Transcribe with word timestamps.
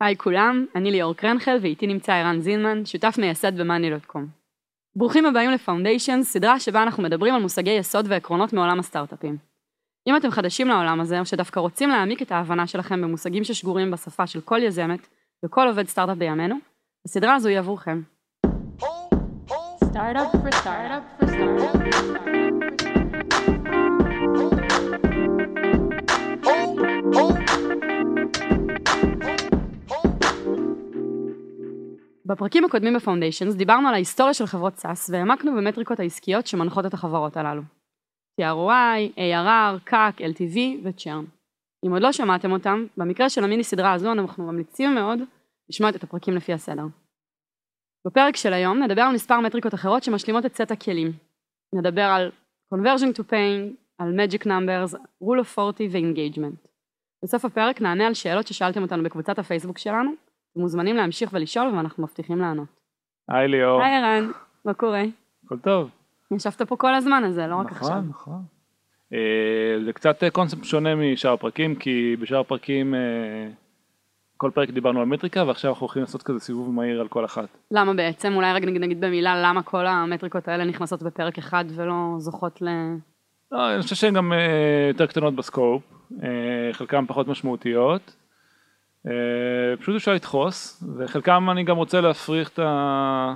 היי 0.00 0.16
כולם, 0.16 0.66
אני 0.74 0.90
ליאור 0.90 1.14
קרנגל 1.14 1.58
ואיתי 1.62 1.86
נמצא 1.86 2.12
ערן 2.12 2.40
זינמן, 2.40 2.86
שותף 2.86 3.14
מייסד 3.18 3.60
ב- 3.60 3.69
monday.com. 3.69 4.20
ברוכים 4.96 5.26
הבאים 5.26 5.50
ל 5.50 5.55
Foundations, 5.55 6.22
סדרה 6.22 6.60
שבה 6.60 6.82
אנחנו 6.82 7.02
מדברים 7.02 7.34
על 7.34 7.42
מושגי 7.42 7.70
יסוד 7.70 8.06
ועקרונות 8.08 8.52
מעולם 8.52 8.78
הסטארט-אפים. 8.78 9.36
אם 10.08 10.16
אתם 10.16 10.30
חדשים 10.30 10.68
לעולם 10.68 11.00
הזה, 11.00 11.20
או 11.20 11.26
שדווקא 11.26 11.60
רוצים 11.60 11.88
להעמיק 11.88 12.22
את 12.22 12.32
ההבנה 12.32 12.66
שלכם 12.66 13.02
במושגים 13.02 13.44
ששגורים 13.44 13.90
בשפה 13.90 14.26
של 14.26 14.40
כל 14.40 14.62
יזמת 14.62 15.08
וכל 15.44 15.68
עובד 15.68 15.88
סטארט-אפ 15.88 16.18
בימינו, 16.18 16.56
הסדרה 17.06 17.34
הזו 17.34 17.48
היא 17.48 17.58
עבורכם. 17.58 18.00
Startup 19.96 20.30
for 20.32 20.52
startup 20.60 21.04
for 21.20 21.26
startup 21.30 21.80
for 21.90 22.02
startup. 22.02 22.95
בפרקים 32.26 32.64
הקודמים 32.64 32.94
ב 32.94 32.99
Foundations 32.99 33.54
דיברנו 33.54 33.88
על 33.88 33.94
ההיסטוריה 33.94 34.34
של 34.34 34.46
חברות 34.46 34.76
SaaS 34.76 35.10
והעמקנו 35.10 35.56
במטריקות 35.56 36.00
העסקיות 36.00 36.46
שמנחות 36.46 36.86
את 36.86 36.94
החברות 36.94 37.36
הללו. 37.36 37.62
TROI, 38.40 39.18
ARR, 39.18 39.90
CAC, 39.90 40.20
LTV 40.20 40.58
ו-Churn. 40.84 41.26
אם 41.86 41.92
עוד 41.92 42.02
לא 42.02 42.12
שמעתם 42.12 42.52
אותם, 42.52 42.86
במקרה 42.96 43.30
של 43.30 43.44
המיני 43.44 43.64
סדרה 43.64 43.92
הזו 43.92 44.12
אנחנו 44.12 44.46
ממליצים 44.46 44.94
מאוד 44.94 45.18
לשמוע 45.70 45.90
את 45.90 46.04
הפרקים 46.04 46.34
לפי 46.34 46.52
הסדר. 46.52 46.84
בפרק 48.06 48.36
של 48.36 48.52
היום 48.52 48.82
נדבר 48.82 49.02
על 49.02 49.14
מספר 49.14 49.40
מטריקות 49.40 49.74
אחרות 49.74 50.02
שמשלימות 50.02 50.46
את 50.46 50.54
סט 50.54 50.70
הכלים. 50.70 51.12
נדבר 51.74 52.02
על 52.02 52.30
conversion 52.74 53.18
to 53.18 53.22
paying, 53.22 53.74
על 53.98 54.14
magic 54.20 54.46
numbers, 54.46 54.94
rule 55.22 55.40
of 55.40 55.58
40 55.58 55.90
ו-engagement. 55.92 56.68
בסוף 57.24 57.44
הפרק 57.44 57.80
נענה 57.80 58.06
על 58.06 58.14
שאלות 58.14 58.46
ששאלתם 58.46 58.82
אותנו 58.82 59.02
בקבוצת 59.02 59.38
הפייסבוק 59.38 59.78
שלנו, 59.78 60.25
מוזמנים 60.56 60.96
להמשיך 60.96 61.30
ולשאול 61.32 61.66
ואנחנו 61.76 62.02
מבטיחים 62.02 62.38
לענות. 62.38 62.68
היי 63.28 63.48
ליאור, 63.48 63.82
היי 63.82 63.96
ערן, 63.96 64.30
מה 64.64 64.74
קורה? 64.74 65.02
הכל 65.44 65.58
טוב. 65.58 65.90
ישבת 66.30 66.62
פה 66.62 66.76
כל 66.76 66.94
הזמן 66.94 67.24
הזה, 67.24 67.46
לא 67.46 67.56
רק 67.56 67.72
עכשיו. 67.72 67.88
נכון, 67.88 68.08
נכון. 68.08 68.42
אה, 69.12 69.84
זה 69.84 69.92
קצת 69.92 70.22
אה, 70.22 70.30
קונספט 70.30 70.64
שונה 70.64 70.94
משאר 70.94 71.32
הפרקים, 71.32 71.74
כי 71.74 72.16
בשאר 72.20 72.40
הפרקים 72.40 72.94
אה, 72.94 73.48
כל 74.36 74.50
פרק 74.54 74.70
דיברנו 74.70 75.00
על 75.00 75.06
מטריקה, 75.06 75.44
ועכשיו 75.46 75.70
אנחנו 75.70 75.84
הולכים 75.84 76.02
לעשות 76.02 76.22
כזה 76.22 76.40
סיבוב 76.40 76.74
מהיר 76.74 77.00
על 77.00 77.08
כל 77.08 77.24
אחת. 77.24 77.48
למה 77.70 77.94
בעצם? 77.94 78.32
אולי 78.34 78.52
רק 78.52 78.62
נגיד, 78.62 78.82
נגיד 78.82 79.00
במילה 79.00 79.42
למה 79.42 79.62
כל 79.62 79.86
המטריקות 79.86 80.48
האלה 80.48 80.64
נכנסות 80.64 81.02
בפרק 81.02 81.38
אחד 81.38 81.64
ולא 81.68 82.14
זוכות 82.18 82.62
ל... 82.62 82.68
לא, 83.52 83.74
אני 83.74 83.82
חושב 83.82 83.94
שהן 83.94 84.14
גם 84.14 84.32
אה, 84.32 84.88
יותר 84.88 85.06
קטנות 85.06 85.34
בסקופ, 85.34 85.82
אה, 86.22 86.28
חלקן 86.72 87.06
פחות 87.06 87.28
משמעותיות. 87.28 88.16
אה, 89.06 89.12
פשוט 89.80 89.96
אפשר 89.96 90.14
לדחוס, 90.14 90.84
וחלקם 90.98 91.50
אני 91.50 91.64
גם 91.64 91.76
רוצה 91.76 92.00
להפריך 92.00 92.48
את 92.48 92.58
ה... 92.58 93.34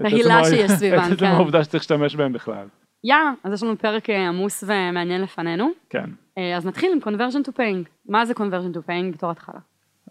את 0.00 0.04
ההילה 0.04 0.44
שיש 0.44 0.70
סביבן, 0.70 0.98
את 1.06 1.12
עצם 1.12 1.16
כן. 1.16 1.26
העובדה 1.26 1.64
שצריך 1.64 1.82
להשתמש 1.82 2.16
בהם 2.16 2.32
בכלל. 2.32 2.66
יאללה, 3.04 3.32
אז 3.44 3.52
יש 3.52 3.62
לנו 3.62 3.78
פרק 3.78 4.10
אה, 4.10 4.28
עמוס 4.28 4.64
ומעניין 4.66 5.22
לפנינו. 5.22 5.70
כן. 5.90 6.10
אה, 6.38 6.56
אז 6.56 6.66
נתחיל 6.66 6.92
עם 6.92 7.14
conversion 7.14 7.48
to 7.48 7.50
paying. 7.50 7.88
מה 8.08 8.24
זה 8.24 8.32
conversion 8.32 8.76
to 8.76 8.78
paying 8.88 9.14
בתור 9.14 9.30
התחלה? 9.30 9.58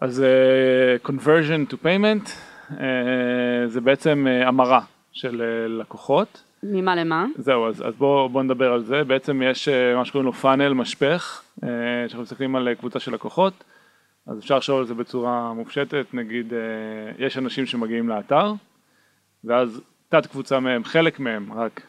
אז 0.00 0.24
conversion 1.04 1.72
to 1.72 1.76
payment 1.84 2.30
זה 3.66 3.80
בעצם 3.80 4.26
המרה 4.46 4.80
של 5.12 5.42
לקוחות. 5.80 6.42
ממה 6.62 6.96
למה? 6.96 7.26
זהו, 7.38 7.68
אז, 7.68 7.86
אז 7.86 7.94
בואו 7.94 8.28
בוא 8.28 8.42
נדבר 8.42 8.72
על 8.72 8.82
זה. 8.82 9.04
בעצם 9.04 9.42
יש 9.44 9.68
מה 9.96 10.04
שקוראים 10.04 10.26
לו 10.26 10.32
funnel 10.32 10.72
משפך, 10.72 11.42
שאנחנו 12.08 12.22
מסתכלים 12.22 12.56
על 12.56 12.74
קבוצה 12.74 13.00
של 13.00 13.14
לקוחות, 13.14 13.64
אז 14.26 14.38
אפשר 14.38 14.56
לחשוב 14.56 14.78
על 14.78 14.86
זה 14.86 14.94
בצורה 14.94 15.52
מופשטת, 15.54 16.06
נגיד 16.14 16.52
אה, 16.52 16.54
יש 17.18 17.38
אנשים 17.38 17.66
שמגיעים 17.66 18.08
לאתר, 18.08 18.52
ואז 19.44 19.80
תת 20.08 20.26
קבוצה 20.26 20.60
מהם, 20.60 20.84
חלק 20.84 21.20
מהם 21.20 21.52
רק 21.52 21.82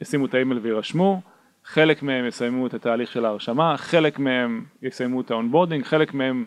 ישימו 0.00 0.26
את 0.26 0.34
האימייל 0.34 0.60
ויירשמו, 0.62 1.20
חלק 1.64 2.02
מהם 2.02 2.26
יסיימו 2.26 2.66
את 2.66 2.74
התהליך 2.74 3.10
של 3.12 3.24
ההרשמה, 3.24 3.76
חלק 3.76 4.18
מהם 4.18 4.64
יסיימו 4.82 5.20
את 5.20 5.30
ה 5.30 5.34
onboarding, 5.34 5.84
חלק 5.84 6.14
מהם 6.14 6.44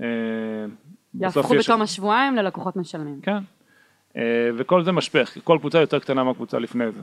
אה, 0.00 0.06
יהפכו 1.14 1.54
יש- 1.54 1.68
בתום 1.68 1.82
השבועיים 1.82 2.36
ללקוחות 2.36 2.76
משלמים. 2.76 3.20
כן, 3.20 3.38
אה, 4.16 4.22
וכל 4.56 4.84
זה 4.84 4.92
משפך, 4.92 5.36
כל 5.44 5.58
קבוצה 5.60 5.80
יותר 5.80 5.98
קטנה 5.98 6.24
מהקבוצה 6.24 6.58
לפני 6.58 6.92
זה, 6.92 7.00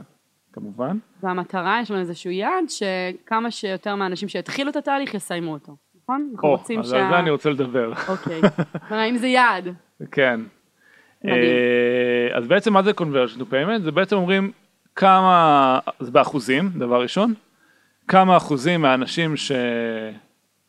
כמובן. 0.52 0.98
והמטרה, 1.22 1.78
יש 1.82 1.90
לנו 1.90 2.00
איזשהו 2.00 2.30
יעד, 2.30 2.64
שכמה 2.68 3.50
שיותר 3.50 3.94
מהאנשים 3.94 4.28
שהתחילו 4.28 4.70
את 4.70 4.76
התהליך 4.76 5.14
יסיימו 5.14 5.52
אותו, 5.52 5.76
נכון? 6.10 6.28
אנחנו 6.32 6.48
או, 6.48 6.56
רוצים 6.56 6.82
שה... 6.82 7.04
על 7.04 7.10
זה 7.10 7.18
אני 7.18 7.30
רוצה 7.30 7.50
לדבר, 7.50 7.92
אוקיי. 8.08 8.40
כלומר, 8.88 9.08
אם 9.10 9.16
זה 9.16 9.26
יעד. 9.26 9.68
כן. 10.10 10.40
מדהים. 11.24 11.40
אה, 11.42 12.36
אז 12.36 12.46
בעצם 12.46 12.72
מה 12.72 12.82
זה 12.82 12.90
conversion 12.90 13.38
to 13.38 13.42
payment? 13.52 13.82
זה 13.82 13.92
בעצם 13.92 14.16
אומרים 14.16 14.50
כמה, 14.96 15.78
זה 16.00 16.10
באחוזים, 16.10 16.70
דבר 16.78 17.02
ראשון, 17.02 17.34
כמה 18.08 18.36
אחוזים 18.36 18.82
מהאנשים 18.82 19.34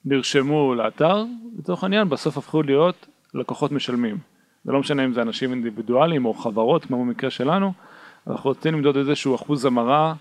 שנרשמו 0.06 0.76
לאתר, 0.76 1.24
לצורך 1.60 1.84
העניין, 1.84 2.10
בסוף 2.10 2.38
הפכו 2.38 2.64
להיות 2.64 3.08
לקוחות 3.34 3.72
משלמים. 3.72 4.18
זה 4.64 4.72
לא 4.72 4.80
משנה 4.80 5.06
אם 5.06 5.14
זה 5.14 5.22
אנשים 5.22 5.52
אינדיבידואליים 5.52 6.26
או 6.26 6.34
חברות, 6.34 6.86
כמו 6.86 7.06
במקרה 7.06 7.30
שלנו, 7.30 7.74
אנחנו 8.28 8.50
רוצים 8.50 8.74
למדוד 8.74 8.98
איזשהו 8.98 9.36
אחוז 9.36 9.66
המרה 9.66 10.14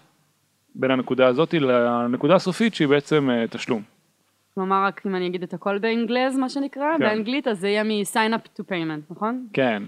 בין 0.74 0.90
הנקודה 0.90 1.26
הזאת 1.26 1.54
לנקודה 1.54 2.34
הסופית 2.34 2.74
שהיא 2.74 2.88
בעצם 2.88 3.30
אה, 3.30 3.44
תשלום. 3.50 3.82
כלומר, 4.54 4.84
רק 4.86 5.02
אם 5.06 5.14
אני 5.14 5.26
אגיד 5.26 5.42
את 5.42 5.54
הכל 5.54 5.78
באנגלז, 5.78 6.38
מה 6.38 6.48
שנקרא, 6.48 6.98
כן. 6.98 7.04
באנגלית, 7.04 7.48
אז 7.48 7.60
זה 7.60 7.68
יהיה 7.68 7.84
מ-sign 7.84 8.34
up 8.34 8.60
to 8.60 8.64
payment, 8.70 9.14
נכון? 9.14 9.46
כן. 9.52 9.82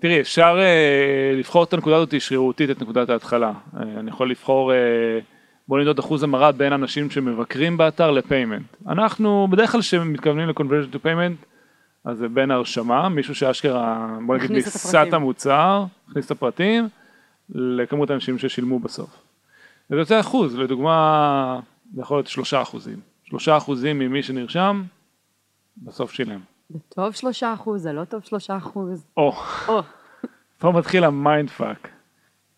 תראי, 0.00 0.20
אפשר 0.20 0.56
אה, 0.58 1.36
לבחור 1.38 1.64
את 1.64 1.72
הנקודה 1.72 1.96
הזאת 1.96 2.20
שרירותית, 2.20 2.70
את 2.70 2.82
נקודת 2.82 3.08
ההתחלה. 3.08 3.52
אה, 3.76 3.82
אני 3.82 4.10
יכול 4.10 4.30
לבחור, 4.30 4.72
אה, 4.72 4.78
בוא 5.68 5.78
נמדוד 5.78 5.98
אחוז 5.98 6.22
המרה 6.22 6.52
בין 6.52 6.72
אנשים 6.72 7.10
שמבקרים 7.10 7.76
באתר 7.76 8.10
לפיימנט. 8.10 8.66
אנחנו 8.88 9.48
בדרך 9.50 9.72
כלל 9.72 9.80
כשמתכוונים 9.80 10.48
ל-conversion 10.48 10.94
to 10.94 10.98
payment, 11.04 11.46
אז 12.04 12.18
זה 12.18 12.28
בין 12.28 12.50
הרשמה, 12.50 13.08
מישהו 13.08 13.34
שאשכרה, 13.34 14.16
בוא 14.26 14.36
נגיד, 14.36 14.52
ניסה. 14.52 15.02
את 15.02 15.12
המוצר, 15.12 15.84
הכניס 16.10 16.26
את 16.26 16.30
הפרטים, 16.30 16.88
לכמות 17.50 18.10
האנשים 18.10 18.38
ששילמו 18.38 18.78
בסוף. 18.78 19.10
וזה 19.90 20.00
יוצא 20.00 20.20
אחוז, 20.20 20.58
לדוגמה, 20.58 21.60
זה 21.94 22.02
יכול 22.02 22.16
להיות 22.16 22.26
שלושה 22.26 22.62
אחוזים. 22.62 23.13
שלושה 23.34 23.56
אחוזים 23.56 23.98
ממי 23.98 24.22
שנרשם, 24.22 24.82
בסוף 25.76 26.12
שילם. 26.12 26.40
זה 26.68 26.78
טוב 26.88 27.12
שלושה 27.12 27.54
אחוז, 27.54 27.82
זה 27.82 27.92
לא 27.92 28.04
טוב 28.04 28.22
שלושה 28.24 28.56
אחוז. 28.56 29.06
או. 29.16 29.32
או, 29.68 29.80
פה 30.58 30.70
מתחיל 30.70 31.04
ה 31.04 31.13
mind 31.13 31.50
fuck. 31.50 31.88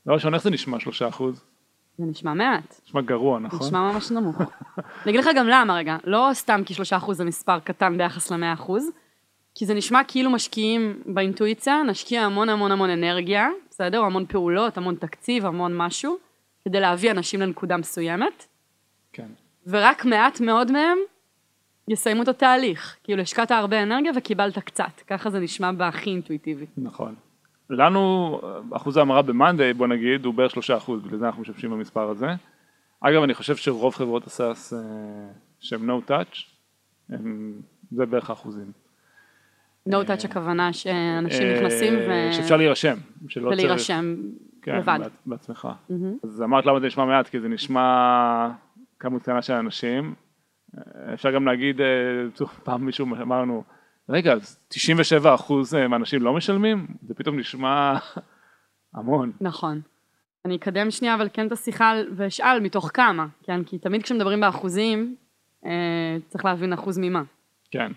דבר 0.05 0.15
ראשון, 0.15 0.35
איך 0.35 0.43
זה 0.43 0.51
נשמע 0.51 0.81
שלושה 0.81 1.09
אחוז? 1.09 1.45
זה 1.99 2.05
נשמע 2.05 2.35
מעט. 2.35 2.81
נשמע 2.87 3.01
גרוע, 3.01 3.39
נכון? 3.39 3.67
נשמע 3.67 3.93
ממש 3.93 4.11
נמוך. 4.11 4.37
אני 4.79 5.11
אגיד 5.11 5.21
לך 5.21 5.29
גם 5.37 5.49
למה 5.49 5.75
רגע, 5.75 5.97
לא 6.05 6.31
סתם 6.33 6.63
כי 6.67 6.75
שלושה 6.75 6.97
אחוז 6.97 7.17
זה 7.17 7.25
מספר 7.25 7.59
קטן 7.59 7.99
ביחס 7.99 8.31
למאה 8.31 8.53
אחוז, 8.53 8.91
כי 9.55 9.67
זה 9.67 9.75
נשמע 9.75 10.01
כאילו 10.09 10.31
משקיעים 10.31 11.03
באינטואיציה, 11.07 11.83
נשקיע 11.83 12.23
המון 12.23 12.49
המון 12.49 12.73
המון 12.73 12.91
אנרגיה, 12.91 13.49
בסדר? 13.71 14.03
המון 14.03 14.27
פעולות, 14.27 14.77
המון 14.79 14.95
תקציב, 14.95 15.47
המון 15.47 15.77
משהו, 15.77 16.17
כדי 16.65 16.81
להביא 16.81 17.11
אנשים 17.11 17.41
לנקודה 17.41 17.77
מסוימת, 17.77 18.47
כן. 19.13 19.29
ורק 19.67 20.05
מעט 20.05 20.41
מאוד 20.41 20.73
מהם 20.73 20.99
יסיימו 21.89 22.23
את 22.23 22.29
התהליך. 22.29 22.97
כאילו 23.05 23.23
השקעת 23.23 23.51
הרבה 23.51 23.83
אנרגיה 23.83 24.13
וקיבלת 24.17 24.59
קצת, 24.59 25.01
ככה 25.07 25.31
זה 25.31 25.41
נשמע 25.41 25.73
בהכי 25.73 26.11
אינטואיטיבי. 26.11 26.67
נכון. 26.77 27.15
לנו, 27.71 28.41
אחוז 28.73 28.97
ההמרה 28.97 29.23
במאנדיי, 29.23 29.75
בוא 29.75 29.87
נגיד, 29.87 30.25
הוא 30.25 30.35
בערך 30.35 30.51
שלושה 30.51 30.77
אחוז, 30.77 31.03
בגלל 31.03 31.19
זה 31.19 31.27
אנחנו 31.27 31.43
משתמשים 31.43 31.71
במספר 31.71 32.09
הזה. 32.11 32.27
אגב, 33.01 33.23
אני 33.23 33.35
חושב 33.35 33.57
שרוב 33.57 33.95
חברות 33.95 34.27
הסאס 34.27 34.73
אה, 34.73 34.79
שהם 35.61 35.91
no 35.91 36.11
touch, 36.11 36.37
הם, 37.11 37.53
זה 37.93 38.07
בערך 38.07 38.31
האחוזים. 38.31 38.73
no 39.89 39.93
touch 39.93 40.25
הכוונה 40.25 40.73
שאנשים 40.73 41.43
אה, 41.47 41.57
נכנסים 41.61 41.95
ו... 41.95 42.33
שאפשר 42.33 42.57
להירשם. 42.57 42.97
שלא 43.29 43.51
צריך- 43.51 43.61
ולהירשם 43.65 44.17
כן, 44.63 44.77
לבד. 44.77 44.99
בעצ- 45.03 45.11
בעצמך. 45.27 45.69
מהמם. 45.91 46.15
אז 46.25 46.43
אמרת 46.43 46.67
למה 46.67 46.81
זה 46.81 46.87
נשמע 46.87 47.05
מעט, 47.05 47.29
כי 47.29 47.41
זה 47.41 47.49
נשמע 47.49 48.49
כמות 48.99 49.23
קטנה 49.23 49.43
של 49.43 49.53
אנשים. 49.53 50.15
אה, 50.79 51.15
אפשר 51.15 51.31
גם 51.31 51.47
להגיד, 51.47 51.81
אה, 51.81 52.47
פעם 52.65 52.87
מישהו 52.87 53.07
אמר 53.07 53.43
לנו, 53.43 53.65
רגע, 54.09 54.33
אז 54.33 54.59
97 54.69 55.35
אחוז 55.35 55.75
אה, 55.75 55.89
מהאנשים 55.89 56.23
לא 56.23 56.35
משלמים? 56.35 56.87
זה 57.03 57.15
פתאום 57.15 57.39
נשמע 57.39 57.99
המון. 58.95 59.33
נכון. 59.41 59.81
אני 60.45 60.57
אקדם 60.57 60.91
שנייה 60.91 61.15
אבל 61.15 61.29
כן 61.33 61.47
את 61.47 61.53
השיחה 61.53 61.93
ואשאל 62.17 62.61
מתוך 62.61 62.91
כמה, 62.95 63.27
כן? 63.43 63.65
כי 63.65 63.79
תמיד 63.79 64.03
כשמדברים 64.03 64.41
באחוזים, 64.41 65.17
אה, 65.67 66.17
צריך 66.29 66.45
להבין 66.45 66.73
אחוז 66.73 66.99
ממה. 66.99 67.23
כן. 67.71 67.93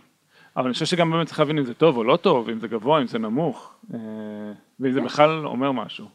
אבל 0.55 0.65
אני 0.65 0.73
חושב 0.73 0.85
שגם 0.85 1.11
באמת 1.11 1.27
צריך 1.27 1.39
להבין 1.39 1.57
אם 1.57 1.65
זה 1.65 1.73
טוב 1.73 1.97
או 1.97 2.03
לא 2.03 2.17
טוב, 2.17 2.49
אם 2.49 2.59
זה 2.59 2.67
גבוה, 2.67 3.01
אם 3.01 3.07
זה 3.07 3.19
נמוך, 3.19 3.75
אה, 3.93 3.99
ואם 4.79 4.91
זה 4.91 5.01
בכלל 5.01 5.45
אומר 5.45 5.71
משהו. 5.71 6.07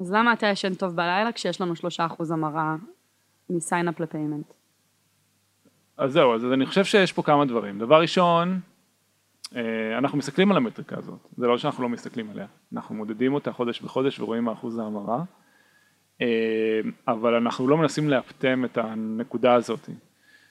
אז 0.00 0.12
למה 0.12 0.32
אתה 0.32 0.46
ישן 0.46 0.74
טוב 0.74 0.96
בלילה 0.96 1.32
כשיש 1.32 1.60
לנו 1.60 1.76
שלושה 1.76 2.06
אחוז 2.06 2.30
המרה 2.30 2.76
מ-sign 3.50 3.88
up 3.88 4.02
לפיימנט? 4.02 4.52
אז 5.96 6.12
זהו, 6.12 6.34
אז 6.34 6.44
אני 6.44 6.66
חושב 6.66 6.84
שיש 6.84 7.12
פה 7.12 7.22
כמה 7.22 7.44
דברים. 7.44 7.78
דבר 7.78 8.00
ראשון, 8.00 8.60
אה, 9.56 9.98
אנחנו 9.98 10.18
מסתכלים 10.18 10.50
על 10.50 10.56
המטריקה 10.56 10.98
הזאת, 10.98 11.18
זה 11.36 11.46
לא 11.46 11.58
שאנחנו 11.58 11.82
לא 11.82 11.88
מסתכלים 11.88 12.30
עליה, 12.30 12.46
אנחנו 12.72 12.94
מודדים 12.94 13.34
אותה 13.34 13.52
חודש 13.52 13.80
בחודש 13.80 14.20
ורואים 14.20 14.44
מה 14.44 14.52
אחוז 14.52 14.78
ההמרה, 14.78 15.22
אה, 16.20 16.80
אבל 17.08 17.34
אנחנו 17.34 17.68
לא 17.68 17.76
מנסים 17.76 18.08
לאפטם 18.08 18.64
את 18.64 18.78
הנקודה 18.78 19.54
הזאת, 19.54 19.80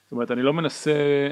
זאת 0.03 0.11
אומרת 0.11 0.31
אני 0.31 0.41
לא 0.41 0.53
מנסה 0.53 0.91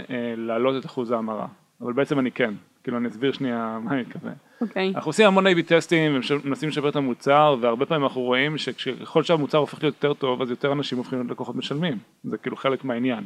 אה, 0.09 0.33
להעלות 0.37 0.75
את 0.79 0.85
אחוז 0.85 1.11
ההמרה, 1.11 1.47
אבל 1.81 1.93
בעצם 1.93 2.19
אני 2.19 2.31
כן, 2.31 2.53
כאילו 2.85 2.97
אני 2.97 3.07
אסביר 3.07 3.31
שנייה 3.31 3.79
מה 3.83 3.91
אני 3.91 4.01
מתכוון. 4.01 4.33
אוקיי. 4.61 4.93
אנחנו 4.95 5.09
עושים 5.09 5.27
המון 5.27 5.47
A-B 5.47 5.61
טסטים 5.67 6.19
ומנסים 6.43 6.69
לשפר 6.69 6.89
את 6.89 6.95
המוצר 6.95 7.55
והרבה 7.61 7.85
פעמים 7.85 8.03
אנחנו 8.03 8.21
רואים 8.21 8.57
שככל 8.57 9.23
שהמוצר 9.23 9.57
הופך 9.57 9.83
להיות 9.83 9.95
יותר 9.95 10.13
טוב 10.13 10.41
אז 10.41 10.49
יותר 10.49 10.71
אנשים 10.71 10.97
הופכים 10.97 11.19
להיות 11.19 11.31
לקוחות 11.31 11.55
משלמים 11.55 11.97
זה 12.23 12.37
כאילו 12.37 12.55
חלק 12.57 12.83
מהעניין. 12.83 13.23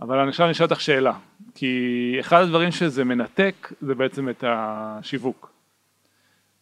אבל 0.00 0.18
אני 0.18 0.28
עכשיו 0.28 0.46
אני 0.46 0.52
אשאל 0.52 0.66
אותך 0.66 0.80
שאלה 0.80 1.12
כי 1.54 2.16
אחד 2.20 2.42
הדברים 2.42 2.70
שזה 2.70 3.04
מנתק 3.04 3.72
זה 3.80 3.94
בעצם 3.94 4.28
את 4.28 4.44
השיווק. 4.46 5.52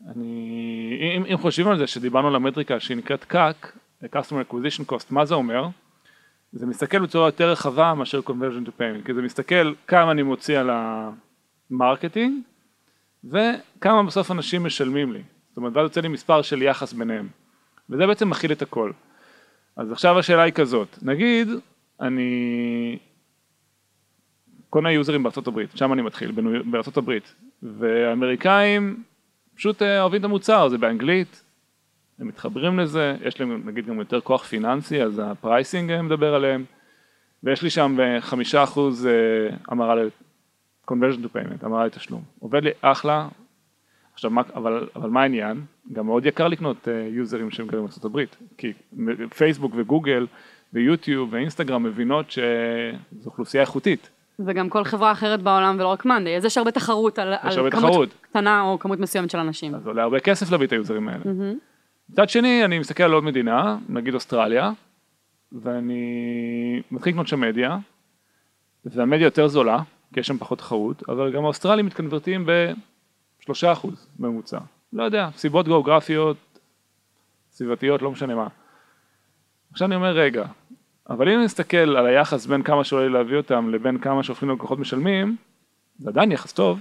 אני, 0.07 1.15
אם, 1.17 1.25
אם 1.33 1.37
חושבים 1.37 1.69
על 1.69 1.79
זה 1.79 1.87
שדיברנו 1.87 2.29
על 2.29 2.35
המטריקה 2.35 2.81
שהיא 2.81 2.97
נקראת 2.97 3.33
CAC, 3.33 3.67
Customer 4.05 4.53
Acquisition 4.53 4.93
Cost, 4.93 5.07
מה 5.11 5.25
זה 5.25 5.35
אומר? 5.35 5.69
זה 6.53 6.67
מסתכל 6.67 6.99
בצורה 6.99 7.29
יותר 7.29 7.51
רחבה 7.51 7.95
מאשר 7.95 8.21
conversion 8.27 8.69
to 8.69 8.71
payment, 8.81 9.07
כי 9.07 9.15
זה 9.15 9.23
מסתכל 9.23 9.73
כמה 9.87 10.11
אני 10.11 10.23
מוציא 10.23 10.59
על 10.59 10.71
ה 11.71 11.78
marketing 11.78 12.43
וכמה 13.25 14.03
בסוף 14.03 14.31
אנשים 14.31 14.65
משלמים 14.65 15.13
לי, 15.13 15.23
זאת 15.49 15.57
אומרת 15.57 15.77
ואז 15.77 15.85
יוצא 15.85 16.01
לי 16.01 16.09
מספר 16.09 16.43
של 16.43 16.63
יחס 16.63 16.93
ביניהם, 16.93 17.29
וזה 17.91 18.07
בעצם 18.07 18.31
מכיל 18.31 18.53
את 18.53 18.63
הכל. 18.63 18.93
אז 19.77 19.93
עכשיו 19.93 20.19
השאלה 20.19 20.43
היא 20.43 20.53
כזאת, 20.53 20.99
נגיד 21.03 21.49
אני 22.01 22.99
קונה 24.71 24.93
יוזרים 24.93 25.23
בארצות 25.23 25.47
הברית, 25.47 25.71
שם 25.75 25.93
אני 25.93 26.03
מתחיל, 26.03 26.33
בארצות 26.65 26.97
הברית, 26.97 27.35
והאמריקאים 27.63 29.03
פשוט 29.59 29.83
אה, 29.83 30.01
אוהבים 30.01 30.21
את 30.21 30.25
המוצר, 30.25 30.69
זה 30.69 30.79
באנגלית, 30.79 31.45
הם 32.19 32.29
מתחברים 32.29 32.79
לזה, 32.79 33.17
יש 33.25 33.41
להם 33.41 33.63
נגיד 33.65 33.87
גם 33.87 33.99
יותר 33.99 34.21
כוח 34.21 34.45
פיננסי, 34.45 35.03
אז 35.03 35.23
ה 35.25 35.33
pricing 35.33 35.91
אה, 35.91 36.03
מדבר 36.03 36.35
עליהם, 36.35 36.65
ויש 37.43 37.63
לי 37.63 37.71
שם 37.71 38.01
אה, 38.01 38.21
חמישה 38.21 38.65
אחוז 38.65 39.09
המרה 39.69 39.95
conversion 40.91 41.25
to 41.25 41.37
payment, 41.37 41.67
המרה 41.67 41.87
לתשלום, 41.87 42.23
עובד 42.39 42.65
לי 42.65 42.71
אחלה, 42.81 43.29
עכשיו 44.15 44.31
מה, 44.31 44.43
אבל, 44.55 44.89
אבל 44.97 45.11
מה 45.11 45.23
העניין? 45.23 45.61
גם 45.93 46.07
מאוד 46.07 46.27
יקר 46.27 46.49
לקנות 46.49 46.89
אה, 46.89 47.09
יוזרים 47.11 47.51
שהם 47.51 47.67
גרים 47.67 47.83
בארצות 47.83 48.05
הברית, 48.05 48.37
כי 48.59 48.73
פייסבוק 49.37 49.73
וגוגל 49.77 50.27
ויוטיוב 50.73 51.33
ואינסטגרם 51.33 51.83
מבינות 51.83 52.31
שזו 52.31 53.27
אוכלוסייה 53.27 53.61
איכותית, 53.61 54.11
וגם 54.39 54.69
כל 54.69 54.85
חברה 54.85 55.13
אחרת 55.13 55.43
בעולם 55.43 55.77
ולא 55.79 55.87
רק 55.87 56.05
מאנדי, 56.05 56.37
אז 56.37 56.45
יש 56.45 56.59
הרבה 56.59 56.71
תחרות 56.71 57.19
על, 57.19 57.29
על 57.41 57.59
הרבה 57.59 57.71
כמות 57.71 57.91
תחרות. 57.91 58.09
קטנה 58.23 58.63
או 58.63 58.79
כמות 58.79 58.99
מסוימת 58.99 59.31
של 59.31 59.39
אנשים. 59.39 59.75
אז 59.75 59.87
עולה 59.87 60.03
הרבה 60.03 60.21
כסף 60.21 60.51
להביא 60.51 60.67
את 60.67 60.73
היוזרים 60.73 61.09
האלה. 61.09 61.21
מהמם. 61.25 61.59
מצד 62.11 62.29
שני 62.29 62.65
אני 62.65 62.79
מסתכל 62.79 63.03
על 63.03 63.13
עוד 63.13 63.25
מדינה, 63.25 63.77
נגיד 63.89 64.15
אוסטרליה, 64.15 64.71
ואני 65.53 66.83
מתחיל 66.91 67.13
לקנות 67.13 67.29
שם 67.29 67.41
מדיה, 67.41 67.79
והמדיה 68.85 69.25
יותר 69.25 69.49
זולה, 69.49 69.79
כי 70.15 70.21
יש 70.21 70.27
שם 70.27 70.39
פחות 70.39 70.59
תחרות, 70.59 71.09
אבל 71.09 71.33
גם 71.33 71.45
האוסטרלים 71.45 71.87
מתקנברטים 71.87 72.47
בשלושה 73.41 73.73
אחוז 73.73 74.07
ממוצע. 74.19 74.59
לא 74.93 75.03
יודע, 75.03 75.29
סיבות 75.37 75.67
גיאוגרפיות, 75.67 76.37
סביבתיות, 77.51 78.03
לא 78.03 78.11
משנה 78.11 78.35
מה. 78.35 78.47
עכשיו 79.73 79.87
אני 79.87 79.95
אומר 79.95 80.13
רגע, 80.13 80.45
אבל 81.11 81.29
אם 81.29 81.41
נסתכל 81.41 81.97
על 81.97 82.07
היחס 82.07 82.47
בין 82.47 82.63
כמה 82.63 82.85
שעולה 82.85 83.07
לי 83.07 83.13
להביא 83.13 83.37
אותם 83.37 83.71
לבין 83.71 83.99
כמה 83.99 84.23
שהופכים 84.23 84.49
ללקוחות 84.49 84.79
משלמים, 84.79 85.37
זה 85.99 86.11
עדיין 86.11 86.33
יחס 86.33 86.53
טוב, 86.53 86.81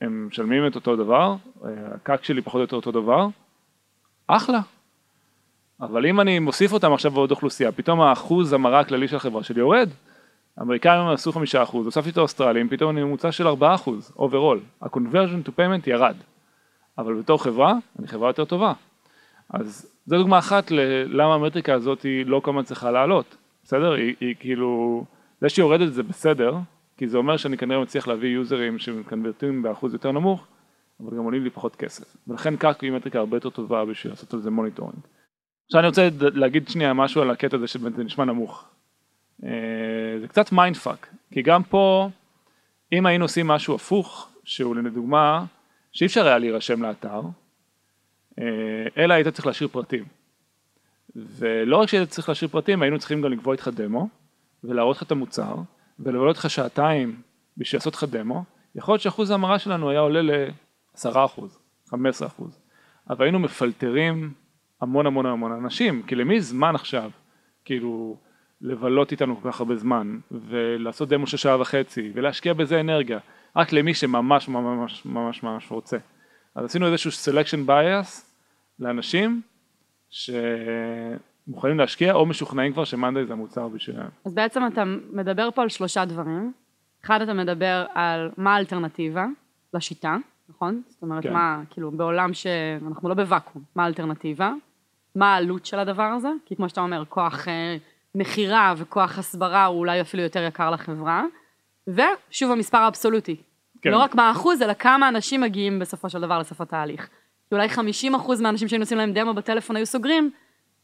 הם 0.00 0.28
משלמים 0.28 0.66
את 0.66 0.74
אותו 0.74 0.96
דבר, 0.96 1.36
ה 1.94 2.01
CAC 2.01 2.24
שלי 2.24 2.42
פחות 2.42 2.58
או 2.58 2.60
יותר 2.60 2.76
אותו 2.76 2.92
דבר, 2.92 3.26
אחלה. 4.26 4.60
אבל 5.80 6.06
אם 6.06 6.20
אני 6.20 6.38
מוסיף 6.38 6.72
אותם 6.72 6.92
עכשיו 6.92 7.10
בעוד 7.10 7.30
אוכלוסייה, 7.30 7.72
פתאום 7.72 8.00
האחוז 8.00 8.52
המרה 8.52 8.80
הכללי 8.80 9.08
של 9.08 9.16
החברה 9.16 9.42
שלי 9.42 9.60
יורד. 9.60 9.88
האמריקאים 10.58 11.06
עשו 11.06 11.32
חמישה 11.32 11.62
אחוז, 11.62 11.86
הוספתי 11.86 12.10
את 12.10 12.16
האוסטרלים, 12.16 12.68
פתאום 12.68 12.90
אני 12.90 13.04
ממוצע 13.04 13.32
של 13.32 13.46
ארבעה 13.46 13.74
אחוז, 13.74 14.12
overall. 14.18 14.60
ה-conversion 14.82 15.48
to 15.48 15.50
payment 15.58 15.90
ירד. 15.90 16.16
אבל 16.98 17.14
בתור 17.14 17.42
חברה, 17.42 17.74
אני 17.98 18.08
חברה 18.08 18.28
יותר 18.30 18.44
טובה. 18.44 18.72
אז 19.50 19.92
זו 20.06 20.18
דוגמה 20.18 20.38
אחת 20.38 20.70
ללמה 20.70 21.34
המטריקה 21.34 21.74
הזאת 21.74 22.02
היא 22.02 22.26
לא 22.26 22.32
כל 22.32 22.40
הזמן 22.46 22.62
צריכה 22.62 22.90
לעלות. 22.90 23.36
בסדר? 23.64 23.92
היא, 23.92 24.14
היא 24.20 24.34
כאילו, 24.40 25.04
זה 25.40 25.48
שהיא 25.48 25.62
יורדת 25.62 25.92
זה 25.92 26.02
בסדר, 26.02 26.56
כי 26.96 27.08
זה 27.08 27.18
אומר 27.18 27.36
שאני 27.36 27.56
כנראה 27.56 27.80
מצליח 27.80 28.08
להביא 28.08 28.28
יוזרים 28.28 28.78
שמקנברטים 28.78 29.62
באחוז 29.62 29.92
יותר 29.92 30.12
נמוך, 30.12 30.46
אבל 31.00 31.16
גם 31.16 31.24
עולים 31.24 31.44
לי 31.44 31.50
פחות 31.50 31.76
כסף. 31.76 32.16
ולכן 32.28 32.56
CAC 32.56 32.80
היא 32.80 32.92
מטריקה 32.92 33.18
הרבה 33.18 33.36
יותר 33.36 33.50
טובה 33.50 33.84
בשביל 33.84 34.12
לעשות 34.12 34.34
על 34.34 34.40
זה 34.40 34.50
monitoring. 34.50 34.98
עכשיו 35.66 35.80
אני 35.80 35.88
רוצה 35.88 36.08
להגיד 36.20 36.68
שנייה 36.68 36.92
משהו 36.92 37.22
על 37.22 37.30
הקטע 37.30 37.56
הזה 37.56 37.66
שבאמת 37.66 37.96
זה 37.96 38.04
נשמע 38.04 38.24
נמוך. 38.24 38.64
אה, 39.44 39.50
זה 40.20 40.28
קצת 40.28 40.52
mind 40.52 40.76
fuck, 40.76 41.08
כי 41.30 41.42
גם 41.42 41.62
פה, 41.62 42.08
אם 42.92 43.06
היינו 43.06 43.24
עושים 43.24 43.46
משהו 43.46 43.74
הפוך, 43.74 44.28
שהוא 44.44 44.76
לדוגמה, 44.76 45.44
שאי 45.92 46.06
אפשר 46.06 46.26
היה 46.26 46.38
להירשם 46.38 46.82
לאתר, 46.82 47.20
אה, 48.38 48.44
אלא 48.96 49.14
היית 49.14 49.28
צריך 49.28 49.46
להשאיר 49.46 49.68
פרטים. 49.68 50.04
ולא 51.16 51.76
רק 51.76 51.88
שהיית 51.88 52.08
צריך 52.08 52.28
להשאיר 52.28 52.50
פרטים, 52.50 52.82
היינו 52.82 52.98
צריכים 52.98 53.22
גם 53.22 53.32
לקבוע 53.32 53.52
איתך 53.52 53.68
דמו, 53.68 54.08
ולהראות 54.64 54.96
לך 54.96 55.02
את 55.02 55.12
המוצר, 55.12 55.54
ולבלות 55.98 56.36
אותך 56.36 56.50
שעתיים 56.50 57.22
בשביל 57.56 57.78
לעשות 57.78 57.94
לך 57.94 58.04
דמו, 58.04 58.44
יכול 58.74 58.92
להיות 58.92 59.02
שאחוז 59.02 59.30
ההמרה 59.30 59.58
שלנו 59.58 59.90
היה 59.90 60.00
עולה 60.00 60.22
ל-10%, 60.22 61.08
15%, 61.90 61.94
אבל 63.10 63.24
היינו 63.24 63.38
מפלטרים 63.38 64.32
המון 64.80 65.06
המון 65.06 65.26
המון 65.26 65.52
אנשים, 65.52 66.02
כי 66.02 66.14
למי 66.14 66.40
זמן 66.40 66.74
עכשיו, 66.74 67.10
כאילו, 67.64 68.16
לבלות 68.60 69.12
איתנו 69.12 69.40
כל 69.42 69.52
כך 69.52 69.60
הרבה 69.60 69.76
זמן, 69.76 70.18
ולעשות 70.30 71.08
דמו 71.08 71.26
של 71.26 71.36
שעה 71.36 71.60
וחצי, 71.60 72.12
ולהשקיע 72.14 72.54
בזה 72.54 72.80
אנרגיה, 72.80 73.18
רק 73.56 73.72
למי 73.72 73.94
שממש 73.94 74.48
ממש 74.48 75.06
ממש 75.06 75.42
ממש 75.42 75.70
רוצה. 75.70 75.96
אז 76.54 76.64
עשינו 76.64 76.86
איזשהו 76.86 77.10
selection 77.10 77.68
bias 77.68 78.24
לאנשים 78.78 79.42
שמוכנים 80.10 81.78
להשקיע 81.78 82.14
או 82.14 82.26
משוכנעים 82.26 82.72
כבר 82.72 82.84
שמאנדי 82.84 83.26
זה 83.26 83.32
המוצר 83.32 83.68
בשבילם. 83.68 84.08
אז 84.24 84.34
בעצם 84.34 84.66
אתה 84.66 84.84
מדבר 85.12 85.50
פה 85.50 85.62
על 85.62 85.68
שלושה 85.68 86.04
דברים. 86.04 86.52
אחד, 87.04 87.20
אתה 87.22 87.34
מדבר 87.34 87.84
על 87.94 88.30
מה 88.36 88.54
האלטרנטיבה 88.54 89.26
לשיטה, 89.74 90.16
נכון? 90.48 90.82
זאת 90.88 91.02
אומרת, 91.02 91.22
כן. 91.22 91.32
מה, 91.32 91.62
כאילו, 91.70 91.90
בעולם 91.90 92.34
שאנחנו 92.34 93.08
לא 93.08 93.14
בוואקום, 93.14 93.62
מה 93.74 93.84
האלטרנטיבה? 93.84 94.52
מה 95.14 95.34
העלות 95.34 95.66
של 95.66 95.78
הדבר 95.78 96.02
הזה? 96.02 96.28
כי 96.46 96.56
כמו 96.56 96.68
שאתה 96.68 96.80
אומר, 96.80 97.04
כוח 97.08 97.48
אה, 97.48 97.76
מכירה 98.16 98.74
וכוח 98.76 99.18
הסברה 99.18 99.64
הוא 99.64 99.78
אולי 99.78 100.00
אפילו 100.00 100.22
יותר 100.22 100.42
יקר 100.42 100.70
לחברה. 100.70 101.24
ושוב, 101.88 102.50
המספר 102.50 102.78
האבסולוטי. 102.78 103.36
כן. 103.82 103.90
לא 103.90 103.98
רק 103.98 104.14
מה 104.14 104.28
האחוז, 104.28 104.62
אלא 104.62 104.72
כמה 104.74 105.08
אנשים 105.08 105.40
מגיעים 105.40 105.78
בסופו 105.78 106.10
של 106.10 106.20
דבר 106.20 106.38
לסוף 106.38 106.60
התהליך. 106.60 107.08
כי 107.48 107.54
אולי 107.54 107.68
50 107.68 108.14
אחוז 108.14 108.40
מהאנשים 108.40 108.68
שהיינו 108.68 108.82
עושים 108.82 108.98
להם 108.98 109.12
דמו 109.12 109.34
בטלפון 109.34 109.76
היו 109.76 109.86
סוגרים, 109.86 110.30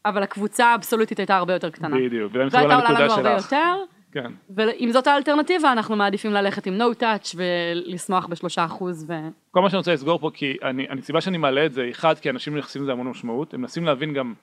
אבל 0.05 0.23
הקבוצה 0.23 0.65
האבסולוטית 0.65 1.19
הייתה 1.19 1.35
הרבה 1.37 1.53
יותר 1.53 1.69
קטנה. 1.69 1.97
בדיוק, 1.97 2.31
ואני 2.35 2.49
זו 2.49 2.57
מתחבר 2.57 2.73
הייתה 2.73 2.87
עולה 2.87 2.99
לנקודה 2.99 3.05
לנו 3.05 3.13
הרבה. 3.13 3.31
יותר, 3.31 3.75
כן. 4.11 4.31
ואם 4.55 4.89
זאת 4.91 5.07
האלטרנטיבה, 5.07 5.71
אנחנו 5.71 5.95
מעדיפים 5.95 6.31
ללכת 6.31 6.65
עם 6.65 6.81
no 6.81 7.01
touch 7.01 7.35
ולשמוח 7.35 8.25
בשלושה 8.25 8.65
אחוז, 8.65 9.05
ו... 9.09 9.13
כל 9.51 9.61
מה 9.61 9.69
שאני 9.69 9.77
רוצה 9.77 9.93
לסגור 9.93 10.19
פה, 10.19 10.31
כי 10.33 10.57
אני, 10.63 10.89
אני 10.89 11.01
סיבה 11.01 11.21
שאני 11.21 11.37
מעלה 11.37 11.65
את 11.65 11.73
זה, 11.73 11.87
אחד, 11.91 12.19
כי 12.19 12.29
אנשים 12.29 12.53
מייחסים 12.53 12.83
לזה 12.83 12.91
המון 12.91 13.07
משמעות, 13.07 13.53
הם 13.53 13.61
מנסים 13.61 13.85
להבין 13.85 14.13
גם 14.13 14.33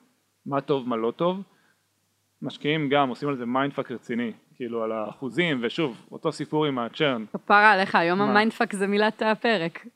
מה 0.46 0.60
טוב, 0.60 0.88
מה 0.88 0.96
לא 0.96 1.10
טוב, 1.16 1.42
משקיעים 2.42 2.88
גם, 2.88 3.08
עושים 3.08 3.28
על 3.28 3.36
זה 3.36 3.46
mindfuck 3.46 3.90
רציני, 3.90 4.32
כאילו 4.56 4.84
על 4.84 4.92
האחוזים, 4.92 5.58
ושוב, 5.62 6.06
אותו 6.12 6.32
סיפור 6.32 6.66
עם 6.66 6.78
ה 6.78 6.85
churn. 6.85 7.24
כפרה 7.32 7.70
עליך, 7.72 7.94
היום? 7.94 8.20
ה 8.22 8.28
mindfuck 8.28 8.72
זה 8.72 8.86
מילת 8.86 9.22
הפרק. 9.22 9.86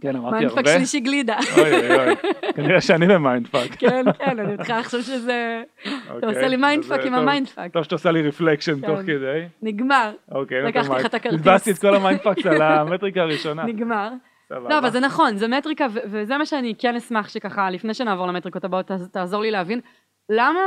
כן, 0.00 0.16
אמרתי 0.16 0.36
mindfuck 0.36 0.58
הרבה. 0.58 0.70
שלישי 0.78 1.00
גלידה. 1.00 1.36
אוי 1.58 1.72
אוי 1.72 1.96
אוי, 2.06 2.14
כנראה 2.54 2.80
שאני 2.80 3.06
ב 3.06 3.12
mindfuck. 3.12 3.70
כן, 3.78 4.04
כן, 4.18 4.38
אני 4.38 4.52
מתחילה 4.54 4.78
לחשוב 4.78 5.00
שזה... 5.02 5.62
אתה 5.82 6.12
אוקיי, 6.14 6.28
עושה 6.28 6.48
לי 6.48 6.56
mindfuck 6.56 7.00
אז, 7.00 7.06
עם 7.06 7.14
ה 7.14 7.20
mindfuck. 7.20 7.72
טוב 7.72 7.82
שאתה 7.82 7.94
עושה 7.94 8.10
לי 8.10 8.28
reflection 8.28 8.80
כן. 8.80 8.86
תוך 8.86 9.00
כדי. 9.00 9.46
נגמר, 9.62 10.12
אוקיי, 10.32 10.62
לקחתי 10.62 10.94
לך 10.94 11.06
את. 11.06 11.14
הכרטיס. 11.14 11.40
בזבזתי 11.40 11.70
את 11.70 11.78
כל 11.78 11.94
ה 11.94 11.99
mindfucks 11.99 12.46
על 12.46 12.62
המטריקה 12.62 13.20
הראשונה. 13.22 13.64
נגמר. 13.64 14.10
לא, 14.50 14.78
אבל 14.78 14.90
זה 14.90 15.00
נכון, 15.00 15.36
זה 15.36 15.48
מטריקה, 15.48 15.86
וזה 16.10 16.38
מה 16.38 16.46
שאני 16.46 16.74
כן 16.78 16.96
אשמח 16.96 17.28
שככה, 17.28 17.70
לפני 17.70 17.94
שנעבור 17.94 18.26
למטריקות 18.26 18.64
הבאות, 18.64 18.90
תעז- 18.90 19.08
תעזור 19.12 19.42
לי 19.42 19.50
להבין, 19.50 19.80
למה 20.30 20.60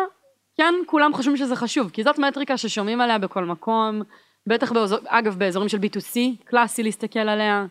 כן 0.60 0.74
כולם 0.86 1.14
חושבים 1.14 1.38
שזה 1.38 1.56
חשוב, 1.56 1.90
כי 1.90 2.04
זאת 2.04 2.20
מטריקה 2.20 2.58
ששומעים 2.58 3.02
עליה 3.02 3.18
בכל 3.18 3.46
מקום, 3.46 4.02
בטח 4.48 4.72
באזור, 4.72 5.00
אגב 5.08 5.36
באזורים 5.40 5.70
של 5.70 5.78
B2C, 5.78 6.18
קלאסי 6.44 6.84
להסתכל 6.84 7.20
עליה. 7.20 7.66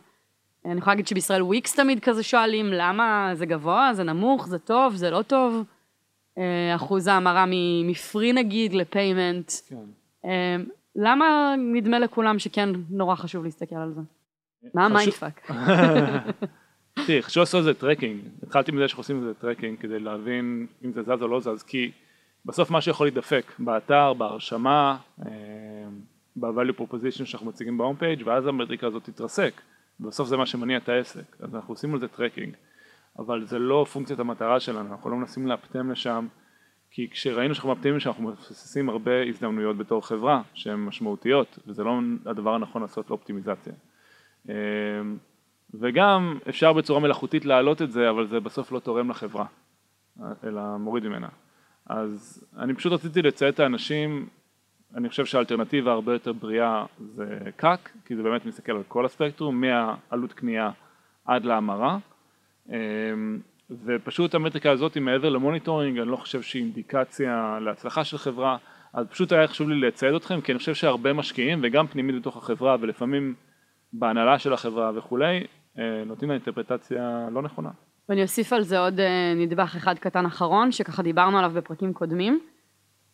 אני 0.65 0.79
יכולה 0.79 0.93
להגיד 0.93 1.07
שבישראל 1.07 1.43
VCs 1.43 1.75
תמיד 1.75 1.99
כזה 1.99 2.23
שואלים, 2.23 2.65
למה 2.73 3.31
זה 3.33 3.45
גבוה, 3.45 3.89
זה 3.93 4.03
נמוך, 4.03 4.47
זה 4.47 4.59
טוב, 4.59 4.95
זה 4.95 5.09
לא 5.09 5.21
טוב. 5.21 5.63
אה, 6.37 6.75
אחוז 6.75 7.07
ההמרה 7.07 7.45
מ 7.83 7.93
free 7.93 8.33
נגיד 8.33 8.73
ל 8.73 8.82
payment. 8.82 9.51
כן. 9.69 9.75
אה, 10.25 10.55
למה 10.95 11.55
נדמה 11.57 11.99
לכולם 11.99 12.39
שכן 12.39 12.69
נורא 12.89 13.15
חשוב 13.15 13.43
להסתכל 13.43 13.75
על 13.75 13.93
זה? 13.93 14.01
מה 14.73 14.85
חשוב- 14.85 14.91
ה 14.95 15.01
mindfuck? 15.01 15.51
תראי, 17.07 17.21
חשוב 17.21 17.41
לעשות 17.41 17.59
את 17.59 17.63
זה 17.63 17.73
tracking. 17.73 18.19
התחלתי 18.43 18.71
מזה 18.71 18.87
שאנחנו 18.87 19.01
עושים 19.01 19.17
את 19.17 19.23
זה 19.23 19.33
tracking 19.33 19.77
כדי 19.79 19.99
להבין 19.99 20.67
אם 20.85 20.91
זה 20.93 21.03
זז 21.03 21.21
או 21.21 21.27
לא 21.27 21.39
זז, 21.39 21.63
כי 21.63 21.91
בסוף 22.45 22.71
מה 22.71 22.81
שיכול 22.81 23.07
להידפק 23.07 23.51
באתר, 23.59 24.13
בהרשמה, 24.13 24.97
אה, 25.25 25.31
ב-value 26.35 26.81
proposition 26.81 27.25
שאנחנו 27.25 27.47
מציגים 27.47 27.77
ב 27.77 27.81
home 27.81 27.95
page 27.95 28.21
ואז 28.25 28.47
המטריקה 28.47 28.87
הזאת 28.87 29.03
תתרסק. 29.03 29.61
בסוף 29.99 30.27
זה 30.27 30.37
מה 30.37 30.45
שמניע 30.45 30.77
את 30.77 30.89
העסק, 30.89 31.35
אז 31.39 31.55
אנחנו 31.55 31.71
עושים 31.71 31.93
על 31.93 31.99
זה 31.99 32.07
tracking. 32.07 32.53
אבל 33.19 33.45
זה 33.45 33.59
לא 33.59 33.85
פונקציית 33.93 34.19
המטרה 34.19 34.59
שלנו, 34.59 34.91
אנחנו 34.91 35.09
לא 35.09 35.15
מנסים 35.15 35.47
לאפטם 35.47 35.91
לשם, 35.91 36.27
כי 36.91 37.09
כשראינו 37.09 37.55
שאנחנו 37.55 37.69
מאפטמים 37.69 37.95
לשם 37.95 38.09
אנחנו 38.09 38.23
מפססים 38.23 38.89
הרבה 38.89 39.23
הזדמנויות 39.23 39.77
בתור 39.77 40.07
חברה 40.07 40.41
שהן 40.53 40.79
משמעותיות, 40.79 41.59
וזה 41.67 41.83
לא 41.83 41.99
הדבר 42.25 42.55
הנכון 42.55 42.81
לעשות 42.81 43.09
לאופטימיזציה. 43.09 43.73
אה, 44.49 44.55
וגם 45.73 46.37
אפשר 46.49 46.73
בצורה 46.73 46.99
מלאכותית 46.99 47.45
להעלות 47.45 47.81
את 47.81 47.91
זה, 47.91 48.09
אבל 48.09 48.27
זה 48.27 48.39
בסוף 48.39 48.71
לא 48.71 48.79
תורם 48.79 49.09
לחברה, 49.09 49.45
אלא 50.43 50.61
מוריד 50.79 51.07
ממנה. 51.07 51.27
אז 51.89 52.43
אני 52.57 52.73
פשוט 52.73 52.93
רציתי 52.93 53.21
לציין 53.21 53.53
את 53.53 53.59
האנשים, 53.59 54.27
אני 54.95 55.09
חושב 55.09 55.25
שהאלטרנטיבה 55.25 55.91
הרבה 55.91 56.13
יותר 56.13 56.33
בריאה 56.33 56.85
זה 56.99 57.39
קאק, 57.55 57.91
כי 58.05 58.15
זה 58.15 58.23
באמת 58.23 58.45
מסתכל 58.45 58.71
על 58.71 58.83
כל 58.87 59.05
הספקטרום, 59.05 59.61
מהעלות 59.61 60.33
קנייה 60.33 60.71
עד 61.25 61.45
להמרה. 61.45 61.97
אמ, 62.69 62.73
ופשוט 63.85 64.35
המטריקה 64.35 64.71
הזאת 64.71 64.93
היא 64.93 65.03
מעבר 65.03 65.29
ל 65.29 65.35
monitoring, 65.35 65.99
אני 65.99 66.07
לא 66.07 66.15
חושב 66.15 66.41
שהיא 66.41 66.63
אינדיקציה 66.63 67.57
להצלחה 67.61 68.03
של 68.03 68.17
חברה, 68.17 68.57
אז 68.93 69.07
פשוט 69.07 69.31
היה 69.31 69.47
חשוב 69.47 69.69
לי 69.69 69.87
לצייד 69.87 70.13
אתכם, 70.13 70.41
כי 70.41 70.51
אני 70.51 70.59
חושב 70.59 70.73
שהרבה 70.73 71.13
משקיעים, 71.13 71.59
וגם 71.63 71.87
פנימית 71.87 72.15
בתוך 72.15 72.37
החברה, 72.37 72.75
ולפעמים 72.81 73.35
בהנהלה 73.93 74.39
של 74.39 74.53
החברה 74.53 74.91
וכולי, 74.95 75.43
אה, 75.79 76.03
נותנים 76.05 76.29
לה 76.29 76.35
אינטרפרטציה 76.35 77.27
לא 77.31 77.41
נכונה. 77.41 77.69
ואני 78.09 78.23
אוסיף 78.23 78.53
על 78.53 78.63
זה 78.63 78.79
עוד 78.79 78.99
אה, 78.99 79.33
נדבך 79.35 79.75
אחד 79.75 79.99
קטן 79.99 80.25
אחרון, 80.25 80.71
שככה 80.71 81.03
דיברנו 81.03 81.37
עליו 81.37 81.51
בפרקים 81.53 81.93
קודמים. 81.93 82.39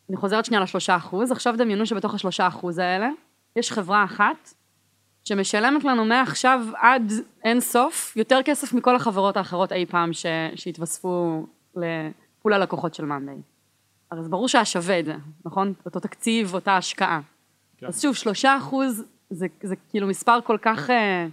אני 0.10 0.18
חוזרת 0.18 0.46
שנייה 0.46 0.64
לשלושה 0.64 0.96
אחוז, 0.96 1.32
עכשיו 1.32 1.56
דמיינו 1.58 1.86
שבתוך 1.86 2.14
השלושה 2.14 2.48
אחוז 2.48 2.78
האלה, 2.78 3.10
יש 3.56 3.72
חברה 3.72 4.04
אחת 4.04 4.54
שמשלמת 5.24 5.84
לנו 5.84 6.06
מעכשיו 6.06 6.66
עד 6.78 7.12
אין 7.44 7.60
סוף 7.60 8.18
יותר 8.18 8.40
כסף 8.46 8.74
מכל 8.74 8.96
החברות 8.96 9.38
האחרות 9.38 9.72
אי 9.72 9.86
פעם 9.86 10.14
ש... 10.14 10.26
שהתווספו 10.56 11.46
לפול 11.76 12.54
הלקוחות 12.54 12.94
של 12.94 13.06
מאנדיי. 13.06 13.38
אז 14.12 14.28
ברור 14.28 14.48
שהיה 14.48 14.66
שווה 14.66 15.00
את 15.00 15.06
זה, 15.06 15.16
נכון? 15.46 15.74
אותו 15.86 16.00
תקציב, 16.00 16.54
אותה 16.54 16.78
השקעה. 16.78 17.22
כן. 17.78 17.86
אז 17.86 18.02
שוב, 18.02 18.16
שלושה 18.16 18.58
אחוז 18.58 19.04
זה, 19.30 19.48
זה 19.64 19.76
כאילו 19.90 20.08
מספר 20.08 20.42
כל 20.42 20.58
כך 20.62 20.90
אה, 20.90 21.28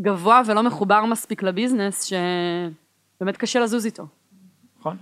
גבוה 0.00 0.42
ולא 0.46 0.62
מחובר 0.62 1.04
מספיק 1.04 1.42
לביזנס, 1.42 2.04
שבאמת 2.04 3.36
קשה 3.36 3.60
לזוז 3.60 3.86
איתו. 3.86 4.06
נכון? 4.78 4.96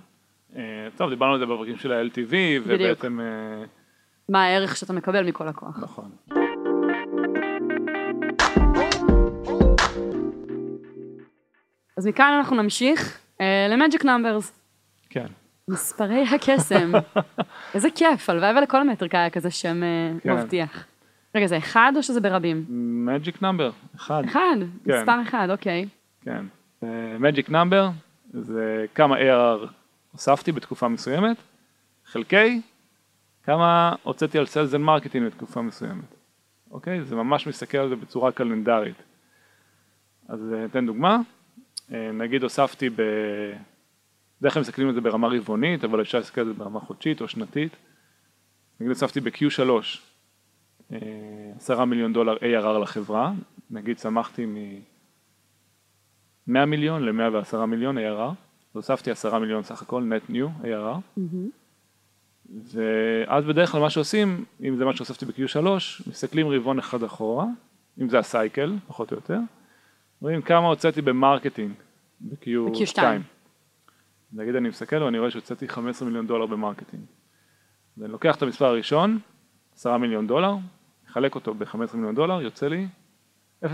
אה, 0.57 0.62
טוב, 0.97 1.11
דיברנו 1.11 1.33
על 1.33 1.38
זה 1.38 1.47
בפרקים 1.47 1.76
של 1.76 1.93
ה-LTV, 1.93 2.35
ובעצם... 2.64 3.21
אה, 3.21 3.64
מה 4.28 4.45
הערך 4.45 4.76
שאתה 4.76 4.93
מקבל 4.93 5.28
מכל 5.28 5.45
לקוח. 5.45 5.78
נכון. 5.83 6.11
אז 11.97 12.07
מכאן 12.07 12.35
אנחנו 12.38 12.62
נמשיך 12.62 13.19
אה, 13.40 13.67
ל 13.71 13.76
magic 13.76 14.05
numbers, 14.05 14.61
כן. 15.11 15.26
מספרי 15.69 16.25
הקסם. 16.35 16.93
איזה 17.75 17.88
כיף, 17.95 18.31
הלוואי 18.31 18.59
ולכל 18.59 18.81
המטריקה 18.81 19.19
היה 19.19 19.31
כזה 19.31 19.50
שם 19.50 19.81
כן. 20.23 20.33
מבטיח. 20.33 20.87
רגע, 21.35 21.47
זה 21.47 21.59
אחד 21.59 21.93
או 21.97 22.02
שזה 22.02 22.21
ברבים? 22.21 22.64
magic 23.09 23.43
number, 23.43 23.71
אחד. 23.97 24.25
אחד, 24.25 24.57
כן. 24.85 25.00
מספר 25.00 25.23
אחד, 25.23 25.49
אוקיי. 25.50 25.87
כן. 26.23 26.45
magic 27.19 27.50
number 27.50 27.90
זה 28.33 28.87
כמה 28.95 29.17
ARR 29.17 29.67
הוספתי 30.12 30.53
בתקופה 30.53 30.88
מסוימת, 30.88 31.37
חלקי 32.05 32.61
כמה 33.43 33.95
הוצאתי 34.03 34.38
על 34.38 34.47
sales 34.47 34.75
and 34.75 34.83
marketing 34.83 35.26
בתקופה 35.27 35.62
מסוימת. 35.62 36.15
אוקיי? 36.71 37.05
זה 37.05 37.17
ממש 37.17 37.47
מסתכל 37.47 37.79
על 37.79 37.88
זה 37.88 37.97
בצורה 37.97 38.33
קלנדרית. 38.33 39.03
אז 40.29 40.53
אה, 40.53 40.65
אתן 40.65 40.87
דוגמה, 40.87 41.19
אה, 41.93 42.11
נגיד 42.12 42.43
הוספתי 42.43 42.91
ב... 42.91 43.03
בדרך 44.41 44.53
כלל 44.53 44.61
מסתכלים 44.61 44.88
על 44.88 44.95
זה 44.95 45.00
ברמה 45.00 45.29
רבעונית, 45.29 45.85
אבל 45.85 46.00
אפשר 46.00 46.19
להסתכל 46.19 46.41
על 46.41 46.47
זה 46.47 46.53
ברמה 46.53 46.81
חודשית 46.81 47.21
או 47.21 47.29
שנתית. 47.29 47.77
נגיד 48.81 48.88
הוספתי 48.88 49.21
ב-Q3 49.21 49.71
אה, 49.71 49.81
עשרה 51.57 51.85
מיליון 51.85 52.12
דולר 52.12 52.37
ARR 52.37 52.78
לחברה, 52.83 53.33
נגיד 53.71 53.97
צמחתי 53.97 54.47
מ-100 54.47 56.64
מיליון 56.64 57.04
ל-110 57.04 57.57
מיליון 57.57 57.99
ARR, 57.99 58.35
והוספתי 58.75 59.11
10 59.11 59.38
מיליון 59.38 59.62
סך 59.62 59.83
הכל 59.83 60.11
net 60.11 60.30
new 60.30 60.64
ARR, 60.64 61.21
ואז 62.73 63.45
בדרך 63.45 63.71
כלל 63.71 63.80
מה 63.80 63.90
שעושים, 63.90 64.45
אם 64.64 64.76
זה 64.76 64.85
מה 64.85 64.97
שהוספתי 64.97 65.26
ב-Q3, 65.26 65.66
מסתכלים 66.07 66.49
רבעון 66.49 66.78
אחד 66.78 67.02
אחורה, 67.02 67.47
אם 68.00 68.09
זה 68.09 68.18
ה 68.19 68.27
cycle, 68.27 68.76
פחות 68.87 69.12
או 69.12 69.16
יותר, 69.16 69.38
רואים 70.21 70.42
כמה 70.42 70.66
הוצאתי 70.66 71.02
ב 71.02 71.10
marketing 71.10 71.73
ב-Q2. 72.21 72.71
ב-Q2. 72.71 73.00
נגיד 74.33 74.54
אני 74.54 74.68
מסתכל 74.68 75.02
ואני 75.02 75.18
רואה 75.18 75.30
שהוצאתי 75.30 75.68
15 75.68 76.09
מיליון 76.09 76.26
דולר 76.26 76.47
ב 76.47 76.52
marketing. 76.52 77.02
ואני 77.99 78.12
לוקח 78.12 78.37
את 78.37 78.42
המספר 78.42 78.64
הראשון, 78.64 79.18
10 79.75 79.97
מיליון 79.97 80.26
דולר, 80.26 80.54
מחלק 81.09 81.35
אותו 81.35 81.55
ב-15 81.55 81.77
מיליון 81.95 82.15
דולר, 82.15 82.43
יוצא 82.43 82.69
לי 82.69 82.87
0.6666. 83.65 83.69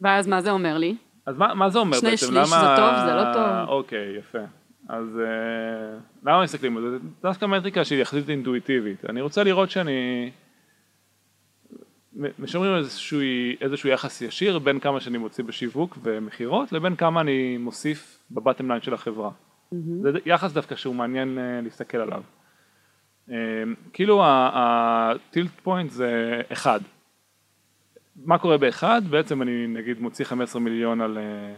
ואז 0.00 0.26
מה 0.26 0.42
זה 0.42 0.50
אומר 0.50 0.78
לי? 0.78 0.96
אז 1.26 1.36
מה, 1.36 1.54
מה 1.54 1.70
זה 1.70 1.78
אומר 1.78 1.98
שני 1.98 2.10
בעצם? 2.10 2.26
שליש 2.26 2.48
זה 2.48 2.66
טוב, 2.76 2.94
זה 3.06 3.14
לא 3.14 3.32
טוב? 3.34 3.68
אוקיי, 3.68 4.16
יפה. 4.18 4.38
אז 4.88 5.20
אה, 5.20 5.98
למה 6.22 6.42
מסתכלים 6.42 6.76
על 6.76 6.82
זה? 6.82 6.90
זה 6.90 6.98
דווקא 7.22 7.46
מטריקה 7.46 7.84
שהיא 7.84 8.02
יחסית 8.02 8.28
אינטואיטיבית. 8.28 9.04
אני 9.10 9.20
רוצה 9.20 9.44
לראות 9.44 9.70
שאני... 9.70 10.30
משמרים 12.38 12.76
איזשהו, 12.76 13.20
איזשהו 13.60 13.88
יחס 13.88 14.22
ישיר 14.22 14.58
בין 14.58 14.80
כמה 14.80 15.00
שאני 15.00 15.18
מוציא 15.18 15.44
בשיווק 15.44 15.98
ומכירות 16.02 16.72
לבין 16.72 16.96
כמה 16.96 17.20
אני 17.20 17.58
מוסיף 17.58 18.18
בבטם 18.30 18.68
ליין 18.68 18.82
של 18.82 18.94
החברה. 18.94 19.30
זה 20.02 20.10
יחס 20.26 20.52
דווקא 20.52 20.76
שהוא 20.76 20.94
מעניין 20.94 21.38
אה, 21.38 21.60
להסתכל 21.62 21.98
עליו. 21.98 22.22
אה, 23.30 23.36
כאילו 23.92 24.22
ה 24.24 24.49
tilt 24.49 25.50
point 25.62 25.90
זה 25.90 26.40
אחד. 26.52 26.80
מה 28.16 28.38
קורה 28.38 28.58
באחד? 28.58 29.02
בעצם 29.10 29.42
אני 29.42 29.66
נגיד 29.66 30.00
מוציא 30.00 30.24
15 30.24 30.62
מיליון 30.62 31.00
על 31.00 31.18
אה, 31.18 31.54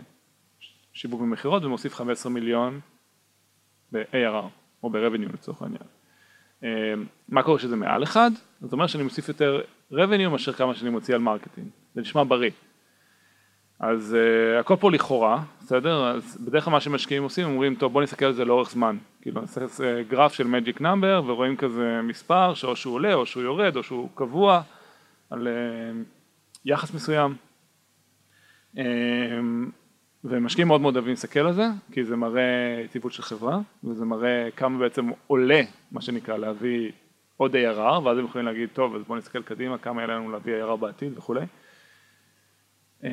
שיווק 0.92 1.20
ומכירות 1.20 1.64
ומוסיף 1.64 1.94
15 1.94 2.32
מיליון 2.32 2.80
ב-ARR 3.92 4.46
או 4.82 4.90
ב-revenue 4.90 5.32
לצורך 5.32 5.62
העניין. 5.62 5.82
אה, 6.64 6.68
מה 7.28 7.42
קורה 7.42 7.58
שזה 7.58 7.76
מעל 7.76 8.02
אחד? 8.02 8.30
זאת 8.60 8.72
אומרת 8.72 8.88
שאני 8.88 9.02
מוסיף 9.02 9.28
יותר 9.28 9.60
revenue 9.92 10.28
מאשר 10.30 10.52
כמה 10.52 10.74
שאני 10.74 10.90
מוציא 10.90 11.14
על 11.14 11.20
marketing. 11.20 11.68
זה 11.94 12.00
נשמע 12.00 12.24
בריא. 12.24 12.50
אז 13.80 14.16
uh, 14.16 14.60
הכל 14.60 14.76
פה 14.80 14.90
לכאורה, 14.90 15.42
בסדר? 15.60 16.06
אז 16.06 16.38
בדרך 16.40 16.64
כלל 16.64 16.72
מה 16.72 16.80
שמשקיעים 16.80 17.22
עושים, 17.22 17.46
הם 17.46 17.50
אומרים, 17.50 17.74
טוב 17.74 17.92
בוא 17.92 18.02
נסתכל 18.02 18.24
על 18.24 18.32
זה 18.32 18.44
לאורך 18.44 18.70
זמן. 18.70 18.96
כאילו 19.22 19.40
נעשה 19.40 19.60
אה, 19.60 20.02
גרף 20.02 20.32
של 20.32 20.46
magic 20.46 20.80
number 20.80 21.22
ורואים 21.26 21.56
כזה 21.56 22.00
מספר 22.02 22.54
שאו 22.54 22.76
שהוא 22.76 22.94
עולה 22.94 23.14
או 23.14 23.26
שהוא 23.26 23.42
יורד 23.42 23.76
או 23.76 23.82
שהוא 23.82 24.08
קבוע 24.14 24.62
על 25.30 25.48
uh, 25.48 25.96
יחס 26.64 26.94
מסוים. 26.94 27.34
Um, 28.76 28.80
ומשקיעים 30.24 30.68
מאוד 30.68 30.80
מאוד 30.80 30.96
אוהבים 30.96 31.10
להסתכל 31.10 31.40
על 31.40 31.52
זה, 31.52 31.66
כי 31.92 32.04
זה 32.04 32.16
מראה 32.16 32.82
יציבות 32.84 33.12
של 33.12 33.22
חברה, 33.22 33.58
וזה 33.84 34.04
מראה 34.04 34.48
כמה 34.56 34.78
בעצם 34.78 35.10
עולה, 35.26 35.60
מה 35.92 36.00
שנקרא, 36.00 36.36
להביא 36.36 36.92
עוד 37.36 37.54
ARR, 37.54 37.78
ואז 38.04 38.18
הם 38.18 38.24
יכולים 38.24 38.46
להגיד, 38.46 38.68
טוב, 38.72 38.94
אז 38.94 39.02
בואו 39.02 39.18
נסתכל 39.18 39.42
קדימה, 39.42 39.78
כמה 39.78 40.00
יעלה 40.00 40.14
לנו 40.14 40.30
להביא 40.30 40.64
ARR 40.64 40.76
בעתיד 40.76 41.18
וכולי. 41.18 41.46
אמ, 43.04 43.08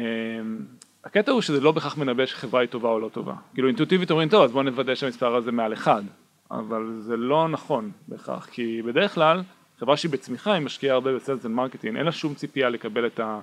הקטע 1.03 1.31
הוא 1.31 1.41
שזה 1.41 1.61
לא 1.61 1.71
בהכרח 1.71 1.97
מנבא 1.97 2.25
שחברה 2.25 2.61
היא 2.61 2.69
טובה 2.69 2.89
או 2.89 2.99
לא 2.99 3.09
טובה. 3.09 3.33
כאילו 3.53 3.67
אינטואיטיבית 3.67 4.11
אומרים, 4.11 4.29
טוב, 4.29 4.43
אז 4.43 4.51
בואו 4.51 4.63
נוודא 4.63 4.95
שהמספר 4.95 5.35
הזה 5.35 5.51
מעל 5.51 5.73
אחד, 5.73 6.03
אבל 6.51 6.95
זה 6.99 7.17
לא 7.17 7.47
נכון 7.47 7.91
בהכרח, 8.07 8.45
כי 8.45 8.81
בדרך 8.81 9.13
כלל, 9.13 9.41
חברה 9.79 9.97
שהיא 9.97 10.11
בצמיחה, 10.11 10.53
היא 10.53 10.61
משקיעה 10.61 10.93
הרבה 10.93 11.15
ב 11.15 11.20
sales 11.20 11.45
ו 11.45 11.50
marketing, 11.50 11.97
אין 11.97 12.05
לה 12.05 12.11
שום 12.11 12.33
ציפייה 12.33 12.69
לקבל 12.69 13.05
את 13.05 13.19
ה... 13.19 13.39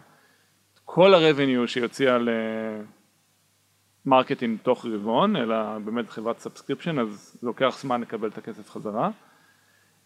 כל 0.84 1.14
ה-revenue 1.14 1.66
שהיא 1.66 1.82
הוציאה 1.82 2.18
ל 4.06 4.12
marketing 4.12 4.58
תוך 4.62 4.86
רבעון, 4.86 5.36
אלא 5.36 5.78
באמת 5.78 6.10
חברת 6.10 6.38
subscription, 6.38 6.98
אז 6.98 7.38
לוקח 7.42 7.78
זמן 7.80 8.00
לקבל 8.00 8.28
את 8.28 8.38
הכסף 8.38 8.70
חזרה. 8.70 9.10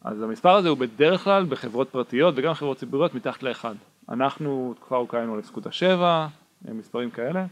אז 0.05 0.23
המספר 0.23 0.55
הזה 0.55 0.69
הוא 0.69 0.79
בדרך 0.79 1.25
כלל 1.25 1.45
בחברות 1.45 1.89
פרטיות 1.91 2.35
וגם 2.37 2.55
חברות 2.55 2.77
ציבוריות 2.77 3.15
מתחת 3.15 3.43
לאחד. 3.43 3.75
אנחנו 4.09 4.75
ארוכה 4.93 5.19
היינו 5.19 5.35
על 5.35 5.41
0.7, 5.41 6.71
מספרים 6.73 7.11
כאלה. 7.11 7.47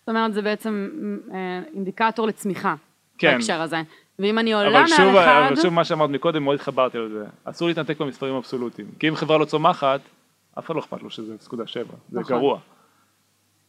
זאת 0.00 0.08
אומרת, 0.08 0.34
זה 0.34 0.42
בעצם 0.42 0.88
אה, 1.34 1.60
אינדיקטור 1.74 2.26
לצמיחה, 2.26 2.74
כן. 3.18 3.32
בהקשר 3.32 3.62
הזה. 3.62 3.82
ואם 4.18 4.38
אני 4.38 4.52
עולה 4.52 4.70
מעל 4.70 4.86
שוב, 4.86 5.16
אחד, 5.16 5.42
אבל 5.46 5.56
שוב 5.56 5.72
מה 5.72 5.84
שאמרת 5.84 6.10
מקודם, 6.10 6.44
מאוד 6.44 6.54
התחברתי 6.54 6.98
לזה. 6.98 7.24
אסור 7.44 7.68
להתנתק 7.68 8.00
במספרים 8.00 8.34
אבסולוטיים. 8.34 8.88
כי 8.98 9.08
אם 9.08 9.14
חברה 9.14 9.38
לא 9.38 9.44
צומחת, 9.44 10.00
אף 10.58 10.66
אחד 10.66 10.74
לא 10.74 10.80
אכפת 10.80 11.02
לו 11.02 11.10
שזה 11.10 11.34
0.7, 11.50 11.56
זה 12.08 12.20
נכון. 12.20 12.36
גרוע. 12.36 12.58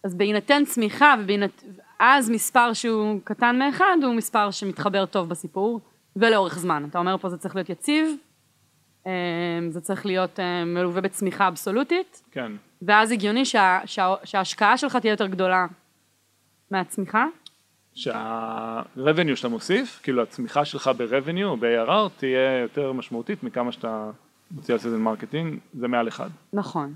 אז 0.04 0.16
בהינתן 0.16 0.66
צמיחה, 0.66 1.16
ובהינתן, 1.20 1.68
אז 2.00 2.30
מספר 2.30 2.74
שהוא 2.74 3.20
קטן 3.24 3.60
מאחד 3.60 3.98
הוא 4.04 4.14
מספר 4.16 4.52
שמתחבר 4.52 5.06
טוב 5.06 5.30
בסיפור, 5.30 5.80
ולאורך 6.16 6.60
זמן. 6.60 6.86
אתה 6.90 7.00
אומר 7.00 7.18
פה 7.18 7.30
זה 7.30 7.38
צריך 7.38 7.56
להיות 7.56 7.70
יציב, 7.70 8.16
זה 9.70 9.82
צריך 9.82 10.06
להיות 10.06 10.40
אה, 10.40 10.66
מלווה 10.66 11.02
בצמיחה 11.02 11.48
אבסולוטית, 11.48 12.24
כן. 12.32 12.52
ואז 12.82 13.12
הגיוני 13.12 13.46
שה, 13.46 13.80
שה, 13.86 14.14
שההשקעה 14.24 14.78
שלך 14.78 14.96
תהיה 14.96 15.12
יותר 15.12 15.28
גדולה 15.28 15.66
מהצמיחה. 16.72 17.26
שה-revenue 17.96 19.36
שאתה 19.36 19.48
מוסיף, 19.48 20.00
כאילו 20.04 20.22
הצמיחה 20.24 20.66
שלך 20.66 20.88
ב-revenue 20.98 21.56
ב-ARR 21.60 22.10
תהיה 22.18 22.60
יותר 22.62 22.92
משמעותית 22.94 23.44
מכמה 23.44 23.72
שאתה 23.72 24.10
מוציא 24.52 24.74
על 24.74 24.80
sales 24.80 24.91
and 24.91 24.98
marketing, 24.98 25.60
זה 25.80 25.88
מעל 25.88 26.08
אחד. 26.08 26.30
נכון. 26.54 26.94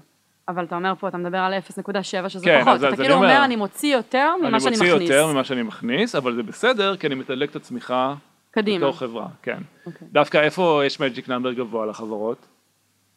אבל 0.48 0.63
אתה 0.65 0.75
אומר 0.75 0.94
פה, 1.00 1.08
אתה 1.08 1.18
מדבר 1.18 1.38
על 1.38 1.53
0.7 1.53 2.30
שזה 2.30 2.46
כן, 2.46 2.62
פחות, 2.62 2.74
אז- 2.74 2.84
אתה 2.84 2.94
אז 2.94 3.00
כאילו 3.00 3.06
אני 3.06 3.13
אומר- 3.24 3.34
אומר, 3.34 3.46
אני 3.46 3.56
מוציא 3.56 3.96
יותר 3.96 4.30
אני 4.39 4.50
ממה 4.50 4.60
שאני 4.60 4.75
מכניס. 4.75 4.91
מוציא 4.91 5.06
יותר 5.06 5.27
ממה 5.27 5.44
שאני 5.44 5.63
מכניס, 5.63 6.15
אבל 6.15 6.36
זה 6.36 6.44
בסדר, 6.44 6.98
כי 6.98 7.08
אני 7.08 7.15
מתדלק 7.15 7.50
את 7.50 7.56
הצמיחה 7.56 8.13
קדימה. 8.51 8.77
בתור 8.77 8.98
חברה, 9.00 9.27
כן. 9.41 9.58
אוקיי. 9.86 10.08
דווקא 10.12 10.38
איפה 10.38 10.81
יש 10.86 11.00
magic 11.00 11.29
number 11.29 11.53
גבוה 11.53 11.86
לחברות? 11.86 12.48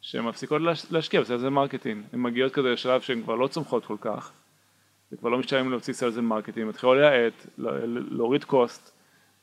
שהן 0.01 0.25
מפסיקות 0.25 0.61
להש- 0.61 0.91
להשקיע 0.91 1.21
ב 1.21 1.24
sales 1.24 1.38
and 1.38 1.47
marketing. 1.49 2.03
הן 2.13 2.21
מגיעות 2.21 2.53
כזה 2.53 2.69
לשלב 2.73 3.01
שהן 3.01 3.21
כבר 3.23 3.35
לא 3.35 3.47
צומחות 3.47 3.85
כל 3.85 3.97
כך. 4.01 4.31
זה 5.11 5.17
כבר 5.17 5.29
לא 5.29 5.37
משתלם 5.37 5.69
להוציא 5.71 5.93
sales 5.93 6.13
and 6.13 6.25
marketing, 6.25 6.67
מתחילות 6.69 6.97
להאט, 6.97 7.45
להוריד 8.11 8.43
cost, 8.43 8.91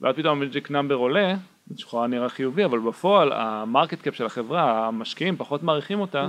ואז 0.01 0.17
פתאום 0.17 0.43
ה 0.43 0.47
magic 0.47 0.71
number 0.71 0.95
עולה, 0.95 1.35
זה 1.67 1.75
לכאורה 1.79 2.07
נראה 2.07 2.29
חיובי, 2.29 2.65
אבל 2.65 2.79
בפועל 2.79 3.33
ה 3.33 3.43
market 3.43 4.03
cap 4.03 4.15
של 4.15 4.27
החברה, 4.27 4.87
המשקיעים 4.87 5.37
פחות 5.37 5.63
מעריכים 5.63 6.01
אותה, 6.01 6.29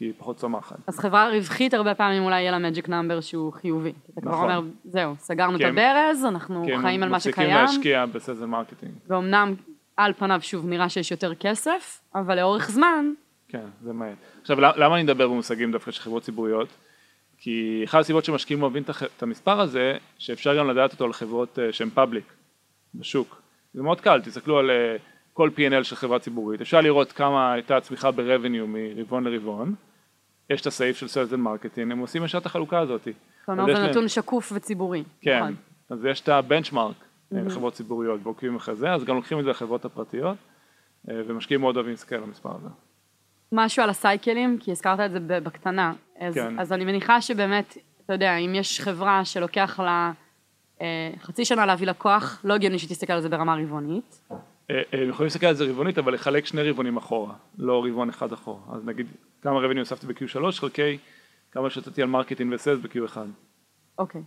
כי 0.00 0.06
היא 0.06 0.12
פחות 0.18 0.36
צומחת. 0.36 0.76
אז 0.86 0.98
חברה 0.98 1.28
רווחית 1.30 1.74
הרבה 1.74 1.94
פעמים 1.94 2.22
אולי 2.22 2.40
יהיה 2.40 2.50
לה 2.50 2.58
magic 2.58 2.88
number 2.88 3.20
שהוא 3.20 3.52
חיובי. 3.52 3.92
אתה 4.12 4.20
כבר 4.20 4.30
נכון. 4.30 4.50
אומר, 4.50 4.60
זהו, 4.84 5.14
סגרנו 5.18 5.52
את 5.56 5.58
כי 5.60 5.66
הם- 5.66 5.78
הברז, 5.78 6.24
אנחנו 6.24 6.62
כי 6.66 6.72
הם 6.74 6.80
חיים 6.82 7.02
על 7.02 7.08
מה 7.08 7.16
מפסיקים 7.16 7.32
שקיים, 7.44 7.54
להשקיע 7.64 8.06
ב 8.06 8.10
sales 8.10 8.31
and 8.31 8.44
marketing. 8.46 8.92
ואומנם 9.08 9.54
על 9.96 10.12
פניו 10.12 10.38
שוב 10.42 10.66
נראה 10.66 10.88
שיש 10.88 11.10
יותר 11.10 11.34
כסף, 11.34 12.00
אבל 12.14 12.36
לאורך 12.36 12.70
זמן, 12.70 13.12
כן, 13.48 13.64
זה 13.82 13.92
מעט. 13.92 14.16
עכשיו, 14.40 14.60
למ- 14.60 14.72
למה 14.76 14.94
אני 14.94 15.02
מדבר 15.02 15.28
במושגים 15.28 15.72
דווקא 15.72 15.90
של 15.90 16.00
חברות 16.02 16.22
ציבוריות? 16.22 16.68
כי 17.38 17.82
אחת 17.84 18.00
הסיבות 18.00 18.24
שמשקיעים 18.24 18.62
אוהבים 18.62 18.82
את 19.16 19.22
המספר 19.22 19.60
הזה, 19.60 19.96
שאפשר 20.18 20.58
גם 20.58 20.70
לדעת 20.70 20.92
אותו 20.92 21.04
על 21.04 21.12
חברות 21.12 21.58
אה, 21.58 21.72
שהן 21.72 21.90
public 21.90 22.24
בשוק. 22.94 23.42
זה 23.74 23.82
מאוד 23.82 24.00
קל, 24.00 24.20
תסתכלו 24.20 24.58
על 24.58 24.70
אה, 24.70 24.96
כל 25.32 25.50
P&L 25.56 25.84
של 25.84 25.96
חברה 25.96 26.18
ציבורית, 26.18 26.60
אפשר 26.60 26.80
לראות 26.80 27.12
כמה 27.12 27.52
הייתה 27.52 27.76
הצמיחה 27.76 28.10
ב-revenue 28.10 28.66
מרבעון 28.66 29.24
לרבעון, 29.24 29.74
יש 30.50 30.60
את 30.60 30.66
הסעיף 30.66 30.96
של 30.96 31.06
and 31.06 31.46
marketing, 31.46 31.80
הם 31.80 31.98
עושים 31.98 32.24
ישר 32.24 32.38
את 32.38 32.46
החלוקה 32.46 32.78
הזאת. 32.78 33.06
יש 33.06 33.14
זה 33.48 33.52
להם- 33.72 33.90
נתון 33.90 34.08
שקוף 34.08 34.52
וציבורי. 34.54 35.04
כן, 35.20 35.38
נכון. 35.40 35.54
אז 35.90 36.04
יש 36.04 36.20
את 36.20 36.28
הבנצ'מארק 36.28 36.94
לחברות 37.32 37.72
ציבוריות 37.74 38.20
ועוקבים 38.22 38.56
אחרי 38.56 38.76
זה, 38.76 38.92
אז 38.92 39.04
גם 39.04 39.16
לוקחים 39.16 39.38
את 39.38 39.44
זה 39.44 39.50
לחברות 39.50 39.84
הפרטיות, 39.84 40.36
אה, 41.10 41.14
ומשקיעים 41.26 41.60
מאוד 41.60 41.76
אוהבים 41.76 41.90
להסתכל 41.92 42.14
על 42.14 42.22
המספר 42.22 42.50
הזה. 42.56 42.68
משהו 43.52 43.82
על 43.82 43.90
הסייקלים, 43.90 44.58
כי 44.60 44.70
הזכרת 44.70 45.00
את 45.00 45.10
זה 45.12 45.18
בקטנה. 45.20 45.92
אז, 46.20 46.34
כן. 46.34 46.60
אז 46.60 46.72
אני 46.72 46.84
מניחה 46.84 47.20
שבאמת, 47.20 47.76
אתה 48.04 48.12
יודע, 48.12 48.36
אם 48.36 48.54
יש 48.54 48.80
חברה 48.80 49.24
שלוקח 49.24 49.80
לה 49.80 50.12
אה, 50.80 50.86
חצי 51.22 51.44
שנה 51.44 51.66
להביא 51.66 51.86
לקוח, 51.86 52.40
לא 52.44 52.54
הגיוני 52.54 52.78
שתסתכל 52.78 53.12
על 53.12 53.20
זה 53.20 53.28
ברמה 53.28 53.56
רבעונית. 53.62 54.20
הם 54.92 55.08
יכולים 55.08 55.26
להסתכל 55.26 55.46
על 55.46 55.54
זה 55.54 55.64
רבעונית, 55.64 55.98
אבל 55.98 56.14
לחלק 56.14 56.46
שני 56.46 56.70
רבעונים 56.70 56.96
אחורה, 56.96 57.34
לא 57.58 57.84
רבעון 57.84 58.08
אחד 58.08 58.32
אחורה. 58.32 58.60
אז 58.72 58.84
נגיד, 58.84 59.06
כמה 59.42 59.58
רבעונים 59.58 59.78
הוספתי 59.78 60.06
ב-Q3, 60.06 60.52
חלקי 60.52 60.98
כמה 61.52 61.70
שהוצאתי 61.70 62.02
על 62.02 62.08
marketing 62.08 62.52
ו 62.52 62.56
sales 62.56 62.78
ב-Q1. 62.78 63.16
אוקיי. 63.98 64.22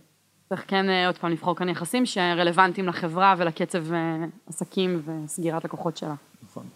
צריך 0.48 0.64
כן 0.68 0.88
אה, 0.88 1.06
עוד 1.06 1.18
פעם 1.18 1.30
לבחור 1.32 1.56
כאן 1.56 1.68
יחסים 1.68 2.06
שרלוונטיים 2.06 2.86
לחברה 2.86 3.34
ולקצב 3.38 3.92
אה, 3.92 4.24
עסקים 4.46 5.02
וסגירת 5.04 5.64
לקוחות 5.64 5.96
שלה. 5.96 6.14
נכון. 6.42 6.66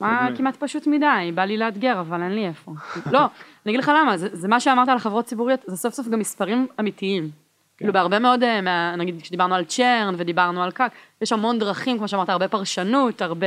מה. 0.00 0.28
כמעט 0.36 0.56
פשוט 0.56 0.86
מדי, 0.86 1.32
בא 1.34 1.44
לי 1.44 1.56
לאתגר, 1.56 2.00
אבל 2.00 2.22
אין 2.22 2.34
לי 2.34 2.46
איפה. 2.46 2.72
לא, 3.12 3.20
אני 3.66 3.72
אגיד 3.72 3.80
לך 3.80 3.92
למה, 4.02 4.16
זה, 4.16 4.28
זה 4.32 4.48
מה 4.48 4.60
שאמרת 4.60 4.88
על 4.88 4.98
חברות 4.98 5.24
ציבוריות, 5.24 5.60
זה 5.66 5.76
סוף 5.76 5.94
סוף 5.94 6.08
גם 6.08 6.18
מספרים 6.18 6.66
אמיתיים. 6.80 7.30
כאילו 7.78 7.92
בהרבה 7.92 8.18
מאוד, 8.18 8.42
אה, 8.42 8.60
מה, 8.60 8.94
נגיד 8.96 9.22
כשדיברנו 9.22 9.54
על 9.54 9.64
churn 9.64 10.14
ודיברנו 10.16 10.62
על 10.62 10.70
CAC, 10.70 10.92
יש 11.22 11.32
המון 11.32 11.58
דרכים, 11.58 11.98
כמו 11.98 12.08
שאמרת, 12.08 12.28
הרבה 12.28 12.48
פרשנות, 12.48 13.22
הרבה 13.22 13.46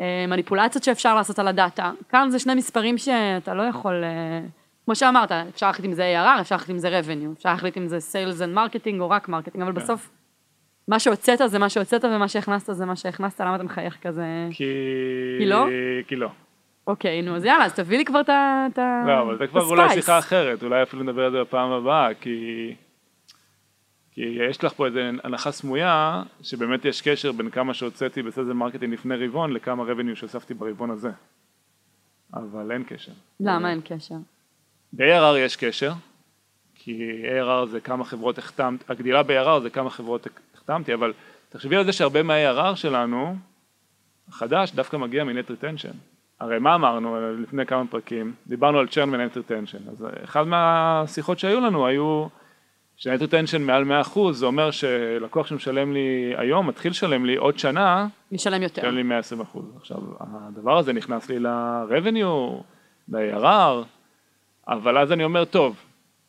אה, 0.00 0.24
מניפולציות 0.28 0.84
שאפשר 0.84 1.14
לעשות 1.14 1.38
על 1.38 1.48
הדאטה. 1.48 1.90
כאן 2.08 2.30
זה 2.30 2.38
שני 2.38 2.54
מספרים 2.54 2.98
שאתה 2.98 3.54
לא 3.54 3.62
יכול, 3.62 4.04
אה, 4.04 4.40
כמו 4.84 4.94
שאמרת, 4.94 5.32
אפשר 5.32 5.66
להחליט 5.66 5.86
אם 5.86 5.92
זה 5.92 6.02
ARR, 6.02 6.40
אפשר 6.40 6.54
להחליט 6.54 6.70
אם 6.70 6.78
זה 6.78 7.00
revenue, 7.00 7.36
אפשר 7.36 7.48
להחליט 7.48 7.76
אם 7.76 7.86
זה 7.86 7.98
sales 7.98 8.38
and 8.38 8.56
marketing 8.56 9.00
או 9.00 9.10
רק 9.10 9.28
marketing, 9.28 9.62
אבל 9.62 9.72
בסוף, 9.72 10.10
מה 10.88 10.98
שהוצאת 10.98 11.38
זה 11.46 11.58
מה 11.58 11.68
שהוצאת 11.68 12.04
ומה 12.04 12.28
שהכנסת 12.28 12.74
זה 12.74 12.86
מה 12.86 12.96
שהכנסת, 12.96 13.40
למה 13.40 13.56
אתה 13.56 13.64
מחייך 13.64 13.96
כזה? 14.02 14.24
כי... 14.50 14.64
כי 15.38 15.46
לא? 15.46 15.66
כי 16.06 16.16
לא. 16.16 16.28
אוקיי, 16.86 17.22
נו, 17.22 17.36
אז 17.36 17.44
יאללה, 17.44 17.64
אז 17.64 17.74
תביא 17.74 17.98
לי 17.98 18.04
כבר 18.04 18.20
את 18.20 18.28
ה... 18.78 19.02
לא, 19.06 19.22
אבל 19.22 19.38
זה 19.38 19.46
כבר 19.46 19.64
אולי. 19.64 19.88
שיחה 19.88 20.18
אחרת, 20.18 20.62
אולי 20.62 20.82
אפילו 20.82 21.02
נדבר 21.02 21.24
על 21.24 21.32
זה 21.32 21.40
בפעם 21.40 21.70
הבאה, 21.70 22.14
כי... 22.20 22.74
כי 24.20 24.26
יש 24.50 24.64
לך 24.64 24.72
פה 24.72 24.86
איזו 24.86 25.00
הנחה 25.24 25.52
סמויה, 25.52 26.22
שבאמת 26.42 26.84
יש 26.84 27.02
קשר 27.02 27.32
בין 27.32 27.50
כמה 27.50 27.74
שהוצאתי 27.74 28.22
ב 28.22 28.26
sales 28.26 28.46
marketing 28.46 28.92
לפני 28.92 29.26
רבעון, 29.26 29.52
לכמה 29.52 29.84
revenue 29.84 30.16
שהוספתי 30.16 30.54
ברבעון 30.54 30.90
הזה. 30.90 31.10
אבל 32.34 32.72
אין 32.72 32.84
קשר. 32.84 33.12
למה 33.40 33.70
אין 33.70 33.80
קשר? 33.84 34.14
ב-ARR 34.92 35.38
יש 35.38 35.56
קשר, 35.56 35.92
כי 36.74 37.22
ARR 37.24 37.66
זה 37.66 37.80
כמה 37.80 38.04
חברות 38.04 38.38
החתמת, 38.38 38.90
הגדילה 38.90 39.22
ב-ARR 39.22 39.60
זה 39.62 39.70
כמה 39.70 39.90
חברות 39.90 40.26
החתמתי, 40.54 40.94
אבל 40.94 41.12
תחשבי 41.48 41.76
על 41.76 41.84
זה 41.84 41.92
שהרבה 41.92 42.22
מה-ARR 42.22 42.76
שלנו, 42.76 43.36
החדש, 44.28 44.72
דווקא 44.72 44.96
מגיע 44.96 45.24
מ 45.24 45.30
net 45.30 45.50
retention. 45.50 45.94
הרי 46.40 46.58
מה 46.58 46.74
אמרנו 46.74 47.36
לפני 47.42 47.66
כמה 47.66 47.86
פרקים? 47.86 48.34
דיברנו 48.46 48.78
על 48.78 48.88
churn 48.88 49.14
ו 49.14 49.19
net 49.19 49.36
retention. 49.36 49.88
אז 49.88 50.06
אחד 50.24 50.46
מהשיחות 50.46 51.38
שהיו 51.38 51.60
לנו 51.60 51.86
היו 51.86 52.26
ש 53.02 53.09
net 53.09 53.20
retention 53.20 53.62
מעל 53.62 53.84
100% 54.02 54.18
זה 54.32 54.46
אומר 54.46 54.70
שלקוח 54.70 55.46
שמשלם 55.46 55.92
לי 55.92 56.32
היום, 56.36 56.66
מתחיל 56.66 56.90
לשלם 56.90 57.24
לי 57.24 57.36
עוד 57.36 57.58
שנה, 57.58 58.06
ישלם 58.32 58.62
יותר. 58.62 58.82
תן 58.82 58.94
לי 58.94 59.02
120 59.02 59.40
אחוז. 59.40 59.64
עכשיו, 59.76 59.98
הדבר 60.20 60.78
הזה 60.78 60.92
נכנס 60.92 61.28
לי 61.28 61.38
ל-revenue, 61.38 62.62
ל-ARR, 63.08 63.84
אבל 64.68 64.98
אז 64.98 65.12
אני 65.12 65.24
אומר, 65.24 65.44
טוב, 65.44 65.76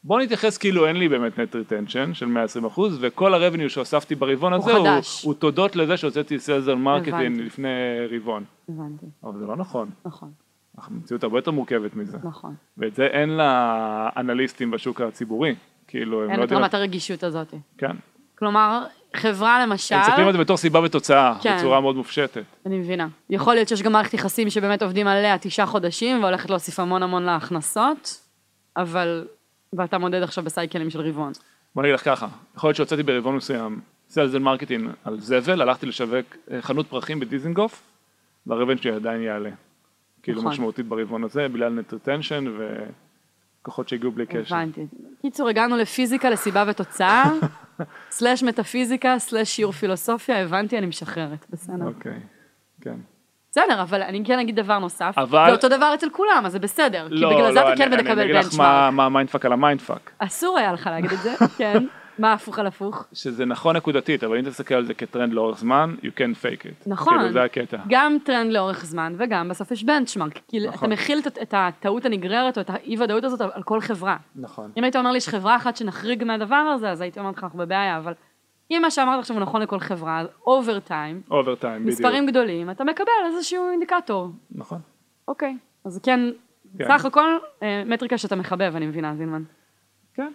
בוא 0.03 0.21
נתייחס 0.21 0.57
כאילו 0.57 0.87
אין 0.87 0.95
לי 0.95 1.09
באמת 1.09 1.39
net 1.39 1.53
retention 1.53 2.13
של 2.13 2.25
120 2.25 2.65
אחוז, 2.65 2.97
וכל 3.01 3.33
ה-revenue 3.33 3.69
שהוספתי 3.69 4.15
ברבעון 4.15 4.53
הוא 4.53 4.63
הזה 4.63 4.73
הוא, 4.73 4.87
חדש. 4.87 5.23
הוא 5.23 5.33
תודות 5.33 5.75
לזה 5.75 5.97
שהוצאתי 5.97 6.35
sales 6.35 6.69
על. 6.69 6.75
marketing 6.75 7.39
לפני 7.39 7.69
רבעון. 8.09 8.43
הבנתי, 8.69 9.05
אבל 9.23 9.39
זה 9.39 9.45
לא 9.45 9.55
נכון, 9.55 9.89
נכון, 10.05 10.31
אנחנו 10.77 10.95
במציאות 10.95 11.23
הרבה 11.23 11.37
יותר 11.37 11.51
מורכבת 11.51 11.95
מזה. 11.95 12.17
נכון. 12.23 12.55
ואת 12.77 12.95
זה 12.95 13.05
אין 13.05 13.37
לאנליסטים 13.37 14.71
בשוק 14.71 15.01
הציבורי, 15.01 15.55
כאילו, 15.91 16.23
הם 16.23 16.29
אין 16.29 16.39
לא 16.39 16.43
את 16.43 16.49
יודעים, 16.49 16.63
רמת 16.63 16.73
הרגישות 16.73 17.23
הזאת. 17.23 17.53
כן, 17.77 17.95
כלומר, 18.39 18.83
חברה 19.15 19.65
למשל, 19.65 19.95
הם 19.95 20.01
מסתכלים 20.01 20.27
על 20.27 20.33
זה 20.33 20.39
בתור 20.39 20.57
סיבה 20.57 20.79
ותוצאה, 20.79 21.35
כן. 21.41 21.57
בצורה 21.57 21.81
מאוד 21.81 21.95
מופשטת. 21.95 22.43
אני 22.65 22.77
מבינה. 22.77 23.07
יכול 23.29 23.53
להיות 23.53 23.67
שיש 23.67 23.81
גם 23.81 23.91
מערכת 23.91 24.13
יחסים 24.13 24.49
שבאמת 24.49 24.83
עובדים 24.83 25.07
עליה 25.07 25.37
תשעה 25.37 25.65
חודשים 25.65 26.23
והולכת 26.23 26.49
להוסיף 26.49 26.79
המון 26.79 27.03
המון 27.03 27.23
להכנסות, 27.23 28.21
אבל, 28.77 29.27
ואתה 29.73 29.97
מודד 29.97 30.23
עכשיו 30.23 30.43
בסייקלים 30.43 30.89
של 30.89 31.01
רבעון. 31.01 31.31
בוא 31.75 31.83
נגיד 31.83 31.95
לך 31.95 32.05
ככה, 32.05 32.27
יכול 32.55 32.67
להיות 32.67 32.77
שהוצאתי 32.77 33.03
ברבעון 33.03 33.35
מסוים 33.35 33.79
sales 34.09 34.35
and 34.35 34.41
marketing 34.41 34.89
על 35.03 35.19
זבל, 35.19 35.61
הלכתי 35.61 35.85
לשווק 35.85 36.35
אה, 36.51 36.61
חנות 36.61 36.87
פרחים 36.87 37.19
בדיזנגוף, 37.19 37.83
והרבעון 38.47 38.77
שלי 38.77 38.91
עדיין 38.91 39.21
יעלה. 39.21 39.49
כאילו 40.23 40.39
נכון. 40.39 40.51
משמעותית 40.51 40.85
ברבעון 40.85 41.23
הזה, 41.23 41.47
בגלל 41.47 41.73
net 41.73 41.93
retention 41.93 42.45
ולקוחות 43.61 43.89
שהגיעו 43.89 44.11
בלי 44.11 44.25
קשר. 44.25 44.55
הבנתי. 44.55 44.85
קיצור, 45.21 45.49
הגענו 45.49 45.77
לפיזיקה, 45.77 46.29
לסיבה 46.29 46.63
ותוצאה, 46.67 47.23
slash 48.11 48.43
מטאפיזיקה, 48.43 49.19
slash 49.19 49.49
שיעור 49.55 49.71
פילוסופיה, 49.71 50.41
הבנתי, 50.41 50.77
אני 50.77 50.85
משחררת, 50.85 51.45
בסדר. 51.49 51.85
אוקיי, 51.87 52.19
כן. 52.81 52.95
בסדר, 53.51 53.81
אבל 53.81 54.01
אני 54.01 54.23
כן 54.25 54.39
אגיד 54.39 54.55
דבר 54.55 54.79
נוסף, 54.79 55.13
אבל- 55.17 55.45
זה 55.47 55.51
אותו 55.55 55.69
דבר 55.69 55.91
אצל 55.93 56.09
כולם, 56.09 56.43
אז 56.45 56.51
זה 56.51 56.59
בסדר, 56.59 57.07
כי 57.09 57.15
לא, 57.15 57.29
בגלל 57.33 57.53
זה 57.53 57.59
לא, 57.61 57.67
אתה 57.67 57.77
כן 57.77 57.83
אני- 57.83 57.95
אני 57.95 58.03
מקבל 58.03 58.21
אגיד 58.23 58.35
לך 58.35 58.45
benchmark. 58.45 58.69
מה- 58.69 58.91
מה 58.91 59.05
ה 59.05 59.10
mindfuck 59.10 59.45
על 59.45 59.53
ה 59.53 59.59
mindfuck. 59.59 60.11
אסור 60.19 60.57
היה 60.57 60.73
לך 60.73 60.87
להגיד 60.87 61.11
את 61.11 61.19
זה, 61.21 61.33
כן. 61.57 61.85
מה 62.19 62.33
הפוך 62.33 62.59
על 62.59 62.67
הפוך? 62.67 63.05
שזה 63.13 63.45
נכון 63.45 63.75
נקודתית, 63.75 64.23
אבל 64.23 64.37
אם 64.37 64.45
תסתכל 64.49 64.75
על 64.75 64.85
זה 64.85 64.93
כטרנד 64.93 65.33
לאורך 65.33 65.57
זמן, 65.59 65.95
you 66.01 66.09
can 66.17 66.35
fake 66.43 66.63
it. 66.65 66.89
נכון. 66.89 67.17
כאילו 67.17 67.31
זה 67.31 67.43
הקטע. 67.43 67.77
גם 67.89 68.17
טרנד 68.23 68.51
לאורך 68.51 68.85
זמן, 68.85 69.13
וגם 69.17 69.49
בסוף 69.49 69.71
יש 69.71 69.83
benchmark. 69.83 70.39
כי 70.47 70.59
אתה 70.59 70.67
נכון. 70.67 70.91
מחיל 70.91 71.19
את- 71.27 71.37
את 71.41 71.53
הטעות 71.57 72.05
הנגררת, 72.05 72.57
או 72.57 72.61
את 72.61 72.69
האי 72.69 72.95
ודאות 72.99 73.23
הזאת 73.23 73.41
על 73.41 73.63
כל 73.63 73.81
חברה. 73.81 74.17
נכון. 74.35 74.71
אם 74.77 74.83
היית 74.83 74.95
אומר 74.95 75.11
לי 75.11 75.17
יש 75.17 75.27
חברה 75.29 75.55
אחת 75.55 75.75
שנחריג 75.75 76.23
מהדבר 76.23 76.55
הזה, 76.55 76.89
אז 76.91 77.01
הייתי 77.01 77.19
אומרת 77.19 77.37
לך 77.37 77.43
אנחנו 77.43 77.59
בבעיה, 77.59 77.97
אבל 77.97 78.13
אם 78.71 78.79
מה 78.81 78.91
שאמרת 78.91 79.19
עכשיו 79.19 79.35
הוא 79.35 79.41
נכון 79.43 79.61
לכל 79.61 79.79
חברה, 79.79 80.19
אז 80.19 80.27
over 80.47 80.79
time, 80.79 81.21
over 81.31 81.55
time, 81.55 81.81
בדיוק. 81.81 81.99
מספרים 81.99 82.25
גדולים, 82.25 82.69
אתה 82.71 82.83
מקבל 82.83 83.07
איזשהו 83.25 83.69
אינדיקטור. 83.71 84.27
נכון. 84.51 84.79
אוקיי. 85.27 85.57
אז 85.85 85.99
כן, 86.03 86.19
כן. 86.77 86.85
סך 86.87 87.05
הכל 87.05 87.37
אה, 87.63 87.83
מטריקה 87.85 88.17
שאתה 88.17 88.35
מחבב, 88.35 88.73
אני 88.75 88.87
מבינה, 88.87 89.15
זינמן. 89.15 89.43
כן. 90.15 90.31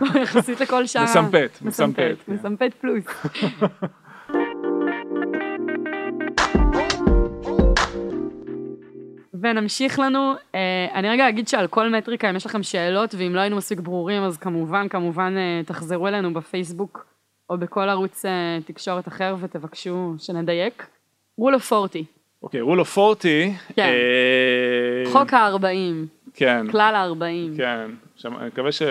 יחסית 0.22 0.60
לכל 0.60 0.86
שאר... 0.86 1.04
מסמפט, 1.04 1.50
מסמפט, 1.62 2.16
כן. 2.26 2.32
מסמפט 2.32 2.74
פלוס. 2.80 3.04
ונמשיך 9.42 9.98
לנו, 9.98 10.32
אה, 10.54 10.86
אני 10.94 11.08
רגע 11.08 11.28
אגיד 11.28 11.48
שעל 11.48 11.66
כל 11.66 11.88
מטריקה 11.88 12.30
אם 12.30 12.36
יש 12.36 12.46
לכם 12.46 12.62
שאלות 12.62 13.14
ואם 13.18 13.34
לא 13.34 13.40
היינו 13.40 13.56
מספיק 13.56 13.80
ברורים 13.80 14.22
אז 14.22 14.38
כמובן 14.38 14.88
כמובן 14.88 15.34
אה, 15.36 15.62
תחזרו 15.66 16.08
אלינו 16.08 16.34
בפייסבוק 16.34 17.06
או 17.50 17.58
בכל 17.58 17.88
ערוץ 17.88 18.24
אה, 18.24 18.58
תקשורת 18.64 19.08
אחר 19.08 19.36
ותבקשו 19.40 20.14
שנדייק. 20.18 20.86
rule 21.40 21.54
of 21.54 21.72
40, 21.72 22.04
אוקיי, 22.42 22.60
rule 22.60 22.84
of 22.84 22.98
40. 22.98 23.54
כן. 23.76 23.82
אה, 23.82 25.12
חוק 25.12 25.34
ה-40, 25.34 25.66
כן. 26.34 26.70
כלל 26.70 26.94
ה-40. 26.94 27.56
כן, 27.56 27.90
שמע, 28.20 28.38
אני 28.38 28.46
מקווה 28.46 28.72
ש... 28.72 28.82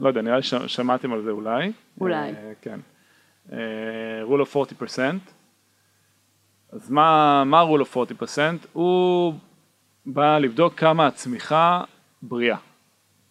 לא 0.00 0.08
יודע, 0.08 0.22
נראה 0.22 0.36
לי 0.36 0.42
ששמעתם 0.42 1.12
על 1.12 1.22
זה 1.22 1.30
אולי. 1.30 1.72
אולי. 2.00 2.30
אה, 2.30 2.52
כן. 2.62 2.80
אה, 3.52 3.58
rule 4.28 4.46
of 4.46 4.56
40%. 4.56 5.00
אז 6.72 6.90
מה, 6.90 7.42
מה 7.44 7.62
rule 7.62 7.82
of 7.82 7.96
40%? 7.96 8.40
הוא 8.72 9.34
בא 10.06 10.38
לבדוק 10.38 10.74
כמה 10.74 11.06
הצמיחה 11.06 11.84
בריאה. 12.22 12.56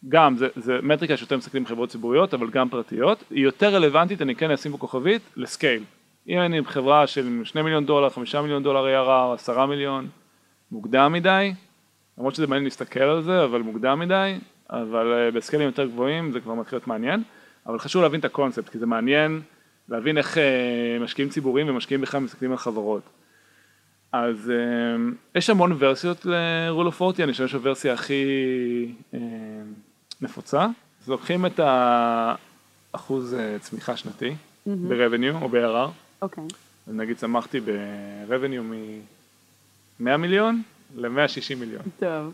גם, 0.09 0.37
זה, 0.37 0.47
זה 0.55 0.79
מטריקה 0.83 1.17
שיותר 1.17 1.37
מסתכלים 1.37 1.65
חברות 1.65 1.89
ציבוריות, 1.89 2.33
אבל 2.33 2.49
גם 2.49 2.69
פרטיות. 2.69 3.23
היא 3.29 3.43
יותר 3.43 3.75
רלוונטית, 3.75 4.21
אני 4.21 4.35
כן 4.35 4.51
אשים 4.51 4.71
פה 4.71 4.77
כוכבית, 4.77 5.21
לסקייל. 5.35 5.83
אם 6.27 6.39
אני 6.39 6.65
חברה 6.65 7.07
של 7.07 7.41
2 7.43 7.65
מיליון 7.65 7.85
דולר, 7.85 8.09
5 8.09 8.35
מיליון 8.35 8.63
דולר 8.63 8.85
ARR, 8.85 9.33
10 9.33 9.65
מיליון, 9.65 10.07
מוקדם 10.71 11.13
מדי, 11.13 11.53
למרות 12.17 12.35
שזה 12.35 12.47
מעניין 12.47 12.63
להסתכל 12.63 12.99
על 12.99 13.21
זה, 13.21 13.43
אבל 13.43 13.61
מוקדם 13.61 13.99
מדי, 13.99 14.39
אבל 14.71 15.13
אה, 15.13 15.31
בסקיילים 15.31 15.67
יותר 15.67 15.85
גבוהים 15.85 16.31
זה 16.31 16.39
כבר 16.39 16.53
מתחיל 16.53 16.75
להיות 16.75 16.87
מעניין, 16.87 17.23
אבל 17.65 17.79
חשוב 17.79 18.01
להבין 18.01 18.19
את 18.19 18.25
הקונספט, 18.25 18.69
כי 18.69 18.79
זה 18.79 18.85
מעניין 18.85 19.41
להבין 19.89 20.17
איך 20.17 20.37
אה, 20.37 20.97
משקיעים 21.01 21.29
ציבוריים 21.29 21.69
ומשקיעים 21.69 22.01
בכלל 22.01 22.19
מסתכלים 22.19 22.51
על 22.51 22.57
חברות. 22.57 23.01
אז 24.11 24.51
אה, 24.51 25.11
יש 25.35 25.49
המון 25.49 25.75
ורסיות 25.79 26.25
ל-rule 26.25 26.91
of 26.99 27.03
40, 27.03 27.23
אני 27.23 27.31
חושב 27.31 27.47
שהוורסיה 27.47 27.93
הכי 27.93 28.25
נפוצה, 30.21 30.67
אז 31.03 31.09
לוקחים 31.09 31.45
את 31.45 31.59
האחוז 31.63 33.35
צמיחה 33.59 33.97
שנתי 33.97 34.35
ב-revenue 34.65 35.41
או 35.41 35.49
ב-ARR, 35.49 35.89
אוקיי, 36.21 36.43
אז 36.87 36.95
נגיד 36.95 37.17
צמחתי 37.17 37.59
ב-revenue 37.59 38.61
מ-100 40.01 40.17
מיליון 40.17 40.61
ל-160 40.95 41.55
מיליון. 41.59 41.83
טוב, 41.99 42.33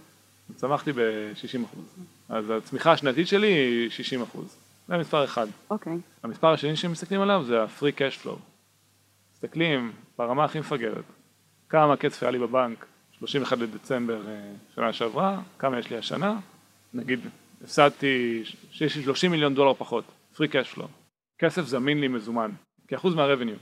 צמחתי 0.56 0.92
ב-60 0.92 1.66
אחוז. 1.66 1.86
אז 2.30 2.50
הצמיחה 2.50 2.92
השנתית 2.92 3.28
שלי 3.28 3.48
היא 3.48 3.90
60 3.90 4.22
אחוז. 4.22 4.58
זה 4.88 4.98
מספר 4.98 5.24
אחד. 5.24 5.48
אוקיי, 5.70 5.98
המספר 6.24 6.54
השני 6.54 6.76
שמסתכלים 6.76 7.22
עליו 7.22 7.44
זה 7.48 7.64
ה-free 7.64 8.00
cash 8.00 8.26
flow. 8.26 8.40
מסתכלים 9.34 9.92
ברמה 10.18 10.44
הכי 10.44 10.60
מפגרת. 10.60 11.04
כמה 11.70 11.98
כסף 11.98 12.24
היה 12.24 12.32
לי 12.32 12.40
בבנק 12.40 12.86
31 13.20 13.58
לדצמבר 13.58 14.28
אה, 14.28 14.52
שנה 14.76 14.94
שעברה, 14.94 15.42
כמה 15.60 15.80
יש 15.80 15.90
לי 15.90 15.98
השנה, 15.98 16.40
נגיד 16.94 17.20
הפסדתי, 17.64 18.44
שיש 18.72 18.96
לי 18.96 19.04
30 19.04 19.32
מיליון 19.32 19.56
דולר 19.56 19.74
פחות, 19.74 20.04
free 20.36 20.40
cash 20.52 20.78
flow. 20.78 20.88
כסף 21.40 21.62
זמין 21.62 22.02
לי 22.02 22.08
מזומן, 22.08 22.52
כאחוז 22.88 23.16
מה-revenue. 23.16 23.60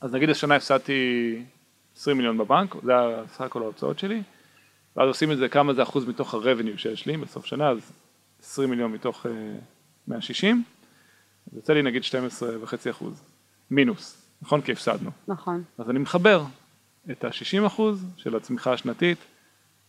אז 0.00 0.14
נגיד 0.14 0.30
השנה 0.30 0.56
הפסדתי 0.56 1.42
20 1.96 2.16
מיליון 2.16 2.38
בבנק, 2.38 2.76
זה 2.82 2.98
היה 2.98 3.22
סך 3.26 3.40
הכל 3.40 3.62
ההוצאות 3.62 3.98
שלי, 3.98 4.22
ואז 4.96 5.08
עושים 5.08 5.32
את 5.32 5.38
זה 5.38 5.48
כמה 5.48 5.74
זה 5.74 5.82
אחוז 5.82 6.08
מתוך 6.08 6.34
ה-revenue 6.34 6.78
שיש 6.78 7.06
לי 7.06 7.16
בסוף 7.16 7.46
שנה, 7.46 7.68
אז 7.68 7.92
20 8.42 8.70
מיליון 8.70 8.92
מתוך 8.92 9.26
אה, 9.26 9.32
160, 10.08 10.64
אז 11.50 11.56
יוצא 11.56 11.72
לי 11.72 11.82
נגיד 11.82 12.02
12.5 12.02 12.90
אחוז, 12.90 13.22
מינוס, 13.70 14.26
נכון? 14.42 14.60
כי 14.60 14.72
הפסדנו. 14.72 15.10
נכון, 15.28 15.62
אז 15.78 15.90
אני 15.90 15.98
מחבר 15.98 16.42
את 17.10 17.24
ה-60 17.24 17.66
אחוז 17.66 18.04
של 18.16 18.36
הצמיחה 18.36 18.72
השנתית, 18.72 19.18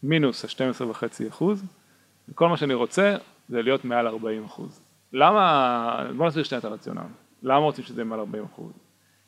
מינוס 0.03 0.45
ה-12.5 0.45 1.29
אחוז, 1.29 1.63
וכל 2.29 2.49
מה 2.49 2.57
שאני 2.57 2.73
רוצה 2.73 3.15
זה 3.49 3.61
להיות 3.61 3.85
מעל 3.85 4.07
40 4.07 4.45
אחוז. 4.45 4.81
למה, 5.13 6.11
בוא 6.17 6.27
נסביר 6.27 6.43
שנייה 6.43 6.59
את 6.59 6.65
הרציונל, 6.65 7.01
למה 7.43 7.57
רוצים 7.57 7.83
שזה 7.83 8.01
יהיה 8.01 8.09
מעל 8.09 8.19
40 8.19 8.43
אחוז? 8.43 8.71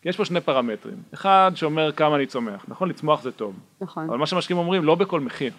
יש 0.06 0.18
פה 0.18 0.26
שני 0.26 0.42
פרמטרים, 0.42 0.98
אחד 1.14 1.52
שאומר 1.56 1.92
כמה 1.92 2.16
אני 2.16 2.26
צומח, 2.26 2.66
נכון 2.68 2.90
לצמוח 2.90 3.22
זה 3.22 3.32
טוב, 3.32 3.56
נכון, 3.82 4.10
אבל 4.10 4.18
מה 4.18 4.28
שמשקיעים 4.28 4.60
אומרים 4.60 4.84
לא 4.84 4.96
בכל 4.96 5.20
מחיר. 5.20 5.54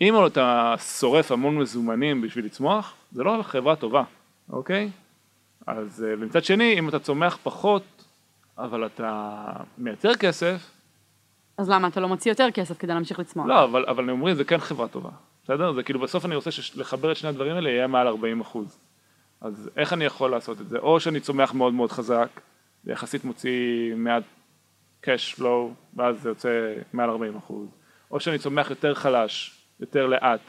אם 0.00 0.26
אתה 0.26 0.74
שורף 0.98 1.32
המון 1.32 1.58
מזומנים 1.58 2.20
בשביל 2.20 2.44
לצמוח, 2.44 2.94
זה 3.12 3.22
לא 3.22 3.42
חברה 3.42 3.76
טובה, 3.76 4.02
אוקיי? 4.52 4.90
אז 5.66 6.04
אה, 6.08 6.14
ומצד 6.18 6.44
שני, 6.44 6.78
אם 6.78 6.88
אתה 6.88 6.98
צומח 6.98 7.38
פחות, 7.42 7.82
אבל 8.58 8.86
אתה 8.86 9.42
מייצר 9.78 10.14
כסף, 10.14 10.70
אז 11.60 11.70
למה 11.70 11.88
אתה 11.88 12.00
לא 12.00 12.08
מוציא 12.08 12.30
יותר 12.30 12.48
כסף 12.54 12.78
כדי 12.78 12.94
להמשיך 12.94 13.18
לצמוח? 13.18 13.46
לא, 13.46 13.64
אבל, 13.64 13.84
אבל 13.88 14.02
אני 14.02 14.12
אומרים, 14.12 14.34
זה 14.34 14.44
כן 14.44 14.58
חברה 14.58 14.88
טובה, 14.88 15.10
בסדר? 15.44 15.72
זה 15.72 15.82
כאילו 15.82 16.00
בסוף 16.00 16.24
אני 16.24 16.34
רוצה 16.34 16.50
לחבר 16.76 17.12
את 17.12 17.16
שני 17.16 17.28
הדברים 17.28 17.56
האלה 17.56 17.70
יהיה 17.70 17.86
מעל 17.86 18.06
40 18.06 18.40
אחוז. 18.40 18.78
אז 19.40 19.70
איך 19.76 19.92
אני 19.92 20.04
יכול 20.04 20.30
לעשות 20.30 20.60
את 20.60 20.68
זה? 20.68 20.78
או 20.78 21.00
שאני 21.00 21.20
צומח 21.20 21.54
מאוד 21.54 21.74
מאוד 21.74 21.92
חזק, 21.92 22.28
ויחסית 22.84 23.24
מוציא 23.24 23.50
מעט 23.96 24.22
cash 25.04 25.38
flow, 25.38 25.44
ואז 25.96 26.22
זה 26.22 26.28
יוצא 26.28 26.48
מעל 26.92 27.10
40 27.10 27.36
אחוז, 27.36 27.68
או 28.10 28.20
שאני 28.20 28.38
צומח 28.38 28.70
יותר 28.70 28.94
חלש, 28.94 29.56
יותר 29.80 30.06
לאט, 30.06 30.40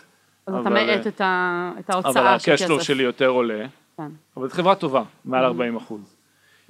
אז 0.48 0.54
אתה 0.54 0.60
אבל- 0.70 0.74
מאט 0.74 1.08
את 1.08 1.22
ה- 1.22 1.72
את 1.80 1.89
אבל 1.89 1.94
ההוצאה 2.06 2.39
של 2.39 2.52
ה-cash 2.52 2.60
flow 2.60 2.76
כסף. 2.78 2.82
שלי 2.88 3.04
יותר 3.04 3.28
עולה, 3.28 3.65
כן. 3.98 4.08
אבל 4.38 4.50
זו 4.50 4.56
חברה 4.56 4.76
טובה, 4.76 5.04
מעל 5.26 5.46
40 5.46 5.76
אחוז. 5.76 6.15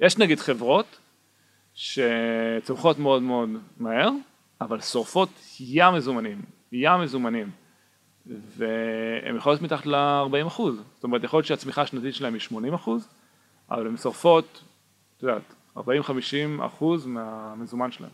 יש 0.00 0.18
נגיד 0.18 0.40
חברות 0.40 0.98
שצומחות 1.74 2.98
מאוד 2.98 3.22
מאוד 3.22 3.48
מהר, 3.78 4.10
אבל 4.60 4.80
שורפות 4.80 5.28
ים 5.60 5.94
מזומנים, 5.94 6.42
ים 6.72 7.00
מזומנים, 7.00 7.50
והן 8.26 9.36
יכולות 9.36 9.60
להיות 9.60 9.72
מתחת 9.72 9.86
ל-40 9.86 10.46
אחוז. 10.46 10.82
זאת 10.94 11.04
אומרת, 11.04 11.24
יכול 11.24 11.36
להיות 11.38 11.46
שהצמיחה 11.46 11.82
השנתית 11.82 12.14
שלהן 12.14 12.32
היא 12.32 12.40
80 12.40 12.74
אחוז, 12.74 13.08
אבל 13.70 13.86
הן 13.86 13.96
שורפות, 13.96 14.62
את 15.24 15.28
יודעת, 15.28 15.54
40-50 15.76 15.82
אחוז 16.66 17.06
מהמזומן 17.06 17.90
שלהן. 17.92 18.10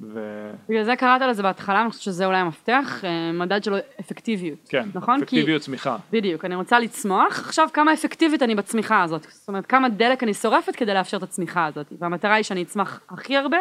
וכן, 0.00 0.56
בגלל 0.68 0.84
זה 0.84 0.96
קראת 0.96 1.20
לזה 1.22 1.42
בהתחלה, 1.42 1.82
אני 1.82 1.90
חושבת 1.90 2.02
שזה 2.02 2.26
אולי 2.26 2.38
המפתח, 2.38 3.00
אה, 3.04 3.32
מדד 3.32 3.64
של 3.64 3.74
אפקטיביות. 4.00 4.58
נכון? 4.94 5.16
כי- 5.18 5.22
אפקטיביות 5.24 5.62
צמיחה. 5.62 5.96
בדיוק, 6.12 6.44
אני 6.44 6.54
רוצה 6.54 6.78
לצמוח, 6.78 7.38
עכשיו 7.40 7.68
כמה 7.72 7.92
אפקטיבית 7.92 8.42
אני 8.42 8.54
בצמיחה 8.54 9.02
הזאת. 9.02 9.26
זאת 9.30 9.48
אומרת, 9.48 9.66
כמה 9.66 9.88
דלק 9.88 10.22
אני 10.22 10.34
שורפת 10.34 10.76
כדי 10.76 10.94
לאפשר 10.94 11.16
את 11.16 11.22
הצמיחה 11.22 11.66
הזאת. 11.66 11.86
והמטרה 11.98 12.34
היא 12.34 12.42
שאני 12.42 12.62
אצמח 12.62 13.00
הכי 13.10 13.36
הרבה, 13.36 13.58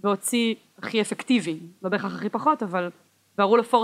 ואוציא 0.00 0.54
הכי 0.78 1.00
אפקטיבי. 1.00 1.58
לא 1.82 1.90
בהכרח 1.90 2.14
הכי 2.14 2.28
פחות, 2.28 2.62
אבל... 2.62 2.90
והראו 3.38 3.56
ל-40, 3.56 3.74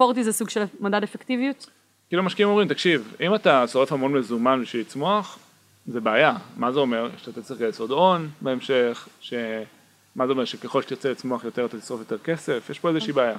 40 0.00 0.22
זה 0.22 0.32
סוג 0.32 0.48
של 0.50 0.64
מדד 0.80 1.02
אפקטיביות. 1.02 1.70
כאילו 2.08 2.22
משקיעים 2.22 2.48
אומרים, 2.48 2.68
תקשיב, 2.68 3.14
אם 3.20 3.34
אתה 3.34 3.66
שורף 3.68 3.92
המון 3.92 4.12
מזומן 4.12 4.60
בשביל 4.62 4.82
לצמוח, 4.82 5.38
זה 5.86 6.00
בעיה. 6.00 6.36
מה 6.56 6.72
זה 6.72 6.80
אומר? 6.80 7.10
שאתה 7.16 7.42
צריך 7.42 7.60
לגייס 7.60 7.80
עוד 7.80 7.90
הון 7.90 8.28
בהמשך, 8.40 9.08
ש... 9.20 9.34
מה 10.16 10.26
זה 10.26 10.32
אומר? 10.32 10.44
שככל 10.44 10.82
שתרצה 10.82 11.10
לצמוח 11.10 11.44
יותר 11.44 11.64
אתה 11.64 11.78
תשרוף 11.78 12.00
יותר 12.00 12.18
כסף, 12.18 12.66
יש 12.70 12.78
פה 12.78 12.88
איזושהי 12.88 13.12
בעיה. 13.12 13.38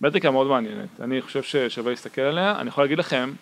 מטריקה 0.00 0.30
מאוד 0.30 0.46
מעניינת, 0.46 1.00
אני 1.00 1.22
חושב 1.22 1.42
ששווה 1.42 1.90
להסתכל 1.90 2.20
עליה, 2.20 2.60
אני 2.60 2.68
יכול 2.68 2.84
להגיד 2.84 2.98
לכם, 2.98 3.32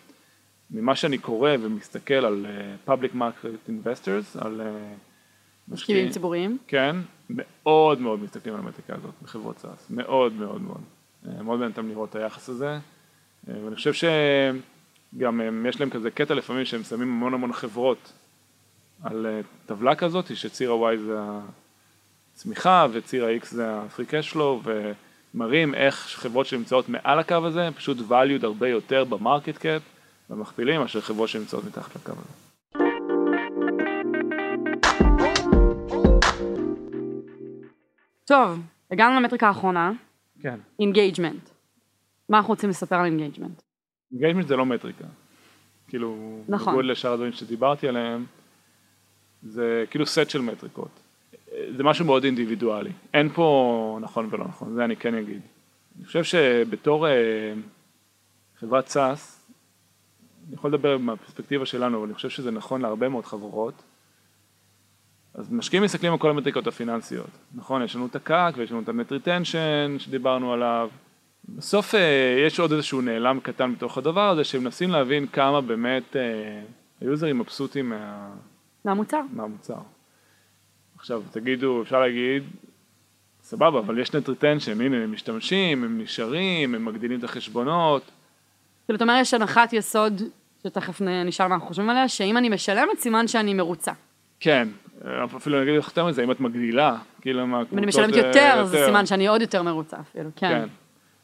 ממה 0.70 0.96
שאני 0.96 1.18
קורא 1.18 1.50
ומסתכל 1.60 2.14
על 2.14 2.46
uh, 2.46 2.90
public 2.90 3.16
market 3.16 3.70
investors, 3.70 4.44
על 4.44 4.60
uh, 4.60 5.72
משקיעים 5.72 6.10
ציבוריים. 6.10 6.58
כן, 6.66 6.96
מאוד 7.30 8.00
מאוד 8.00 8.22
מסתכלים 8.22 8.54
על 8.54 8.60
המטריקה 8.60 8.94
הזאת 8.94 9.14
בחברות 9.22 9.58
סאס, 9.58 9.90
מאוד 9.90 10.32
מאוד 10.32 10.62
מאוד. 10.62 10.80
אה, 11.26 11.42
מאוד 11.42 11.58
מעניין 11.58 11.70
אותם 11.70 11.88
לראות 11.88 12.10
את 12.10 12.16
היחס 12.16 12.48
הזה, 12.48 12.78
ואני 13.44 13.76
חושב 13.76 13.92
שגם 13.92 15.40
הם, 15.40 15.66
יש 15.68 15.80
להם 15.80 15.90
כזה 15.90 16.10
קטע 16.10 16.34
לפעמים 16.34 16.64
שהם 16.64 16.82
שמים 16.82 17.08
המון 17.08 17.34
המון 17.34 17.52
חברות 17.52 18.12
על 19.02 19.26
אה, 19.26 19.40
טבלה 19.66 19.94
כזאת, 19.94 20.36
שציר 20.36 20.72
ה-Y 20.72 20.98
זה 20.98 21.18
הצמיחה 22.34 22.86
וציר 22.92 23.24
ה-X 23.24 23.46
זה 23.46 23.70
ה-free 23.70 24.10
cash 24.10 24.34
flow, 24.34 24.68
ומראים 25.34 25.74
איך 25.74 25.94
חברות 25.94 26.46
שנמצאות 26.46 26.88
מעל 26.88 27.18
הקו 27.18 27.46
הזה, 27.46 27.68
פשוט 27.76 27.98
valued 27.98 28.44
הרבה 28.44 28.68
יותר 28.68 29.04
ב 29.04 29.12
market 29.12 29.58
cap, 29.58 29.82
במכפילים, 30.30 30.80
מאשר 30.80 31.00
חברות 31.00 31.28
שנמצאות 31.28 31.64
מתחת 31.64 31.96
לקו 31.96 32.12
הזה. 32.12 32.44
טוב, 38.24 38.60
הגענו 38.90 39.20
למטריקה 39.20 39.48
האחרונה, 39.48 39.92
כן. 40.40 40.58
engagement. 40.80 41.48
מה 42.28 42.36
אנחנו 42.36 42.52
רוצים 42.52 42.70
לספר 42.70 42.96
על 42.96 43.04
engagement? 43.04 43.62
engagement 44.12 44.48
זה 44.48 44.56
לא 44.56 44.66
מטריקה. 44.66 45.04
כאילו, 45.88 46.38
נכון. 46.48 46.72
בניגוד 46.72 46.90
לשאר 46.90 47.12
הדברים 47.12 47.32
שדיברתי 47.32 47.88
עליהם, 47.88 48.24
זה 49.44 49.84
כאילו 49.90 50.06
סט 50.06 50.30
של 50.30 50.40
מטריקות. 50.40 51.00
זה 51.76 51.84
משהו 51.84 52.04
מאוד 52.04 52.24
אינדיבידואלי. 52.24 52.90
אין 53.14 53.28
פה 53.28 53.98
נכון 54.02 54.28
ולא 54.30 54.44
נכון, 54.44 54.74
זה 54.74 54.84
אני 54.84 54.96
כן 54.96 55.14
אגיד. 55.14 55.40
אני 55.98 56.06
חושב 56.06 56.24
שבתור 56.24 57.08
אה, 57.08 57.52
חברת 58.58 58.88
SaaS, 58.88 59.46
אני 60.46 60.54
יכול 60.54 60.70
לדבר 60.70 60.98
מהפרספקטיבה 60.98 61.66
שלנו, 61.66 61.98
אבל 61.98 62.06
אני 62.06 62.14
חושב 62.14 62.28
שזה 62.28 62.50
נכון 62.50 62.80
להרבה 62.80 63.08
מאוד 63.08 63.24
חברות, 63.24 63.82
אז 65.34 65.52
משקיעים 65.52 65.82
מסתכלים 65.82 66.12
על 66.12 66.18
כל 66.18 66.30
המטריקות 66.30 66.66
הפיננסיות, 66.66 67.30
נכון? 67.54 67.82
יש 67.82 67.96
לנו 67.96 68.06
את 68.06 68.16
ה 68.16 68.26
CAC 68.26 68.54
ויש 68.56 68.70
לנו 68.70 68.80
את 68.80 68.88
ה 68.88 68.94
net 68.94 69.12
retention 69.12 69.96
שדיברנו 69.98 70.52
עליו, 70.52 70.90
בסוף 71.48 71.94
אה, 71.94 72.44
יש 72.46 72.60
עוד 72.60 72.72
איזשהו 72.72 73.00
נעלם 73.00 73.40
קטן 73.42 73.74
בתוך 73.74 73.98
הדבר 73.98 74.30
הזה, 74.30 74.44
שמנסים 74.44 74.90
להבין 74.90 75.26
כמה 75.26 75.60
באמת 75.60 76.16
אה, 76.16 76.62
היוזרים 77.00 77.38
מבסוטים 77.38 77.88
מה... 77.88 78.30
מהמוצר. 78.84 79.20
מהמוצר. 79.32 79.78
עכשיו 80.98 81.22
תגידו, 81.30 81.82
אפשר 81.82 82.00
להגיד, 82.00 82.42
סבבה, 83.42 83.78
אבל 83.78 83.98
יש 83.98 84.14
net 84.14 84.28
retention, 84.28 84.80
הנה 84.80 84.96
הם 84.96 85.12
משתמשים, 85.12 85.84
הם 85.84 86.00
נשארים, 86.00 86.74
הם 86.74 86.84
מגדילים 86.84 87.18
את 87.18 87.24
החשבונות, 87.24 88.02
כאילו, 88.86 88.96
אתה 88.96 89.04
אומר, 89.04 89.18
יש 89.20 89.34
הנחת 89.34 89.72
יסוד, 89.72 90.22
שתכף 90.62 91.00
נשאל 91.00 91.46
מה 91.46 91.54
אנחנו 91.54 91.68
חושבים 91.68 91.90
עליה, 91.90 92.08
שאם 92.08 92.36
אני 92.36 92.48
משלמת, 92.48 92.98
סימן 92.98 93.28
שאני 93.28 93.54
מרוצה. 93.54 93.92
כן, 94.40 94.68
אפילו 95.36 95.56
אני 95.56 95.64
אגיד 95.64 95.78
לך 95.78 95.88
יותר 95.88 96.06
מזה, 96.06 96.24
אם 96.24 96.30
את 96.30 96.40
מגדילה, 96.40 96.96
כאילו 97.20 97.46
מה... 97.46 97.62
אם 97.72 97.78
אני 97.78 97.86
משלמת 97.86 98.16
יותר, 98.16 98.64
זה 98.64 98.84
סימן 98.86 99.06
שאני 99.06 99.26
עוד 99.26 99.40
יותר 99.40 99.62
מרוצה 99.62 99.96
אפילו, 100.00 100.30
כן. 100.36 100.48
כן, 100.48 100.68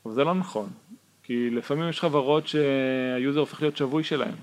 אבל 0.06 0.14
זה 0.14 0.24
לא 0.24 0.34
נכון, 0.34 0.68
כי 1.22 1.50
לפעמים 1.50 1.88
יש 1.88 2.00
חברות 2.00 2.46
שהיוזר 2.46 3.40
הופך 3.40 3.62
להיות 3.62 3.76
שבוי 3.76 4.04
שלהם, 4.04 4.34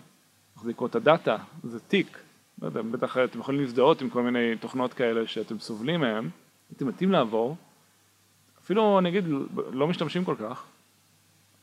מחזיקו 0.58 0.86
את 0.86 0.96
הדאטה, 0.96 1.38
זה 1.64 1.80
תיק, 1.80 2.18
לא 2.62 2.68
יודע, 2.68 2.82
בטח 2.82 3.18
אתם 3.18 3.40
יכולים 3.40 3.62
להזדהות 3.62 4.02
עם 4.02 4.10
כל 4.10 4.24
מיני 4.24 4.56
תוכנות 4.60 4.94
כאלה 4.94 5.28
שאתם 5.28 5.60
סובלים 5.60 6.00
מהם, 6.00 6.30
אתם 6.76 6.88
מתים 6.88 7.12
לעבור, 7.12 7.56
אפילו 8.64 9.00
אני 9.00 9.10
אגיד 9.10 9.26
לא 9.72 9.88
משתמשים 9.88 10.26
כל 10.26 10.36
כך, 10.40 10.64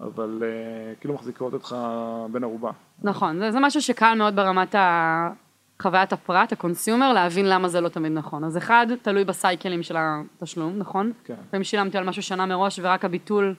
אבל 0.00 0.42
אה, 0.42 1.00
כאילו 1.00 1.14
מחזיקות 1.14 1.52
אותך 1.52 1.76
בן 2.32 2.44
ערובה. 2.44 2.70
נכון, 3.02 3.38
זה, 3.38 3.52
זה 3.52 3.60
משהו 3.60 3.82
שקל 3.82 4.14
מאוד 4.14 4.36
ברמת 4.36 4.74
ה... 4.74 5.30
חוויית 5.82 6.12
הפרט, 6.12 6.52
ה 6.52 6.58
consumer, 6.58 7.12
להבין 7.12 7.48
למה 7.48 7.68
זה 7.68 7.80
לא 7.80 7.88
תמיד 7.88 8.12
נכון. 8.12 8.44
אז 8.44 8.56
אחד, 8.56 8.86
תלוי 9.02 9.24
בסייקלים 9.24 9.82
של 9.82 9.96
התשלום, 9.98 10.78
נכון? 10.78 11.12
כן. 11.24 11.34
לפעמים 11.48 11.64
שילמתי 11.64 11.98
על 11.98 12.04
משהו 12.04 12.22
שנה 12.22 12.46
מראש 12.46 12.80
ורק 12.82 13.04
הביטול 13.04 13.54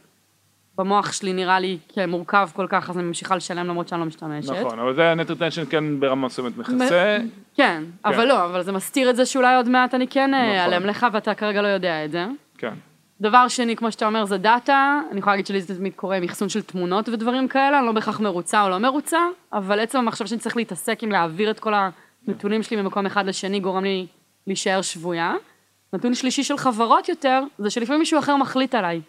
במוח 0.77 1.11
שלי 1.11 1.33
נראה 1.33 1.59
לי 1.59 1.77
כמורכב 1.93 2.49
כל 2.53 2.67
כך, 2.69 2.89
אז 2.89 2.97
אני 2.97 3.05
ממשיכה 3.05 3.35
לשלם 3.35 3.67
למרות 3.67 3.87
שאני 3.87 3.99
לא 3.99 4.05
משתמשת. 4.05 4.49
נכון, 4.49 4.79
אבל 4.79 4.95
זה 4.95 5.11
הנט 5.11 5.31
רטנשן 5.31 5.65
כן 5.69 5.99
ברמה 5.99 6.25
מסוימת 6.27 6.57
מכסה, 6.57 7.17
כן, 7.55 7.83
אבל 8.05 8.25
לא, 8.25 8.45
אבל 8.45 8.63
זה 8.63 8.71
מסתיר 8.71 9.09
את 9.09 9.15
זה 9.15 9.25
שאולי 9.25 9.55
עוד 9.55 9.69
מעט 9.69 9.93
אני 9.93 10.07
כן 10.07 10.31
נכון. 10.31 10.55
אעלם 10.55 10.85
לך 10.85 11.07
ואתה 11.11 11.33
כרגע 11.33 11.61
לא 11.61 11.67
יודע 11.67 12.05
את 12.05 12.11
זה. 12.11 12.25
כן, 12.57 12.73
דבר 13.21 13.47
שני, 13.47 13.75
כמו 13.75 13.91
שאתה 13.91 14.05
אומר, 14.05 14.25
זה 14.25 14.37
דאטה, 14.37 14.99
אני 15.11 15.19
יכולה 15.19 15.33
להגיד 15.33 15.47
שלי 15.47 15.61
זה 15.61 15.75
תמיד 15.77 15.93
קורה 15.95 16.17
עם 16.17 16.23
אחסון 16.23 16.49
של 16.49 16.61
תמונות 16.61 17.09
ודברים 17.09 17.47
כאלה, 17.47 17.79
אני 17.79 17.85
לא 17.85 17.91
בהכרח 17.91 18.19
מרוצה 18.19 18.63
או 18.63 18.69
לא 18.69 18.77
מרוצה, 18.77 19.19
אבל 19.53 19.79
עצם 19.79 19.97
המחשב 19.97 20.25
שאני 20.25 20.39
צריך 20.39 20.57
להתעסק 20.57 21.03
עם 21.03 21.11
להעביר 21.11 21.51
את 21.51 21.59
כל 21.59 21.73
הנתונים 22.27 22.63
שלי 22.63 22.81
ממקום 22.81 23.05
אחד 23.05 23.25
לשני 23.25 23.59
גורם 23.59 23.83
לי 23.83 24.07
להישאר 24.47 24.81
שבויה. 24.81 25.33
נתון 25.93 26.13
שלישי 26.15 26.43
של 26.43 26.57
חברות 26.57 27.09
יותר, 27.09 27.43
זה 27.57 27.69
שלפעמים 27.69 27.99
מישהו 27.99 28.19
אחר 28.19 28.35
מחליט 28.35 28.75
עליי. 28.75 29.01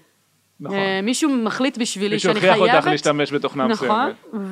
נכון. 0.60 0.76
אה, 0.76 1.00
מישהו 1.02 1.30
מחליט 1.30 1.78
בשבילי 1.78 2.14
מישהו 2.14 2.28
שאני 2.28 2.38
הכריח 2.38 2.56
אותך 2.56 2.70
חייבת, 2.70 2.86
להשתמש 2.86 3.32
בתוכנה 3.32 3.66
נכון, 3.66 3.88
מסוימת, 3.88 4.50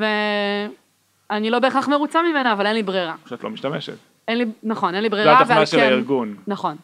ואני 1.30 1.50
לא 1.50 1.58
בהכרח 1.58 1.88
מרוצה 1.88 2.22
ממנה, 2.22 2.52
אבל 2.52 2.66
אין 2.66 2.74
לי 2.74 2.82
ברירה. 2.82 3.14
שאת 3.26 3.44
לא 3.44 3.50
משתמשת. 3.50 3.96
אין 4.28 4.38
לי, 4.38 4.44
נכון, 4.62 4.94
אין 4.94 5.02
לי 5.02 5.08
ברירה, 5.08 5.38
התוכנה 5.38 5.66
של 5.66 5.76
כן- 5.76 5.82
הארגון. 5.82 6.34
נכון. 6.46 6.76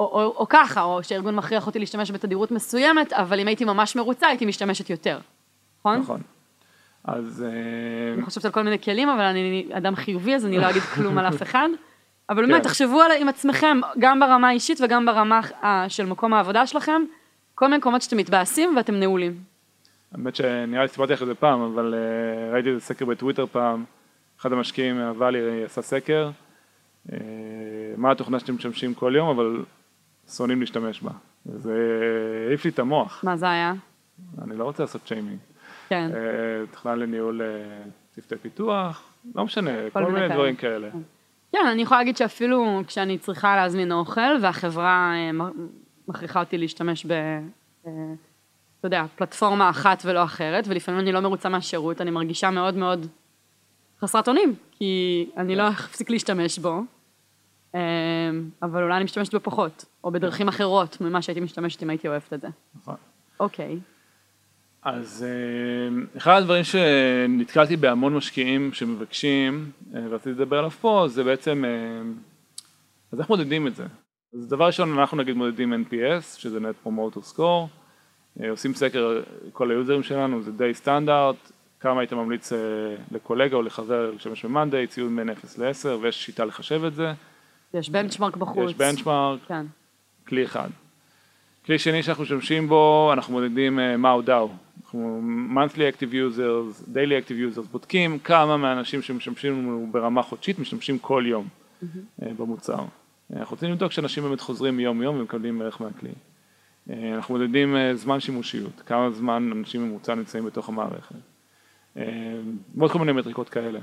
או, 0.00 0.04
או, 0.04 0.34
או 0.36 0.46
ככה, 0.48 0.82
או 0.82 1.02
שהארגון 1.02 1.34
מכריח 1.34 1.66
אותי 1.66 1.78
להשתמש 1.78 2.10
בתדירות 2.10 2.50
מסוימת, 2.50 3.12
אבל 3.12 3.40
אם 3.40 3.46
הייתי 3.46 3.64
ממש 3.64 3.96
מרוצה, 3.96 4.26
הייתי 4.26 4.46
משתמשת 4.46 4.90
יותר. 4.90 5.18
נכון? 5.80 5.98
נכון. 5.98 6.20
אז 7.04 7.44
אה, 7.46 8.14
אני 8.14 8.22
חושבת 8.22 8.44
על 8.44 8.50
כל 8.50 8.62
מיני 8.62 8.78
כלים, 8.78 9.08
אבל 9.08 9.22
אני 9.22 9.66
אדם 9.72 9.96
חיובי, 9.96 10.34
אז 10.34 10.46
אני 10.46 10.58
לא 10.58 10.70
אגיד 10.70 10.82
כלום 10.82 11.18
על 11.18 11.28
אף 11.28 11.42
אחד. 11.42 11.68
אבל 12.30 12.42
כן. 12.42 12.48
באמת, 12.48 12.62
תחשבו 12.62 13.00
על, 13.00 13.10
עם 13.20 13.28
עצמכם, 13.28 13.80
גם 13.98 14.20
ברמה 14.20 14.48
האישית 14.48 14.80
וגם 14.80 15.06
ברמה 15.06 15.40
אה, 15.64 15.84
של 15.88 16.06
מקום 16.06 16.34
העבודה 16.34 16.66
שלכם, 16.66 17.02
כל 17.56 17.66
מיני 17.66 17.78
מקומות 17.78 18.02
שאתם 18.02 18.16
מתבאסים 18.16 18.76
ואתם 18.76 18.94
נעולים. 18.94 19.40
האמת 20.12 20.36
שנראה 20.36 20.82
לי 20.82 20.88
סיפרתי 20.88 21.12
לך 21.12 21.22
את 21.22 21.26
זה 21.26 21.34
פעם, 21.34 21.60
אבל 21.60 21.94
אה, 21.94 22.52
ראיתי 22.52 22.68
איזה 22.68 22.80
סקר 22.80 23.04
בטוויטר 23.04 23.46
פעם, 23.46 23.84
אחד 24.40 24.52
המשקיעים 24.52 24.96
מהוואלי 24.98 25.64
עשה 25.64 25.82
סקר, 25.82 26.30
אה, 27.12 27.18
מה 27.96 28.10
התוכנה 28.10 28.40
שאתם 28.40 28.54
משתמשים 28.54 28.94
כל 28.94 29.12
יום, 29.16 29.28
אבל 29.28 29.64
שונאים 30.36 30.60
להשתמש 30.60 31.02
בה. 31.02 31.10
זה 31.44 31.74
העיף 32.48 32.64
לי 32.64 32.70
את 32.70 32.78
המוח, 32.78 33.24
מה 33.24 33.36
זה 33.36 33.50
היה? 33.50 33.74
אני 34.42 34.56
לא 34.56 34.64
רוצה 34.64 34.82
לעשות 34.82 35.06
שיימינג. 35.06 35.38
כן. 35.88 36.10
אה, 36.14 36.66
תוכנה 36.70 36.94
לניהול 36.94 37.40
צוותי 38.14 38.36
פיתוח, 38.36 39.02
לא 39.34 39.44
משנה, 39.44 39.70
כל 39.92 40.00
מיני 40.00 40.12
מיני 40.12 40.28
כאלה. 40.28 40.34
דברים 40.34 40.56
כאלה. 40.56 40.88
כן, 41.52 41.66
אני 41.72 41.82
יכולה 41.82 42.00
להגיד 42.00 42.16
שאפילו 42.16 42.82
כשאני 42.86 43.18
צריכה 43.18 43.56
להזמין 43.56 43.92
אוכל, 43.92 44.36
והחברה 44.42 45.12
מכריחה 46.08 46.40
אותי 46.40 46.58
להשתמש 46.58 47.06
ב... 47.06 47.12
אתה 47.82 48.86
יודע, 48.86 49.04
פלטפורמה 49.16 49.70
אחת 49.70 50.02
ולא 50.04 50.24
אחרת, 50.24 50.64
ולפעמים 50.68 51.00
אני 51.00 51.12
לא 51.12 51.20
מרוצה 51.20 51.48
מהשירות, 51.48 52.00
אני 52.00 52.10
מרגישה 52.10 52.50
מאוד 52.50 52.74
מאוד 52.74 53.06
חסרת 54.00 54.28
אונים, 54.28 54.54
כי 54.70 55.26
אני 55.36 55.56
לא 55.56 55.68
אפסיק 55.68 56.10
להשתמש 56.10 56.58
בו, 56.58 56.80
אה, 57.74 57.80
אבל 58.62 58.82
אולי 58.82 58.96
אני 58.96 59.04
משתמשת 59.04 59.34
בו 59.34 59.40
פחות, 59.42 59.84
או 60.04 60.10
בדרכים 60.10 60.48
אחרות 60.48 61.00
ממה 61.00 61.22
שהייתי 61.22 61.40
משתמשת 61.40 61.82
אם 61.82 61.90
הייתי 61.90 62.08
אוהבת 62.08 62.32
את 62.32 62.40
זה. 62.40 62.48
נכון. 62.74 62.96
אוקיי, 63.40 63.78
אז 64.86 65.26
אה, 65.28 66.16
אחד 66.16 66.38
הדברים 66.38 66.64
שנתקלתי 66.64 67.76
בהמון 67.76 68.14
משקיעים 68.14 68.72
שמבקשים, 68.72 69.70
אה, 69.94 70.00
ורציתי 70.10 70.30
לדבר 70.30 70.58
עליו 70.58 70.70
פה, 70.70 71.04
זה 71.08 71.24
בעצם, 71.24 71.64
אה, 71.64 71.70
אז 73.12 73.20
איך 73.20 73.28
מודדים 73.28 73.66
את 73.66 73.76
זה? 73.76 73.84
אז 74.34 74.48
דבר 74.48 74.66
ראשון, 74.66 74.98
אנחנו 74.98 75.16
נגיד 75.16 75.36
מודדים 75.36 75.84
NPS, 75.84 76.38
שזה 76.38 76.58
Net 76.58 76.86
Promoter 76.86 77.34
Score, 77.34 77.66
אה, 78.40 78.50
עושים 78.50 78.74
סקר 78.74 79.22
כל 79.52 79.70
היוזרים 79.70 80.02
שלנו, 80.02 80.42
זה 80.42 80.52
די 80.52 80.74
סטנדרט, 80.74 81.36
כמה 81.80 82.00
היית 82.00 82.12
ממליץ 82.12 82.52
אה, 82.52 82.58
לקולגה 83.12 83.56
או 83.56 83.62
לחבר 83.62 84.10
להשתמש 84.10 84.44
ב-Monday, 84.44 84.86
ציון 84.88 85.16
בין 85.16 85.30
0 85.30 85.58
ל-10, 85.58 85.88
ויש 86.02 86.24
שיטה 86.24 86.44
לחשב 86.44 86.84
את 86.84 86.94
זה, 86.94 87.12
יש 87.74 87.90
בנצ'מרק 87.90 88.36
בחוץ. 88.36 88.70
יש 88.70 88.76
בנצ'מארק, 88.76 89.40
כן, 89.48 89.66
כלי 90.28 90.44
אחד. 90.44 90.68
כלי 91.66 91.78
שני 91.78 92.02
שאנחנו 92.02 92.22
משתמשים 92.22 92.68
בו, 92.68 93.10
אנחנו 93.12 93.32
מודדים 93.32 93.78
אה, 93.78 93.96
מהו 93.96 94.22
דאו. 94.22 94.48
אנחנו 94.84 95.22
monthly 95.54 95.94
active 95.96 96.12
users, 96.12 96.88
daily 96.94 97.26
active 97.26 97.56
users, 97.56 97.68
בודקים 97.72 98.18
כמה 98.18 98.56
מהאנשים 98.56 99.02
שמשתמשים 99.02 99.52
לנו 99.52 99.88
ברמה 99.92 100.22
חודשית 100.22 100.58
משתמשים 100.58 100.98
כל 100.98 101.24
יום 101.26 101.48
אה, 102.22 102.28
במוצר. 102.36 102.84
אה, 103.32 103.40
אנחנו 103.40 103.54
רוצים 103.54 103.70
לבדוק 103.70 103.92
שאנשים 103.92 104.22
באמת 104.22 104.40
חוזרים 104.40 104.76
מיום 104.76 105.02
יום 105.02 105.16
ומקבלים 105.16 105.62
ערך 105.62 105.80
מהכלי. 105.80 106.10
אה, 106.90 107.14
אנחנו 107.14 107.34
מודדים 107.34 107.76
אה, 107.76 107.94
זמן 107.94 108.20
שימושיות, 108.20 108.82
כמה 108.86 109.10
זמן 109.10 109.50
אנשים 109.52 109.88
ממוצע 109.88 110.14
נמצאים 110.14 110.44
בתוך 110.44 110.68
המערכת. 110.68 111.14
ועוד 112.74 112.90
כל 112.90 112.98
מיני 112.98 113.12
מטריקות 113.12 113.48
כאלה. 113.48 113.80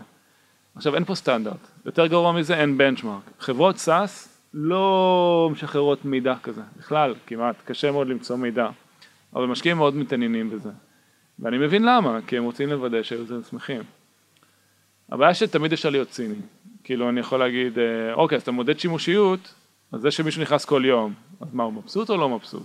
עכשיו 0.75 0.95
אין 0.95 1.05
פה 1.05 1.15
סטנדרט, 1.15 1.67
יותר 1.85 2.07
גרוע 2.07 2.31
מזה 2.31 2.59
אין 2.59 2.77
בנצ'מארק. 2.77 3.31
חברות 3.39 3.77
סאס 3.77 4.39
לא 4.53 5.49
משחררות 5.51 6.05
מידע 6.05 6.35
כזה, 6.43 6.61
בכלל, 6.77 7.15
כמעט, 7.27 7.55
קשה 7.65 7.91
מאוד 7.91 8.07
למצוא 8.07 8.35
מידע, 8.35 8.69
אבל 9.35 9.45
משקיעים 9.45 9.77
מאוד 9.77 9.95
מתעניינים 9.95 10.49
בזה. 10.49 10.69
ואני 11.39 11.57
מבין 11.57 11.83
למה, 11.83 12.19
כי 12.27 12.37
הם 12.37 12.43
רוצים 12.43 12.69
לוודא 12.69 13.03
שהיוזרים 13.03 13.41
שמחים. 13.49 13.81
הבעיה 15.09 15.33
שתמיד 15.33 15.73
אפשר 15.73 15.89
להיות 15.89 16.09
ציני, 16.09 16.35
כאילו 16.83 17.09
אני 17.09 17.19
יכול 17.19 17.39
להגיד, 17.39 17.79
אה, 17.79 18.13
אוקיי, 18.13 18.35
אז 18.35 18.41
אתה 18.41 18.51
מודד 18.51 18.79
שימושיות, 18.79 19.53
אז 19.91 20.01
זה 20.01 20.11
שמישהו 20.11 20.41
נכנס 20.41 20.65
כל 20.65 20.83
יום, 20.85 21.13
אז 21.41 21.47
מה, 21.53 21.63
הוא 21.63 21.73
מבסוט 21.73 22.09
או 22.09 22.17
לא 22.17 22.29
מבסוט? 22.29 22.63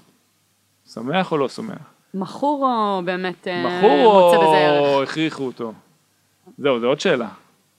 שמח 0.92 1.32
או 1.32 1.38
לא 1.38 1.48
שמח? 1.48 1.78
מכור 2.14 2.64
או 2.64 3.02
באמת 3.04 3.48
אה, 3.48 3.78
מכור 3.78 4.22
מוצא 4.22 4.36
בזה 4.38 4.78
או 4.78 4.84
ערך? 4.84 5.10
הכריחו 5.10 5.46
אותו? 5.46 5.72
זהו, 6.58 6.80
זו 6.80 6.86
עוד 6.86 7.00
שאלה. 7.00 7.28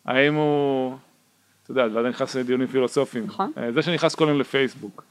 האם 0.06 0.36
הוא, 0.36 0.95
אתה 1.63 1.71
יודע, 1.71 1.84
ואז 1.84 1.97
אני 2.06 2.10
נכנס 2.10 2.36
לדיונים 2.36 2.67
פילוסופיים. 2.67 3.25
נכון. 3.25 3.52
אה, 3.58 3.71
זה 3.71 3.82
שנכנס 3.82 4.15
כל 4.15 4.28
יום 4.30 4.39
לפייסבוק, 4.39 5.04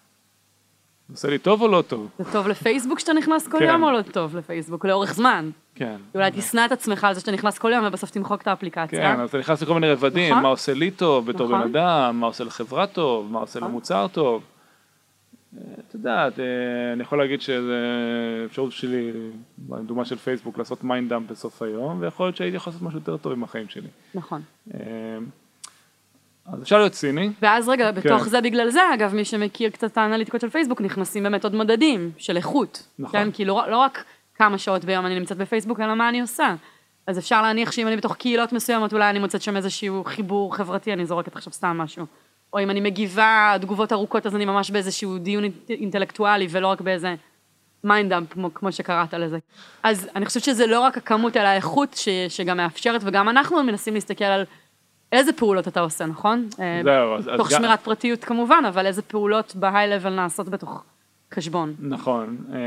עושה 1.12 1.29
לי 1.31 1.38
טוב 1.38 1.62
או 1.62 1.68
לא 1.68 1.83
טוב? 1.87 2.09
זה 2.18 2.33
טוב 2.33 2.49
לפייסבוק 2.49 2.99
שאתה 2.99 3.12
נכנס 3.12 3.49
כל 3.49 3.59
כן. 3.59 3.64
יום 3.64 3.83
או 3.83 3.90
לא 3.90 4.03
טוב 4.03 4.37
לפייסבוק? 4.37 4.87
לאורך 4.87 5.14
זמן. 5.14 5.51
כן. 5.75 5.97
אולי 6.14 6.31
תשנא 6.35 6.66
את 6.66 6.73
עצמך 6.73 7.05
על 7.05 7.14
זה 7.14 7.21
שאתה 7.21 7.33
נכנס 7.33 7.59
כל 7.59 7.73
יום 7.75 7.85
ובסוף 7.87 8.11
תמחוק 8.11 8.42
את 8.42 8.47
האפליקציה. 8.47 9.14
כן, 9.14 9.21
אז 9.21 9.29
אתה 9.29 9.38
נכנס 9.38 9.62
לכל 9.62 9.75
מיני 9.75 9.92
רבדים, 9.92 10.31
נכון. 10.31 10.42
מה 10.42 10.49
עושה 10.49 10.75
לי 10.75 10.90
טוב 10.90 11.27
בתור 11.27 11.49
נכון. 11.49 11.61
בן 11.61 11.77
אדם, 11.77 12.21
מה 12.21 12.27
עושה 12.27 12.44
לחברה 12.44 12.87
טוב, 12.87 13.33
מה 13.33 13.38
עושה 13.38 13.59
נכון. 13.59 13.71
למוצר 13.71 14.07
טוב. 14.12 14.42
אה, 15.57 15.62
את 15.88 15.94
יודעת, 15.94 16.40
אה, 16.40 16.44
אני 16.92 17.03
יכול 17.03 17.18
להגיד 17.18 17.40
שזה 17.40 17.77
אפשרות 18.47 18.73
שלי, 18.73 19.12
דוגמה 19.59 20.05
של 20.05 20.16
פייסבוק, 20.16 20.59
לעשות 20.59 20.85
mind 20.85 21.09
dump 21.09 21.31
בסוף 21.31 21.62
היום, 21.62 22.01
ויכול 22.01 22.27
להיות 22.27 22.37
שהייתי 22.37 22.57
יכול 22.57 22.71
לעשות 22.71 22.83
משהו 22.87 22.99
יותר 22.99 23.16
טוב 23.16 23.33
עם 23.33 23.44
החיים 23.44 23.68
שלי. 23.68 23.88
נכון. 24.14 24.42
אז 26.59 26.62
אפשר 26.62 26.79
להיות 26.79 26.92
ציני, 26.92 27.31
ואז 27.42 27.68
רגע, 27.68 27.92
בתוך 27.92 28.23
כן. 28.23 28.29
זה 28.29 28.40
בגלל 28.40 28.71
זה, 28.71 28.81
אגב, 28.94 29.14
מי 29.14 29.25
שמכיר 29.25 29.71
קצת 29.71 29.92
את 29.92 29.99
האנליטיקות 29.99 30.40
של 30.40 30.51
פייסבוק, 30.51 30.81
נכנסים 30.81 31.23
באמת 31.23 31.44
עוד 31.44 31.55
מדדים 31.55 32.11
של 32.18 32.37
איכות. 32.37 32.87
נכון. 32.99 33.12
כן, 33.21 33.31
כי 33.31 33.44
לא, 33.44 33.62
לא 33.71 33.77
רק 33.77 34.05
כמה 34.35 34.59
שעות 34.59 34.85
ביום 34.85 35.07
אני 35.07 35.18
נמצאת 35.18 35.37
בפייסבוק, 35.37 35.81
אלא 35.81 35.94
מה 35.94 36.09
אני 36.09 36.21
עושה. 36.21 36.55
אז 37.07 37.18
אפשר 37.18 37.42
להניח 37.42 37.73
שאם 37.73 37.87
אני 37.88 37.97
בתוך 37.97 38.16
קהילות 38.16 38.53
מסוימות, 38.53 38.92
אולי 38.92 39.11
אני 39.11 39.18
מוצאת 39.18 39.42
שם 39.42 39.57
איזשהו 39.57 40.05
חיבור 40.05 40.57
חברתי, 40.57 40.92
אני 40.92 41.07
זורקת 41.07 41.37
עכשיו 41.37 41.53
סתם 41.53 41.79
משהו. 41.79 42.07
או 42.53 42.62
אם 42.62 42.71
אני 42.71 42.81
מגיבה 42.81 43.57
תגובות 43.61 43.92
ארוכות, 43.92 44.27
אז 44.27 44.37
אני 44.37 44.44
ממש 44.44 44.71
באיזשהו 44.71 45.18
דיון 45.18 45.44
אינט- 45.44 45.71
אינטלקטואלי, 45.71 46.47
ולא 46.51 46.66
רק 46.66 46.81
באיזה 46.81 47.14
mind 47.85 48.06
dump, 48.06 48.33
כמו, 48.33 48.55
כמו 48.55 48.73
שקראת 48.73 49.14
לזה. 49.14 49.38
אז 49.83 50.09
אני 50.16 50.27
חושבת 50.27 50.44
שזה 50.44 50.66
לא 50.66 50.81
רק 50.81 50.97
הכמות, 50.97 51.37
אלא 51.37 51.47
האיכות 51.47 51.94
ש, 51.94 52.09
שגם 52.29 52.57
מאפשרת, 52.57 53.01
וגם 53.05 53.29
אנחנו 53.29 53.62
מנסים 53.62 53.94
להסתכל 53.94 54.25
על 54.25 54.44
איזה 55.12 55.33
פעולות 55.33 55.68
אתה 55.68 55.81
עושה, 55.81 56.07
נכון? 56.07 56.49
אה, 56.61 56.81
זהו, 56.85 57.14
אז- 57.14 57.31
תוך 57.37 57.51
שמירת 57.51 57.81
פרטיות 57.81 58.25
כמובן, 58.25 58.62
אבל 58.68 58.87
איזה 58.87 59.03
פעולות 59.03 59.53
ב 59.57 59.61
high-level 59.61 60.11
נעשות 60.14 60.49
בתוך 60.49 60.83
חשבון. 61.35 61.75
נכון, 61.81 62.37
אה, 62.53 62.59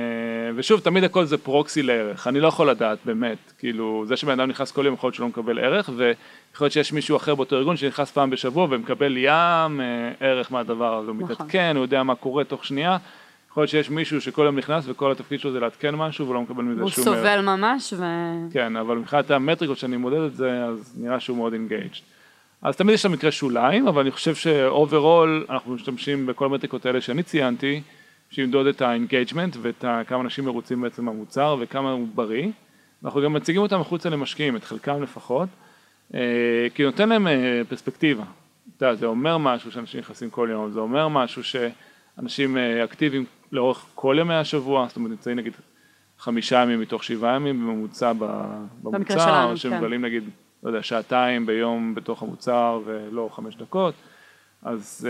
ושוב 0.56 0.80
תמיד 0.80 1.04
הכל 1.04 1.26
זה 1.26 1.38
proxy 1.38 1.84
לערך, 1.84 2.28
אני 2.28 2.40
לא 2.40 2.48
יכול 2.48 2.70
לדעת 2.70 2.98
באמת, 3.06 3.38
כאילו 3.60 4.04
זה 4.08 4.16
שבן 4.16 4.40
אדם 4.40 4.50
נכנס 4.50 4.72
כל 4.72 4.86
יום 4.86 4.94
יכול 4.94 5.08
להיות 5.08 5.16
שהוא 5.16 5.24
לא 5.24 5.30
מקבל 5.30 5.60
ערך 5.60 5.90
ויכול 5.98 6.16
להיות 6.66 6.74
שיש 6.74 6.94
מישהו 6.94 7.18
אחר 7.18 7.36
באותו 7.36 7.56
ארגון 7.56 7.78
שנכנס 7.78 8.12
פעם 8.12 8.30
בשבוע 8.30 8.68
ומקבל 8.70 9.18
ים 9.18 9.82
אה, 9.82 10.12
ערך 10.20 10.52
מהדבר 10.52 10.98
הזה, 10.98 11.12
הוא 11.12 11.18
נכון. 11.22 11.32
מתעדכן, 11.36 11.74
הוא 11.76 11.84
יודע 11.86 12.04
מה 12.04 12.16
קורה 12.16 12.44
תוך 12.44 12.66
שנייה, 12.66 12.98
יכול 13.52 13.62
להיות 13.62 13.70
שיש 13.72 13.90
מישהו 13.90 14.22
שכל 14.22 14.42
יום 14.46 14.58
נכנס 14.58 14.84
וכל 14.88 15.12
התפקיד 15.12 15.40
שלו 15.40 15.52
זה 15.52 15.60
לעדכן 15.60 15.96
משהו 15.96 16.30
ולא 16.30 16.42
מקבל 16.42 16.64
מזה 16.64 16.82
הוא 16.82 16.90
שום 16.90 17.08
ערך. 17.08 17.18
סובל 17.18 17.42
ממש, 17.42 17.94
ו... 17.98 18.04
כן, 18.52 18.76
אבל 18.76 18.98
מבחינת 18.98 19.32
המטריקות 19.32 19.78
שאני 19.78 19.98
מודד 19.98 20.22
את 20.22 20.36
זה, 20.36 20.64
אז 20.64 20.94
נראה 20.98 21.20
שהוא 21.20 21.38
מאוד 21.38 21.54
engaged. 21.54 22.00
אז 22.62 22.76
תמיד 22.76 22.94
יש 22.94 23.06
מקרי 23.06 23.32
שוליים, 23.32 23.88
אבל 23.88 24.02
אני 24.02 24.12
חושב 24.12 24.36
ש 24.36 24.60
overall 24.60 25.46
אנחנו 25.50 25.74
משתמשים 25.74 26.26
בכל 26.26 26.46
המטריקות 26.46 26.86
האלה 26.86 27.02
שאני 27.02 27.24
ציינתי, 27.24 27.82
שימדוד 28.30 28.68
את 28.68 28.82
ה 28.82 28.89
engagement 28.89 29.58
ואת 29.62 29.86
כמה 30.08 30.22
אנשים 30.22 30.46
מרוצים 30.46 30.82
בעצם 30.82 31.06
מהמוצר 31.06 31.58
וכמה 31.60 31.92
הוא 31.92 32.08
בריא. 32.16 32.48
אנחנו 33.06 33.22
גם 33.22 33.34
מציגים 33.34 33.62
אותם 33.62 33.82
החוצה 33.82 34.10
למשקיעים, 34.10 34.56
את 34.56 34.64
חלקם 34.64 35.04
לפחות, 35.04 35.50
אה, 36.14 36.20
כי 36.74 36.84
נותן 36.84 37.10
להם 37.10 37.28
אה, 37.28 37.62
פרספקטיבה. 37.70 38.24
אתה 38.78 38.86
יודע, 38.86 38.96
זה 38.96 39.06
אומר 39.06 39.38
משהו 39.38 39.72
שאנשים 39.72 40.00
נכנסים 40.00 40.30
כל 40.30 40.48
יום, 40.52 40.72
זה 40.72 40.80
אומר 40.80 41.08
משהו 41.08 41.44
שאנשים 41.44 42.58
אה, 42.58 42.84
אקטיביים 42.84 43.26
לאורך 43.52 43.86
כל 43.96 44.18
ימי 44.20 44.34
השבוע, 44.34 44.88
זאת 44.88 44.96
אומרת 44.96 45.12
נמצאים 45.12 45.38
נגיד 45.38 45.54
חמישה 46.20 46.62
ימים 46.62 46.82
מתוך 46.82 47.04
שבעה 47.04 47.36
ימים 47.36 47.60
בממוצע 47.60 48.14
במוצר, 48.82 49.52
או 49.52 49.58
שהם 49.58 49.72
כן. 49.72 49.78
מבלים 49.78 50.06
נגיד, 50.06 50.24
לא 50.64 50.70
יודע, 50.70 50.84
שעתיים 50.84 51.46
ביום 51.46 51.96
בתוך 51.96 52.22
המוצר 52.24 52.82
ולא 52.86 53.30
חמש 53.32 53.56
דקות. 53.56 53.94
אז 54.64 55.08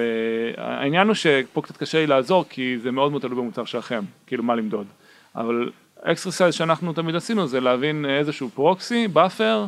אה, 0.57 0.61
העניין 0.61 1.07
הוא 1.07 1.15
שפה 1.15 1.61
קצת 1.61 1.77
קשה 1.77 1.97
לי 1.97 2.07
לעזור 2.07 2.45
כי 2.49 2.77
זה 2.77 2.91
מאוד 2.91 3.11
מאוד 3.11 3.21
תלוי 3.21 3.37
במוצר 3.37 3.65
שלכם, 3.65 4.03
כאילו 4.27 4.43
מה 4.43 4.55
למדוד. 4.55 4.87
אבל 5.35 5.71
exercise 6.01 6.53
שאנחנו 6.53 6.93
תמיד 6.93 7.15
עשינו 7.15 7.47
זה 7.47 7.59
להבין 7.59 8.05
איזשהו 8.05 8.49
proxy, 8.49 9.07
באפר, 9.07 9.65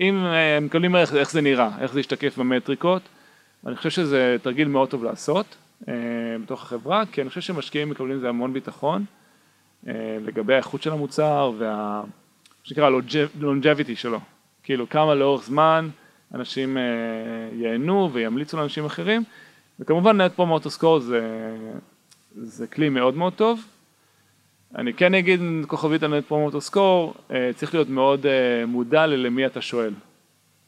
אם 0.00 0.24
אה, 0.24 0.56
הם 0.56 0.64
מקבלים 0.64 0.94
ערך, 0.94 1.14
איך 1.14 1.30
זה 1.30 1.40
נראה, 1.40 1.70
איך 1.80 1.92
זה 1.92 2.00
ישתקף 2.00 2.38
במטריקות. 2.38 3.02
אני 3.66 3.76
חושב 3.76 3.90
שזה 3.90 4.36
תרגיל 4.42 4.68
מאוד 4.68 4.88
טוב 4.88 5.04
לעשות 5.04 5.56
uh, 5.82 5.86
בתוך 6.42 6.62
החברה, 6.62 7.02
כי 7.12 7.20
אני 7.20 7.28
חושב 7.28 7.40
שמשקיעים 7.40 7.90
מקבלים 7.90 8.18
זה 8.18 8.28
המון 8.28 8.52
ביטחון 8.52 9.04
uh, 9.84 9.88
לגבי 10.26 10.54
האיכות 10.54 10.82
של 10.82 10.92
המוצר 10.92 11.52
וה... 11.58 12.02
שנקרא 12.66 12.90
longevity 13.40 13.94
שלו, 13.96 14.18
כאילו 14.62 14.88
כמה 14.88 15.14
לאורך 15.14 15.44
זמן 15.44 15.88
אנשים 16.34 16.76
אה, 16.78 16.82
ייהנו 17.52 18.10
וימליצו 18.12 18.56
לאנשים 18.56 18.84
אחרים, 18.84 19.24
וכמובן 19.80 20.20
נט 20.20 20.32
פרומוטו 20.34 20.70
סקור 20.70 21.00
זה, 21.00 21.20
זה 22.36 22.66
כלי 22.66 22.88
מאוד 22.88 23.16
מאוד 23.16 23.32
טוב. 23.32 23.60
אני 24.76 24.92
כן 24.94 25.14
אגיד 25.14 25.40
כוכבית 25.66 26.02
על 26.02 26.18
Net 26.18 26.24
Promoter 26.24 26.60
Score, 26.60 27.14
צריך 27.54 27.74
להיות 27.74 27.88
מאוד 27.88 28.26
אה, 28.26 28.66
מודע 28.66 29.06
למי 29.06 29.46
אתה 29.46 29.60
שואל. 29.60 29.92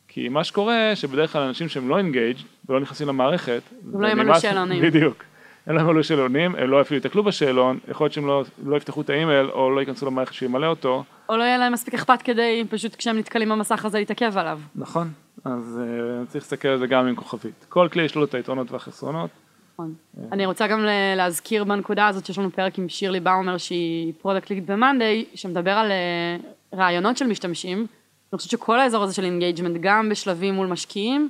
כי 0.09 0.29
מה 0.29 0.45
שקורה 0.45 0.91
שבדרך 0.95 1.33
כלל 1.33 1.43
אנשים 1.43 1.69
שהם 1.69 1.89
לא 1.89 1.99
engaged 1.99 2.37
ולא 2.69 2.81
נכנסים 2.81 3.09
למערכת, 3.09 3.63
גם 3.93 4.01
לא 4.01 4.09
ימלאו 4.09 4.27
ונמאס- 4.35 4.41
שאלונים. 4.43 4.83
בדיוק. 4.83 5.25
אין 5.69 5.77
להם 5.77 5.87
מלא 5.87 6.03
שאלונים, 6.03 6.55
הם 6.55 6.71
לא 6.71 6.81
אפילו 6.81 6.99
יתקלו 6.99 7.25
בשאלון, 7.25 7.79
יכול 7.89 8.05
להיות 8.05 8.13
שהם 8.13 8.27
לא, 8.27 8.45
לא 8.65 8.77
יפתחו 8.77 9.01
את 9.01 9.11
האימייל 9.11 9.51
או 9.51 9.71
לא 9.71 9.81
ייכנסו 9.81 10.07
למערכת 10.07 10.33
שימלא 10.33 10.67
אותו, 10.67 11.05
או 11.29 11.37
לא 11.37 11.43
יהיה 11.43 11.59
להם 11.59 11.73
מספיק 11.73 11.95
אכפת 11.95 12.23
כדי 12.23 12.65
פשוט 12.71 12.95
כשהם 12.95 13.19
נתקלים 13.19 13.49
במסך 13.49 13.85
הזה 13.85 13.99
להתעכב 13.99 14.39
עליו. 14.39 14.61
נכון, 14.75 15.11
אז 15.45 15.81
אה, 15.83 16.29
צריך 16.29 16.45
להסתכל 16.45 16.69
על 16.69 16.79
זה 16.79 16.87
גם 16.87 17.07
עם 17.07 17.15
כוכבית. 17.15 17.67
כל 17.69 17.89
כלי 17.93 18.03
יש 18.03 18.15
לו 18.15 18.25
את 18.25 18.35
היתרונות 18.35 18.73
והחסרונות. 18.73 19.31
נכון. 19.75 19.95
אני 20.33 20.47
רוצה 20.47 20.67
גם 20.67 20.85
להזכיר 21.17 21.65
בנקודה 21.65 22.07
הזאת 22.07 22.27
שיש 22.27 22.39
לנו 22.39 22.51
פרק 22.51 22.79
עם 22.79 22.89
שירלי 22.89 23.21
באומר 23.21 23.57
שהיא 23.57 24.13
product 24.23 24.51
lead 24.51 24.71
במאנדיי, 24.71 25.25
שמדבר 25.35 25.71
על 25.71 25.91
אה, 25.91 26.37
ראיונות 26.79 27.17
של 27.17 27.27
משתמשים. 27.27 27.79
אני 27.79 28.37
חושבת 28.37 28.51
שכל 28.51 28.81
האזור 28.81 29.03
הזה 29.03 29.15
של 29.15 29.25
engagement, 29.25 29.77
גם 29.81 30.09
בשלבים 30.09 30.55
מול 30.55 30.67
משקיעים, 30.67 31.29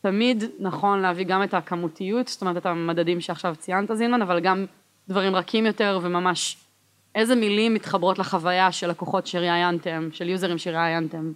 תמיד 0.00 0.44
נכון 0.58 1.00
להביא 1.00 1.24
גם 1.24 1.42
את 1.42 1.54
הכמותיות, 1.54 2.28
זאת 2.28 2.40
אומרת 2.40 2.56
את 2.56 2.66
המדדים 2.66 3.20
שעכשיו 3.20 3.56
ציינת 3.58 3.90
זינמן, 3.94 4.22
אבל 4.22 4.40
גם 4.40 4.66
דברים 5.08 5.36
רכים 5.36 5.66
יותר 5.66 5.98
וממש 6.02 6.56
איזה 7.14 7.34
מילים 7.34 7.74
מתחברות 7.74 8.18
לחוויה 8.18 8.72
של 8.72 8.90
לקוחות 8.90 9.26
שראיינתם, 9.26 10.08
של 10.12 10.28
יוזרים 10.28 10.58
שראיינתם, 10.58 11.32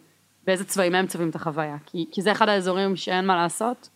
באיזה 0.46 0.64
צבעים 0.64 0.94
הם 0.94 1.06
צובעים 1.06 1.30
את 1.30 1.34
החוויה, 1.34 1.76
כי, 1.86 2.06
כי 2.12 2.22
זה 2.22 2.32
אחד 2.32 2.48
האזורים 2.48 2.96
שאין 2.96 3.26
מה 3.26 3.36
לעשות, 3.36 3.88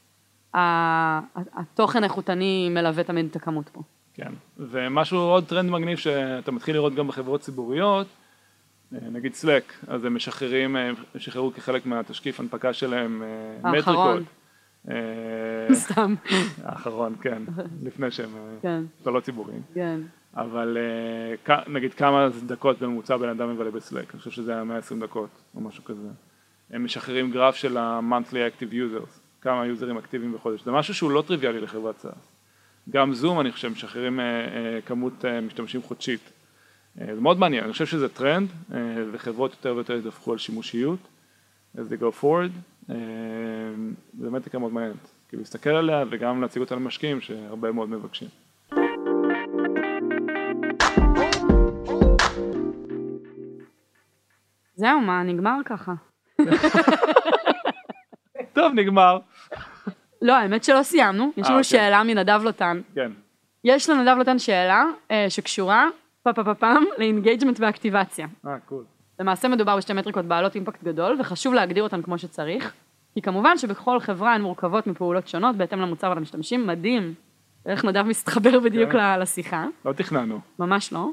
התוכן 0.54 2.02
האיכותני 2.02 2.68
מלווה 2.70 3.04
תמיד 3.04 3.26
את 3.30 3.36
הכמות 3.36 3.68
פה. 3.68 3.82
כן. 4.14 4.32
ומשהו, 4.58 5.18
עוד 5.18 5.44
טרנד 5.44 5.70
מגניב 5.70 5.98
שאתה 5.98 6.50
מתחיל 6.52 6.74
לראות 6.74 6.94
גם 6.94 7.08
בחברות 7.08 7.40
ציבוריות, 7.40 8.06
אה, 8.94 8.98
נגיד 9.12 9.34
סלק, 9.34 9.72
אז 9.86 10.04
הם 10.04 10.14
משחררים, 10.14 10.76
אה, 10.76 10.88
הם 10.88 10.94
שחררו 11.18 11.52
כחלק 11.52 11.86
מהתשקיף 11.86 12.40
הנפקה 12.40 12.72
שלהם 12.72 13.22
אה, 13.22 13.70
האחרון. 13.70 14.16
מטריקות. 14.16 14.32
אה, 14.90 15.74
סתם, 15.74 16.14
האחרון, 16.64 17.14
כן, 17.20 17.42
לפני 17.82 18.10
שהם 18.10 18.30
לא 19.06 19.20
ציבוריים. 19.20 19.62
כן. 19.74 20.00
אבל 20.34 20.78
אה, 21.48 21.56
נגיד 21.66 21.94
כמה 21.94 22.28
דקות 22.46 22.78
בממוצע 22.78 23.16
בן 23.16 23.28
אדם 23.28 23.54
מבלה 23.54 23.70
בסלק, 23.70 24.10
אני 24.10 24.18
חושב 24.18 24.30
שזה 24.30 24.52
היה 24.52 24.64
120 24.64 25.00
דקות 25.00 25.30
או 25.54 25.60
משהו 25.60 25.84
כזה. 25.84 26.08
הם 26.70 26.84
משחררים 26.84 27.30
גרף 27.30 27.54
של 27.54 27.76
ה-monthly 27.76 28.34
active 28.60 28.72
users, 28.72 29.20
כמה 29.40 29.66
יוזרים 29.66 29.98
אקטיביים 29.98 30.32
בחודש, 30.32 30.64
זה 30.64 30.72
משהו 30.72 30.94
שהוא 30.94 31.10
לא 31.10 31.24
טריוויאלי 31.26 31.60
לחברת 31.60 31.98
SaaS. 31.98 32.32
גם 32.90 33.14
זום 33.14 33.40
אני 33.40 33.52
חושב 33.52 33.68
משחררים 33.68 34.20
כמות 34.86 35.24
משתמשים 35.42 35.82
חודשית. 35.82 36.20
זה 36.94 37.20
מאוד 37.20 37.38
מעניין, 37.38 37.64
אני 37.64 37.72
חושב 37.72 37.86
שזה 37.86 38.08
טרנד 38.08 38.48
וחברות 39.12 39.50
יותר 39.50 39.74
ויותר 39.74 39.92
ידווחו 39.92 40.32
על 40.32 40.38
שימושיות 40.38 40.98
as 41.76 41.80
they 41.90 42.00
go 42.00 42.22
forward, 42.22 42.52
אה, 42.90 42.96
זה 44.18 44.30
באמת 44.30 44.54
מאוד 44.54 44.72
מעניינת, 44.72 45.10
כאילו 45.28 45.40
להסתכל 45.40 45.70
עליה 45.70 46.04
וגם 46.10 46.42
להציג 46.42 46.62
אותה 46.62 46.74
למשקיעים 46.74 47.20
שהרבה 47.20 47.72
מאוד 47.72 47.88
מבקשים. 47.88 48.28
זהו, 54.76 55.00
מה, 55.00 55.22
נגמר 55.22 55.56
ככה. 55.64 55.94
טוב 58.56 58.72
נגמר. 58.74 59.18
לא, 60.22 60.36
האמת 60.36 60.64
שלא 60.64 60.82
סיימנו, 60.82 61.32
יש 61.36 61.44
אה, 61.44 61.50
לנו 61.50 61.58
אוקיי. 61.58 61.64
שאלה 61.64 62.02
מנדב 62.04 62.40
לוטן. 62.44 62.80
כן. 62.94 63.12
יש 63.64 63.90
לנדב 63.90 64.16
לוטן 64.18 64.38
שאלה 64.38 64.84
אה, 65.10 65.26
שקשורה, 65.28 65.88
פה 66.22 66.32
פה 66.32 66.44
פה 66.44 66.54
פעם, 66.54 66.84
ל 66.98 67.04
engagement 67.04 67.60
ואקטיבציה. 67.60 68.26
אה, 68.46 68.58
cool. 68.58 68.84
למעשה 69.20 69.48
מדובר 69.48 69.76
בשתי 69.76 69.92
מטריקות 69.92 70.24
בעלות 70.24 70.54
אימפקט 70.54 70.84
גדול, 70.84 71.16
וחשוב 71.20 71.54
להגדיר 71.54 71.82
אותן 71.82 72.02
כמו 72.02 72.18
שצריך, 72.18 72.72
כי 73.14 73.22
כמובן 73.22 73.58
שבכל 73.58 74.00
חברה 74.00 74.34
הן 74.34 74.42
מורכבות 74.42 74.86
מפעולות 74.86 75.28
שונות 75.28 75.56
בהתאם 75.56 75.80
למוצר 75.80 76.10
ולמשתמשים, 76.10 76.66
מדהים 76.66 77.14
איך 77.66 77.84
נדב 77.84 78.02
מתחבר 78.02 78.60
בדיוק 78.60 78.92
כן. 78.92 79.20
לשיחה, 79.20 79.66
לא 79.84 79.92
תכננו. 79.92 80.40
ממש 80.58 80.92
לא. 80.92 81.10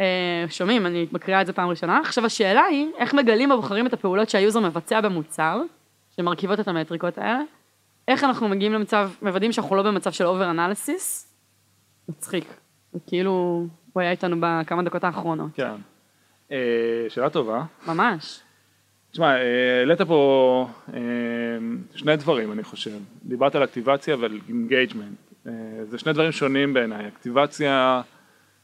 אה, 0.00 0.44
שומעים, 0.48 0.86
אני 0.86 1.06
מקריאה 1.12 1.40
את 1.40 1.46
זה 1.46 1.52
פעם 1.52 1.68
ראשונה. 1.68 2.00
עכשיו 2.00 2.26
השאלה 2.26 2.62
היא, 2.62 2.90
איך 2.98 3.14
מגלים 3.14 3.52
ובוחרים 3.52 3.86
את 3.86 3.92
הפעולות 3.92 4.30
שהיוזר 4.30 4.60
מבצע 4.60 5.00
במוצר, 5.00 5.62
שמרכיבות 6.10 6.60
את 6.60 6.68
המטריקות 6.68 7.18
האלה, 7.18 7.40
איך 8.08 8.24
אנחנו 8.24 8.48
מגיעים 8.48 8.72
למצב, 8.72 9.10
מוודאים 9.22 9.52
שאנחנו 9.52 9.76
לא 9.76 9.82
במצב 9.82 10.12
של 10.12 10.26
over 10.26 10.50
analysis, 10.50 11.34
מצחיק. 12.08 12.54
כאילו, 13.06 13.66
הוא 13.92 14.00
היה 14.00 14.10
איתנו 14.10 14.36
בכמה 14.40 14.82
דקות 14.82 15.04
האחרונות, 15.04 15.50
כן. 15.54 15.74
אה, 16.52 16.56
שאלה 17.08 17.30
טובה. 17.30 17.62
ממש. 17.86 18.40
תשמע, 19.12 19.36
אה, 19.36 19.78
העלית 19.78 20.02
פה 20.02 20.68
אה, 20.94 21.00
שני 21.94 22.16
דברים 22.16 22.52
אני 22.52 22.62
חושב. 22.62 22.98
דיברת 23.24 23.54
על 23.54 23.64
אקטיבציה 23.64 24.16
ועל 24.16 24.38
engagement. 24.48 25.18
זה 25.84 25.98
שני 25.98 26.12
דברים 26.12 26.32
שונים 26.32 26.74
בעיניי. 26.74 27.08
אקטיבציה 27.08 28.02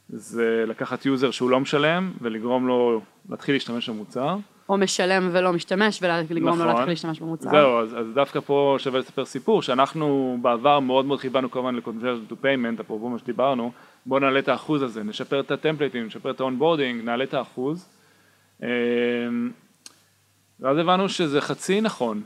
זה 0.09 0.63
לקחת 0.67 1.05
יוזר 1.05 1.31
שהוא 1.31 1.49
לא 1.49 1.59
משלם 1.59 2.11
ולגרום 2.21 2.67
לו 2.67 3.01
להתחיל 3.29 3.55
להשתמש 3.55 3.89
במוצר. 3.89 4.37
או 4.69 4.77
משלם 4.77 5.29
ולא 5.31 5.53
משתמש 5.53 5.99
ולגרום 6.01 6.57
לו 6.57 6.65
נכון. 6.65 6.67
להתחיל 6.67 6.89
להשתמש 6.89 7.19
במוצר. 7.19 7.49
זהו, 7.49 7.79
אז, 7.79 7.97
אז 7.99 8.05
דווקא 8.13 8.39
פה 8.39 8.75
שווה 8.79 8.99
לספר 8.99 9.25
סיפור 9.25 9.61
שאנחנו 9.61 10.37
בעבר 10.41 10.79
מאוד 10.79 11.05
מאוד 11.05 11.19
כיוונו 11.19 11.51
כמובן 11.51 11.75
ל-conversion 11.75 12.31
to 12.31 12.35
payment, 12.43 12.81
אפרופו 12.81 13.09
מה 13.09 13.19
שדיברנו, 13.19 13.71
בואו 14.05 14.19
נעלה 14.19 14.39
את 14.39 14.47
האחוז 14.47 14.81
הזה, 14.81 15.03
נשפר 15.03 15.39
את 15.39 15.51
הטמפליטים, 15.51 16.05
נשפר 16.05 16.31
את 16.31 16.39
ה 16.39 16.44
onboarding, 16.44 17.03
נעלה 17.03 17.23
את 17.23 17.33
האחוז. 17.33 17.89
אמ, 18.63 18.67
ואז 20.59 20.77
הבנו 20.77 21.09
שזה 21.09 21.41
חצי 21.41 21.81
נכון, 21.81 22.21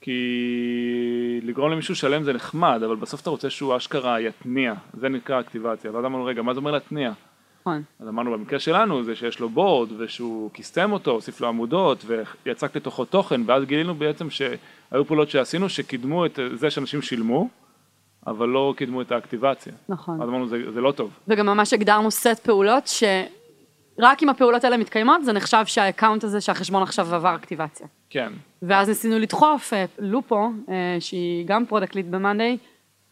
כי 0.00 1.40
לגרום 1.42 1.70
למישהו 1.70 1.96
שלם 1.96 2.22
זה 2.22 2.32
נחמד, 2.32 2.82
אבל 2.84 2.96
בסוף 2.96 3.20
אתה 3.20 3.30
רוצה 3.30 3.50
שהוא 3.50 3.76
אשכרה 3.76 4.20
יתניע, 4.20 4.74
זה 5.00 5.08
נקרא 5.08 5.40
אקטיבציה, 5.40 5.92
ואז 5.92 6.04
אמרנו 6.04 6.24
רגע, 6.24 6.42
מה 6.42 6.54
זה 6.54 6.60
אומר 6.60 6.70
להתניע? 6.70 7.12
נכון. 7.60 7.82
אז 8.00 8.08
אמרנו 8.08 8.32
במקרה 8.32 8.58
שלנו 8.58 9.02
זה 9.02 9.16
שיש 9.16 9.40
לו 9.40 9.48
board 9.48 9.88
ושהוא 9.98 10.50
קיסטם 10.50 10.92
אותו, 10.92 11.10
הוסיף 11.10 11.40
לו 11.40 11.48
עמודות 11.48 12.04
ויצק 12.44 12.76
לתוכו 12.76 13.04
תוכן 13.04 13.40
ואז 13.46 13.64
גילינו 13.64 13.94
בעצם 13.94 14.30
שהיו 14.30 15.04
פעולות 15.06 15.30
שעשינו 15.30 15.68
שקידמו 15.68 16.26
את 16.26 16.38
זה 16.54 16.70
שאנשים 16.70 17.02
שילמו 17.02 17.48
אבל 18.26 18.48
לא 18.48 18.74
קידמו 18.76 19.02
את 19.02 19.12
האקטיבציה. 19.12 19.72
נכון. 19.88 20.22
אז 20.22 20.28
אמרנו 20.28 20.48
זה, 20.48 20.72
זה 20.72 20.80
לא 20.80 20.92
טוב. 20.92 21.10
וגם 21.28 21.46
ממש 21.46 21.72
הגדרנו 21.72 22.10
סט 22.10 22.40
פעולות 22.42 22.86
שרק 22.86 24.22
אם 24.22 24.28
הפעולות 24.28 24.64
האלה 24.64 24.76
מתקיימות 24.76 25.24
זה 25.24 25.32
נחשב 25.32 25.62
ש 25.66 25.78
ה 25.78 25.83
account 25.83 26.24
הזה 26.24 26.40
שהחשבון 26.40 26.82
עכשיו 26.82 27.14
עבר 27.14 27.34
אקטיבציה. 27.34 27.86
כן, 28.10 28.32
ואז 28.62 28.88
ניסינו 28.88 29.18
לדחוף 29.18 29.72
אה, 29.72 29.84
לופו, 29.98 30.50
אה, 30.68 30.96
שהיא 31.00 31.46
גם 31.46 31.66
product 31.66 31.94
lead 31.94 32.10
במאנדיי, 32.10 32.58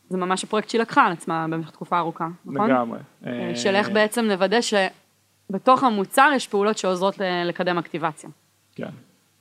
זה 0.09 0.19
ממש 0.19 0.45
הפרויקט 0.45 0.69
שהיא 0.69 0.81
לקחה 0.81 1.07
על 1.07 1.13
עצמה 1.13 1.47
במשך 1.51 1.71
תקופה 1.71 1.99
ארוכה, 1.99 2.29
נכון? 2.47 2.71
לגמרי. 2.71 2.99
אה, 3.27 3.53
של 3.55 3.75
איך 3.75 3.91
בעצם 3.91 4.25
נוודא 4.25 4.59
שבתוך 4.61 5.85
המוצר 5.85 6.31
יש 6.35 6.47
פעולות 6.47 6.79
שעוזרות 6.79 7.15
לקדם 7.45 7.79
אקטיבציה. 7.79 8.31
כן. 8.75 8.91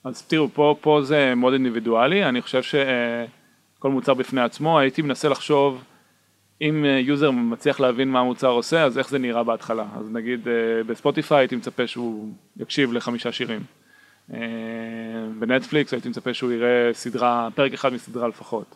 אז 0.04 0.22
תראו, 0.22 0.48
פה, 0.54 0.76
פה 0.82 1.02
זה 1.04 1.34
מאוד 1.36 1.54
אינדיבידואלי, 1.54 2.26
אני 2.26 2.42
חושב 2.42 2.62
שכל 3.78 3.90
מוצר 3.90 4.14
בפני 4.14 4.42
עצמו, 4.42 4.80
הייתי 4.80 5.02
מנסה 5.02 5.30
לחשוב 5.30 5.84
אם 6.62 6.86
אה, 6.86 7.00
יוזר 7.00 7.32
מצליח 7.32 7.80
להבין 7.80 8.10
מה 8.10 8.20
המוצר 8.20 8.48
עושה, 8.48 8.84
אז 8.84 8.98
איך 8.98 9.10
זה 9.10 9.20
נראה 9.20 9.44
בהתחלה. 9.44 9.86
אז 10.00 10.12
נגיד 10.12 10.48
אה, 10.48 10.84
בספוטיפיי 10.84 11.38
הייתי 11.38 11.56
מצפה 11.56 11.88
שהוא 11.88 12.30
יקשיב 12.58 12.94
לחמישה 12.94 13.32
שירים. 13.32 13.62
אה, 14.34 14.40
בנטפליקס 15.40 15.94
הייתי 15.94 16.10
מצפה 16.10 16.34
שהוא 16.34 16.52
יראה 16.52 16.90
סדרה, 16.94 17.50
פרק 17.56 17.74
אחד 17.74 17.94
מסדרה 17.94 18.28
לפחות. 18.28 18.76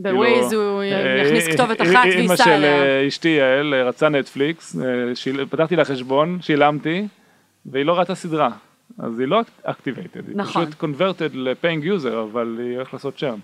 ב-Waze 0.00 0.48
כאילו, 0.48 0.70
הוא 0.70 0.82
יכניס 1.26 1.48
כתובת 1.48 1.82
אחת 1.82 2.04
אמא 2.06 2.28
וייסע 2.28 2.44
של 2.44 2.50
אליה. 2.50 2.82
אה, 2.82 3.08
אשתי 3.08 3.28
יעל 3.28 3.74
רצה 3.74 4.08
נטפליקס, 4.08 4.76
פתחתי 5.50 5.76
לה 5.76 5.84
חשבון, 5.84 6.38
שילמתי, 6.42 7.08
והיא 7.66 7.84
לא 7.84 7.98
ראתה 7.98 8.14
סדרה. 8.14 8.50
אז 8.98 9.20
היא 9.20 9.28
לא 9.28 9.42
activated, 9.62 10.28
היא 10.28 10.36
נכון. 10.36 10.66
פשוט 10.66 10.82
converted 10.82 11.32
ל-paying 11.36 11.84
user, 11.84 12.14
אבל 12.32 12.56
היא 12.58 12.76
הולכת 12.76 12.92
לעשות 12.92 13.16
churn. 13.16 13.38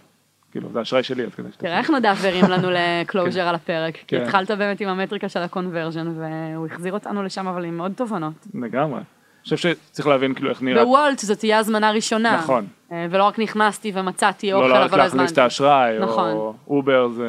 כאילו, 0.51 0.69
זה 0.73 0.83
אשראי 0.83 1.03
שלי, 1.03 1.25
אז 1.25 1.35
כדי 1.35 1.47
שתעשה. 1.49 1.61
תראה 1.61 1.79
איך 1.79 1.91
נדב 1.91 2.17
הרים 2.25 2.45
לנו 2.45 2.69
ל-closure 2.77 3.41
על 3.41 3.55
הפרק, 3.55 3.95
כי 3.95 4.03
כן. 4.07 4.23
התחלת 4.23 4.51
באמת 4.51 4.81
עם 4.81 4.89
המטריקה 4.89 5.29
של 5.29 5.41
ה-conversion, 5.41 6.07
והוא 6.09 6.67
החזיר 6.67 6.93
אותנו 6.93 7.23
לשם 7.23 7.49
אבל 7.49 7.65
עם 7.65 7.81
עוד 7.81 7.93
תובנות. 7.97 8.47
לגמרי. 8.55 8.99
אני 8.99 9.57
חושב 9.57 9.57
שצריך 9.57 10.09
להבין 10.09 10.35
כאילו 10.35 10.51
איך 10.51 10.63
נראה. 10.63 10.85
בוולט 10.85 11.19
זאת 11.19 11.39
תהיה 11.39 11.59
הזמנה 11.59 11.91
ראשונה. 11.91 12.37
נכון. 12.37 12.67
אה, 12.93 13.07
ולא 13.11 13.25
רק 13.25 13.39
נכנסתי 13.39 13.93
ומצאתי 13.95 14.53
אוכל, 14.53 14.67
לא, 14.67 14.75
לא 14.75 14.79
רק 14.79 14.91
אבל 14.91 14.99
לא 14.99 15.05
להכניס 15.05 15.33
את 15.33 15.39
הזמנתי. 15.39 15.41
האשראי, 15.41 15.99
או 15.99 16.05
נכון. 16.05 16.55
אובר 16.67 17.09
זה 17.09 17.29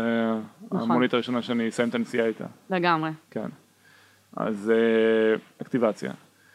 נכון. 0.72 0.91
המונית 0.91 1.13
הראשונה 1.13 1.41
שאני 1.41 1.70
אסיים 1.70 1.89
את 1.89 1.95
הנסיעה 1.95 2.28
איתה. 2.28 2.45
לגמרי. 2.70 3.09
כן. 3.32 3.47
אז 4.38 4.72
אה, 4.76 5.38
אקטיבציה. 5.61 6.11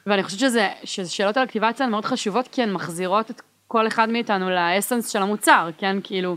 ואני 0.07 0.23
חושבת 0.23 0.41
שזה, 0.41 0.69
ששאלות 0.85 1.37
על 1.37 1.45
אקטיבציה 1.45 1.87
הן 1.87 1.91
מאוד 1.91 2.05
חשובות, 2.05 2.49
כי 2.49 2.63
הן 2.63 2.73
מחזירות 2.73 3.31
את 3.31 3.43
כל 3.69 3.87
אחד 3.87 4.09
מאיתנו 4.09 4.51
לאסנס 4.51 5.09
של 5.09 5.23
המוצר, 5.23 5.71
כן? 5.79 5.97
כאילו, 6.03 6.37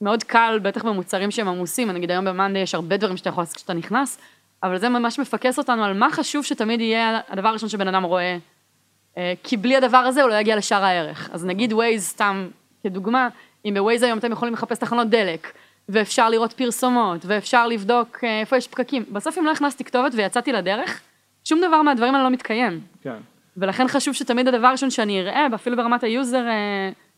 מאוד 0.00 0.22
קל, 0.22 0.60
בטח 0.62 0.84
במוצרים 0.84 1.30
שהם 1.30 1.48
עמוסים, 1.48 1.90
נגיד 1.90 2.10
היום 2.10 2.24
במאנדי 2.24 2.58
יש 2.58 2.74
הרבה 2.74 2.96
דברים 2.96 3.16
שאתה 3.16 3.28
יכול 3.28 3.42
לעשות 3.42 3.56
כשאתה 3.56 3.74
נכנס, 3.74 4.18
אבל 4.62 4.78
זה 4.78 4.88
ממש 4.88 5.18
מפקס 5.18 5.58
אותנו 5.58 5.84
על 5.84 5.98
מה 5.98 6.10
חשוב 6.10 6.44
שתמיד 6.44 6.80
יהיה 6.80 7.20
הדבר 7.28 7.48
הראשון 7.48 7.68
שבן 7.68 7.88
אדם 7.88 8.02
רואה, 8.02 8.36
אה, 9.16 9.32
כי 9.42 9.56
בלי 9.56 9.76
הדבר 9.76 9.98
הזה 9.98 10.22
הוא 10.22 10.30
לא 10.30 10.34
יגיע 10.34 10.56
לשאר 10.56 10.84
הערך. 10.84 11.30
אז 11.32 11.44
נגיד 11.44 11.72
ווייז, 11.72 12.04
סתם 12.06 12.48
כדוגמה, 12.82 13.28
אם 13.64 13.74
בווייז 13.74 14.02
היום 14.02 14.18
אתם 14.18 14.32
יכולים 14.32 14.54
לחפש 14.54 14.78
תחנות 14.78 15.10
דלק, 15.10 15.52
ואפשר 15.88 16.28
לראות 16.28 16.52
פרסומות, 16.52 17.20
ואפשר 17.26 17.66
לבדוק 17.66 18.18
אה, 18.24 18.40
איפה 18.40 18.56
יש 18.56 18.68
פקקים, 18.68 19.04
בסוף 19.12 19.38
אם 19.38 19.44
לא 19.44 19.50
הכנסתי 19.52 19.84
כתובת 19.84 20.12
ויצאתי 20.14 20.52
לדרך, 20.52 21.00
שום 21.44 21.60
דבר 21.68 21.82
מהדברים 21.82 22.14
האלה 22.14 22.24
לא 22.24 22.30
מתקיים. 22.30 22.80
כן. 23.02 23.16
ולכן 23.56 23.88
חשוב 23.88 24.14
שתמיד 24.14 24.48
הדבר 24.48 24.66
הראשון 24.66 24.90
שאני 24.90 25.20
אראה, 25.20 25.46
אפילו 25.54 25.76
ברמת 25.76 26.02
ה-user 26.02 26.44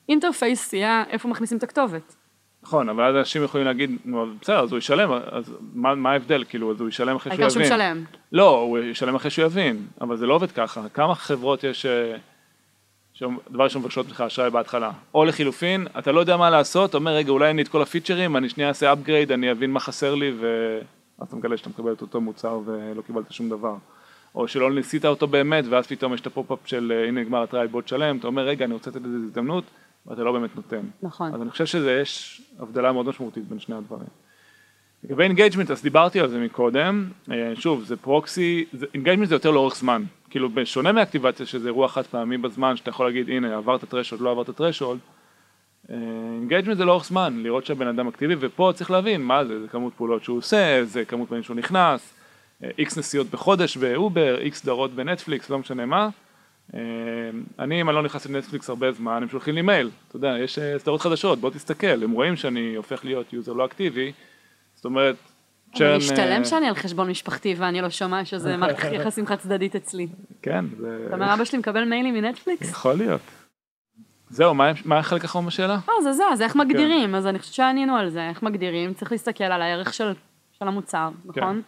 interface, 0.09 0.72
יהיה 0.72 1.05
איפה 1.11 1.29
מכניסים 1.29 1.59
את 1.59 1.62
הכתובת. 1.62 2.16
נכון, 2.62 2.89
אבל 2.89 3.05
אז 3.05 3.16
אנשים 3.16 3.45
יכולים 3.45 3.66
להגיד, 3.66 3.91
בסדר, 4.41 4.61
אז 4.61 4.70
הוא 4.70 4.79
ישלם, 4.79 5.12
אז 5.12 5.55
מה, 5.74 5.95
מה 5.95 6.12
ההבדל? 6.12 6.45
כאילו, 6.49 6.72
אז 6.72 6.81
הוא 6.81 6.89
ישלם 6.89 7.16
אחרי 7.16 7.33
שהוא 7.33 7.45
העיקר 7.45 7.59
יבין. 7.59 7.68
שהוא 7.68 7.77
משלם. 7.77 8.05
לא, 8.33 8.61
הוא 8.61 8.79
ישלם 8.79 9.14
אחרי 9.14 9.31
שהוא 9.31 9.45
יבין, 9.45 9.87
אבל 10.01 10.16
זה 10.16 10.27
לא 10.27 10.35
עובד 10.35 10.51
ככה. 10.51 10.89
כמה 10.95 11.14
חברות 11.14 11.64
יש, 11.64 11.87
אה, 11.87 12.16
שדבר 13.12 13.64
ראשון 13.64 13.83
מבקשות 13.83 14.09
ממך 14.09 14.20
אשראי 14.20 14.51
בהתחלה. 14.51 14.91
או 15.14 15.24
לחילופין, 15.24 15.87
אתה 15.99 16.12
לא 16.12 16.20
יודע 16.20 16.37
מה 16.37 16.51
לעשות, 16.51 16.95
אומר, 16.95 17.14
רגע, 17.14 17.31
אולי 17.31 17.49
אין 17.49 17.57
לי 17.57 17.62
את 17.62 17.68
כל 17.68 17.83
הפיצ'רים, 17.83 18.37
אני 18.37 18.49
שנייה 18.49 18.68
אעשה 18.68 18.93
upgrade, 18.93 19.35
אני 19.35 19.51
אבין 19.51 19.70
מה 19.70 19.81
חסר 19.81 20.14
לי, 20.14 20.33
ואז 20.41 21.29
אתה 21.29 21.37
מגלה 21.37 21.57
שאתה 21.57 21.68
מקבל 21.68 21.93
את 21.93 22.03
אותו 22.03 22.20
מוצר 22.20 22.61
ולא 22.64 23.03
קיבלת 23.03 23.33
שום 23.33 23.49
דבר. 23.49 23.74
או 24.37 24.49
שלא 24.49 24.72
ניסית 24.72 25.05
אותו 25.05 25.26
באמת, 25.26 25.64
ואז 25.70 25.87
פתאום 25.87 26.14
יש 26.14 26.20
את 26.20 26.26
ה-pop-up 26.26 26.59
של 26.64 26.93
אה, 26.97 27.09
הנה 27.09 27.20
נגמר 27.20 27.43
ה-trial 27.42 27.66
בוא 27.66 27.88
תשלם, 27.88 28.16
אתה 28.16 28.26
אומר, 28.26 28.43
רגע, 28.43 28.64
אני 28.64 28.74
רוצה 28.74 28.91
לתת 28.91 29.01
לזה 29.05 29.16
הזדמנות, 29.24 29.64
ואתה 30.07 30.22
לא 30.22 30.32
באמת 30.32 30.57
נותן. 30.57 30.80
נכון. 31.03 31.34
אז 31.34 31.43
אני 31.43 31.51
חושב 31.51 31.66
שיש 31.66 32.43
הבדלה 32.59 32.93
מאוד 32.93 33.07
משמעותית 33.07 33.49
בין 33.49 33.59
שני 33.59 33.76
הדברים. 33.76 34.09
לגבי 35.05 35.22
engagement, 35.22 35.70
אז 35.70 35.82
דיברתי 35.82 36.20
על 36.20 36.28
זה 36.28 36.39
מקודם, 36.39 37.09
אה, 37.30 37.53
שוב, 37.55 37.84
זה 37.84 37.97
proxy, 37.97 38.64
engagement 38.94 39.28
זה 39.28 39.34
יותר 39.34 39.51
לאורך 39.51 39.76
זמן, 39.76 40.03
כאילו 40.30 40.49
בשונה 40.51 40.93
מאקטיבציה 40.93 41.47
שזה 41.47 41.68
אירוע 41.68 41.89
חד 41.89 42.03
פעמי 42.03 42.39
בזמן, 42.39 42.76
שאתה 42.76 42.91
יכול 42.91 43.07
להגיד 43.07 43.28
הנה 43.28 43.57
עברת 43.57 43.84
threshold, 43.84 44.20
לא 44.20 44.30
עברת 44.30 44.51
threshold, 44.51 45.01
engagement 46.40 46.76
זה 46.76 46.84
לאורך 46.84 47.05
זמן, 47.05 47.41
לראות 47.43 47.66
שהבן 47.66 47.87
אדם 47.87 48.09
אקטיבי, 48.09 48.34
ופה 48.41 48.72
צריך 48.74 48.91
להבין 48.91 49.22
מה 49.22 49.45
זה, 49.45 49.61
זה 49.61 49.68
כמות 49.68 49.93
פעולות 49.97 50.24
שהוא 50.24 50.39
עושה, 50.39 50.84
זה 50.84 51.05
כמות 51.05 51.28
פעמים 51.28 51.43
שהוא 51.43 51.57
נכנס, 51.57 52.15
איקס 52.78 52.98
נסיעות 52.98 53.26
בחודש 53.30 53.76
באובר, 53.76 54.38
איקס 54.40 54.59
סדרות 54.62 54.92
בנטפליקס, 54.92 55.50
לא 55.50 55.59
משנה 55.59 55.86
מה. 55.86 56.09
אה, 56.74 56.80
אני, 57.59 57.80
אם 57.80 57.88
אני 57.88 57.96
לא 57.96 58.02
נכנס 58.02 58.26
לנטפליקס 58.26 58.68
הרבה 58.68 58.92
זמן, 58.92 59.22
הם 59.22 59.28
שולחים 59.28 59.54
לי 59.54 59.62
מייל, 59.62 59.90
אתה 60.09 60.16
יודע, 60.16 60.34
יש 60.44 60.59
אה, 60.59 60.78
סדרות 60.78 61.00
חדשות, 61.00 61.38
בוא 61.38 61.50
תסתכל, 61.50 62.02
הם 62.02 62.11
רואים 62.11 62.36
שאני 62.36 62.74
הופך 62.74 63.04
להיות 63.04 63.32
user 63.32 63.53
לא 63.52 63.64
אקטיבי, 63.64 64.12
זאת 64.74 64.84
אומרת, 64.84 65.16
churn, 65.74 65.97
משתלם 65.96 66.40
אה, 66.40 66.44
שאני 66.44 66.68
על 66.68 66.74
חשבון 66.74 67.11
משפחתי 67.11 67.54
ואני 67.59 67.80
לא 67.80 67.90
שומע 67.90 68.24
שזה 68.24 68.57
מערכת 68.57 68.92
יחסים 68.92 69.26
חד 69.26 69.36
צדדית 69.36 69.76
אצלי. 69.76 70.09
כן, 70.42 70.64
זה 70.78 71.04
אתה 71.07 71.14
אומר, 71.14 71.34
אבא 71.34 71.44
שלי 71.44 71.59
מקבל 71.59 71.84
מיילים 71.84 72.14
מנטפליקס? 72.14 72.70
יכול 72.70 72.94
להיות. 72.94 73.20
זהו, 74.30 74.54
מה- 74.54 74.98
החלק 74.98 75.22
האחרון 75.22 75.46
בשאלה? 75.46 75.78
לא, 75.88 75.94
זה 76.02 76.12
זה, 76.12 76.22
כן. 76.38 76.44
איך 76.44 76.57
מגדירים? 76.57 77.14
אז 77.14 77.26
אני 77.26 77.38
חושבת 77.38 77.54
שענינו 77.54 77.96
על 77.96 78.11
זה, 78.11 78.28
איך 78.28 78.42
מגדירים, 78.42 78.94
צריך 78.94 79.12
להסתכל 79.12 79.44
על 79.44 79.62
הערך 79.62 79.94
של 79.94 80.12
של 80.59 80.68
המוצר, 80.68 81.11
נכון? 81.24 81.62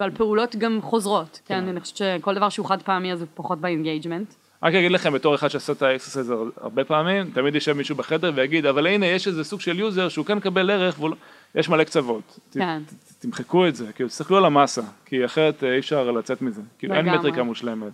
ועל 0.00 0.10
פעולות 0.10 0.56
גם 0.56 0.78
חוזרות, 0.82 1.40
כן? 1.46 1.60
כן. 1.60 1.68
אני 1.68 1.80
חושבת 1.80 1.96
שכל 1.96 2.34
דבר 2.34 2.48
שהוא 2.48 2.66
חד 2.66 2.82
פעמי 2.82 3.12
אז 3.12 3.20
הוא 3.20 3.28
פחות 3.34 3.58
ב-engagement. 3.60 4.34
רק 4.62 4.74
אגיד 4.74 4.90
לכם 4.92 5.12
בתור 5.12 5.34
אחד 5.34 5.48
שעשה 5.48 5.72
את 5.72 5.82
ה-exercise 5.82 6.32
הרבה 6.56 6.84
פעמים, 6.84 7.30
תמיד 7.30 7.54
יושב 7.54 7.72
מישהו 7.72 7.96
בחדר 7.96 8.32
ויגיד, 8.34 8.66
אבל 8.66 8.86
הנה 8.86 9.06
יש 9.06 9.28
איזה 9.28 9.44
סוג 9.44 9.60
של 9.60 9.78
user 9.78 10.08
שהוא 10.08 10.26
כן 10.26 10.36
מקבל 10.36 10.70
ערך, 10.70 10.98
והוא 10.98 11.10
לא- 11.10 11.16
יש 11.54 11.68
מלא 11.68 11.84
קצוות. 11.84 12.38
כן. 12.52 12.82
ת- 12.86 12.92
תמחקו 13.22 13.66
את 13.68 13.76
זה, 13.76 13.92
כאילו 13.92 14.08
תסתכלו 14.08 14.36
על 14.36 14.44
המסה, 14.44 14.82
כי 15.04 15.24
אחרת 15.24 15.64
אה, 15.64 15.74
אי 15.74 15.78
אפשר 15.78 16.10
לצאת 16.10 16.42
מזה, 16.42 16.62
כאילו 16.78 16.94
אין. 16.94 17.08
מטריקה 17.08 17.42
מושלמת. 17.42 17.92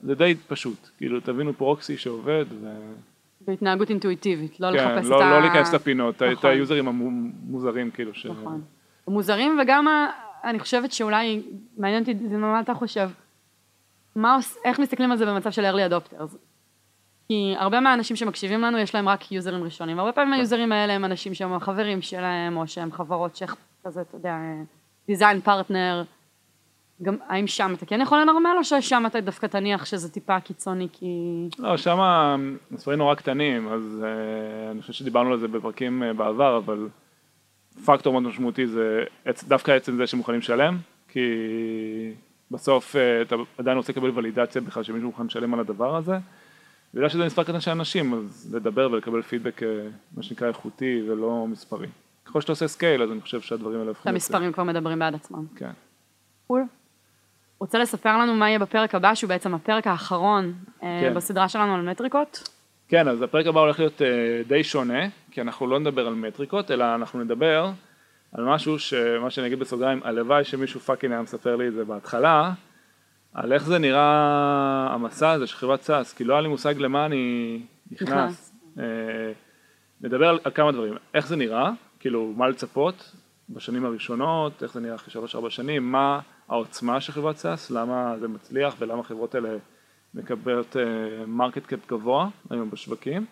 זה 0.00 0.14
די 0.14 0.34
פשוט, 0.48 0.88
כאילו 0.96 1.20
תבינו 1.20 1.52
proxy 1.52 1.96
שעובד, 1.96 2.44
ו... 2.62 2.66
בהתנהגות 3.40 3.90
אינטואיטיבית, 3.90 4.60
לא 4.60 4.68
כן, 4.72 4.76
לחפש 4.76 5.06
את 5.06 5.10
לא, 5.10 5.22
ה... 5.24 5.30
לא 5.30 5.40
להיכנס 5.40 5.74
לפינות, 5.74 6.14
את 6.16 6.22
נכון. 6.22 6.50
היוזרים 6.50 6.88
המוזרים 6.88 7.90
כאילו, 7.90 8.14
ש... 8.14 8.26
נכון. 8.26 8.60
מוזרים 9.08 9.58
וגם 9.62 9.88
ה- 9.88 10.10
אני 10.44 10.58
חושבת 10.58 10.92
שאולי, 10.92 11.42
מעניין 11.76 12.02
אותי 12.02 12.14
זה 12.28 12.36
מה 12.36 12.60
אתה 12.60 12.74
חושב, 12.74 13.10
מה, 14.16 14.34
עוש- 14.34 14.56
איך 14.64 14.78
מסתכלים 14.78 15.12
על 15.12 15.18
זה 15.18 15.26
במצב 15.26 15.50
של 15.50 15.64
early 15.64 15.90
adopters? 15.92 16.36
כי 17.28 17.54
הרבה 17.58 17.80
מהאנשים 17.80 18.16
שמקשיבים 18.16 18.60
לנו 18.60 18.78
יש 18.78 18.94
להם 18.94 19.08
רק 19.08 19.32
יוזרים 19.32 19.64
ראשונים, 19.64 19.98
הרבה 19.98 20.12
פעמים 20.12 20.32
היוזרים 20.32 20.72
האלה 20.72 20.92
הם 20.92 21.04
אנשים 21.04 21.34
שהם 21.34 21.52
החברים 21.52 22.02
שלהם, 22.02 22.56
או 22.56 22.66
שהם 22.66 22.92
חברות 22.92 23.36
שכזה, 23.36 24.00
אתה 24.00 24.16
יודע, 24.16 24.36
דיזיין 25.06 25.40
פרטנר, 25.40 26.02
גם 27.02 27.16
האם 27.28 27.46
שם 27.46 27.74
אתה 27.76 27.86
כן 27.86 28.00
יכול 28.00 28.20
לנרמל, 28.20 28.54
או 28.58 28.64
ששם 28.64 29.02
אתה 29.06 29.20
דווקא 29.20 29.46
תניח 29.46 29.84
שזה 29.84 30.12
טיפה 30.12 30.40
קיצוני 30.40 30.88
כי... 30.92 31.06
לא, 31.58 31.76
שם 31.76 32.00
המספרים 32.00 32.98
נורא 32.98 33.14
קטנים, 33.14 33.68
אז 33.68 34.04
uh, 34.04 34.70
אני 34.70 34.80
חושב 34.80 34.92
שדיברנו 34.92 35.32
על 35.32 35.38
זה 35.38 35.48
בפרקים 35.48 36.02
uh, 36.02 36.16
בעבר, 36.16 36.56
אבל 36.56 36.88
פקטור 37.84 38.12
מאוד 38.12 38.22
משמעותי 38.22 38.66
זה 38.66 39.04
דווקא 39.48 39.70
עצם 39.70 39.96
זה 39.96 40.06
שמוכנים 40.06 40.40
לשלם, 40.40 40.76
כי 41.08 41.20
בסוף 42.50 42.96
uh, 42.96 42.98
אתה 43.26 43.36
עדיין 43.58 43.76
רוצה 43.76 43.92
לקבל 43.92 44.10
ולידציה 44.14 44.60
בכלל 44.60 44.82
שמישהו 44.82 45.08
מוכן 45.08 45.26
לשלם 45.26 45.54
על 45.54 45.60
הדבר 45.60 45.96
הזה. 45.96 46.18
בגלל 46.94 47.08
שזה 47.08 47.26
מספר 47.26 47.44
קטן 47.44 47.60
של 47.60 47.70
אנשים, 47.70 48.14
אז 48.14 48.54
לדבר 48.54 48.88
ולקבל 48.92 49.22
פידבק, 49.22 49.62
uh, 49.62 49.66
מה 50.16 50.22
שנקרא 50.22 50.48
איכותי 50.48 51.02
ולא 51.08 51.46
מספרי. 51.46 51.86
ככל 52.24 52.40
שאתה 52.40 52.52
עושה 52.52 52.68
scale, 52.68 53.02
אז 53.02 53.12
אני 53.12 53.20
חושב 53.20 53.40
שהדברים 53.40 53.78
האלה 53.78 53.88
הופכים... 53.88 54.12
שהמספרים 54.12 54.52
כבר 54.52 54.64
מדברים 54.64 54.98
בעד 54.98 55.14
עצמם. 55.14 55.46
כן. 55.56 55.70
cool. 56.46 56.64
רוצה 57.58 57.78
לספר 57.78 58.18
לנו 58.18 58.34
מה 58.34 58.48
יהיה 58.48 58.58
בפרק 58.58 58.94
הבא, 58.94 59.14
שהוא 59.14 59.28
בעצם 59.28 59.54
הפרק 59.54 59.86
האחרון 59.86 60.52
אה, 60.82 60.98
כן. 61.02 61.14
בסדרה 61.14 61.48
שלנו 61.48 61.74
על 61.74 61.90
מטריקות? 61.90 62.57
כן, 62.88 63.08
אז 63.08 63.22
הפרק 63.22 63.46
הבא 63.46 63.60
הולך 63.60 63.78
להיות 63.78 64.02
אה, 64.02 64.42
די 64.46 64.64
שונה, 64.64 65.08
כי 65.30 65.40
אנחנו 65.40 65.66
לא 65.66 65.78
נדבר 65.78 66.06
על 66.06 66.14
מטריקות, 66.14 66.70
אלא 66.70 66.94
אנחנו 66.94 67.24
נדבר 67.24 67.70
על 68.32 68.44
משהו 68.44 68.78
שמה 68.78 69.30
שאני 69.30 69.46
אגיד 69.46 69.58
בסוגריים, 69.58 70.00
הלוואי 70.04 70.44
שמישהו 70.44 70.80
fucking 70.80 71.12
היה 71.12 71.22
מספר 71.22 71.56
לי 71.56 71.68
את 71.68 71.72
זה 71.72 71.84
בהתחלה, 71.84 72.52
על 73.34 73.52
איך 73.52 73.64
זה 73.64 73.78
נראה 73.78 74.88
המסע 74.90 75.30
הזה 75.30 75.46
של 75.46 75.56
חברת 75.56 75.82
SaaS, 75.82 76.12
כי 76.12 76.24
לא 76.24 76.34
היה 76.34 76.40
לי 76.40 76.48
מושג 76.48 76.74
למה 76.78 77.06
אני 77.06 77.60
נכנס. 77.90 78.54
אה, 78.78 78.84
נדבר 80.00 80.28
על, 80.28 80.38
על 80.44 80.52
כמה 80.54 80.72
דברים, 80.72 80.94
איך 81.14 81.26
זה 81.26 81.36
נראה, 81.36 81.70
כאילו 82.00 82.32
מה 82.36 82.48
לצפות 82.48 83.12
בשנים 83.50 83.84
הראשונות, 83.84 84.62
איך 84.62 84.72
זה 84.72 84.80
נראה 84.80 84.94
אחרי 84.94 85.12
שלוש 85.12 85.34
ארבע 85.34 85.50
שנים, 85.50 85.92
מה 85.92 86.20
העוצמה 86.48 87.00
של 87.00 87.12
חברת 87.12 87.36
SaaS, 87.36 87.70
למה 87.70 88.14
זה 88.20 88.28
מצליח 88.28 88.74
ולמה 88.78 89.00
החברות 89.00 89.34
האלה 89.34 89.48
מקבלות 90.14 90.76
market 91.26 91.66
cap 91.66 91.88
גבוה 91.88 92.28
היום 92.50 92.70
בשווקים, 92.70 93.26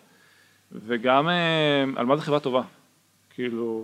וגם 0.71 1.29
אה, 1.29 1.83
על 1.95 2.05
מה 2.05 2.17
זה 2.17 2.21
חברה 2.21 2.39
טובה, 2.39 2.61
כאילו 3.29 3.83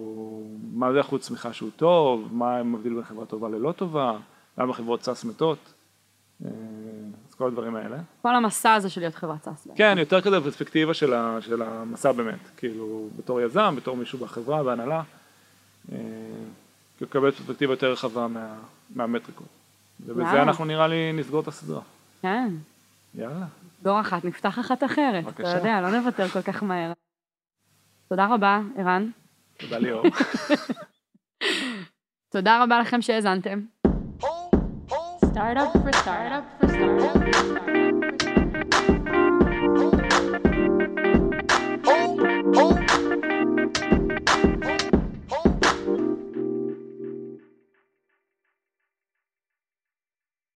מה 0.73 0.93
זה 0.93 1.01
אחוז 1.01 1.21
צמיחה 1.21 1.53
שהוא 1.53 1.69
טוב, 1.75 2.29
מה 2.31 2.63
מבדיל 2.63 2.93
בין 2.93 3.03
חברה 3.03 3.25
טובה 3.25 3.49
ללא 3.49 3.71
טובה, 3.71 4.17
למה 4.57 4.73
חברות 4.73 5.03
SaaS 5.03 5.25
מתות, 5.25 5.73
אה, 6.45 6.49
אז 7.29 7.35
כל 7.35 7.47
הדברים 7.47 7.75
האלה. 7.75 7.97
כל 8.21 8.35
המסע 8.35 8.73
הזה 8.73 8.89
של 8.89 9.01
להיות 9.01 9.15
חברת 9.15 9.43
SaaS. 9.43 9.67
כן, 9.75 9.95
יותר 9.99 10.21
כזה 10.21 10.39
בפרספקטיבה 10.39 10.93
של, 10.93 11.13
ה, 11.13 11.37
של 11.41 11.61
המסע 11.61 12.11
באמת, 12.11 12.39
כאילו 12.57 13.09
בתור 13.17 13.41
יזם, 13.41 13.75
בתור 13.77 13.97
מישהו 13.97 14.19
בחברה, 14.19 14.63
בהנהלה, 14.63 15.01
אה, 15.91 15.97
לקבל 17.01 17.31
פרספקטיבה 17.31 17.73
יותר 17.73 17.91
רחבה 17.91 18.27
מה, 18.27 18.55
מהמטריקות. 18.95 19.47
ובזה. 20.05 20.41
אנחנו 20.41 20.65
נראה 20.65 20.87
לי 20.87 21.13
נסגור 21.13 21.41
את 21.41 21.47
הסדרה. 21.47 21.81
כן, 22.21 22.49
יאללה. 23.15 23.45
דור 23.81 24.01
אחת, 24.01 24.25
נפתח 24.25 24.59
אחת 24.59 24.83
אחרת. 24.83 25.23
אתה 25.23 25.31
בבקשה. 25.31 25.57
יודע, 25.57 25.81
לא 25.81 25.99
נוותר 25.99 26.27
כל 26.27 26.41
כך 26.41 26.63
מהר. 26.63 26.91
תודה 28.09 28.27
רבה, 28.31 28.59
ערן. 28.77 29.09
תודה 29.57 29.77
ליאור. 29.77 30.03
תודה 32.33 32.63
רבה 32.63 32.79
לכם 32.79 33.01
שהאזנתם. 33.01 33.59
Startup 35.33 35.73
for 35.73 35.93
startup 36.03 36.45
for 36.59 36.67
startup. 36.67 38.22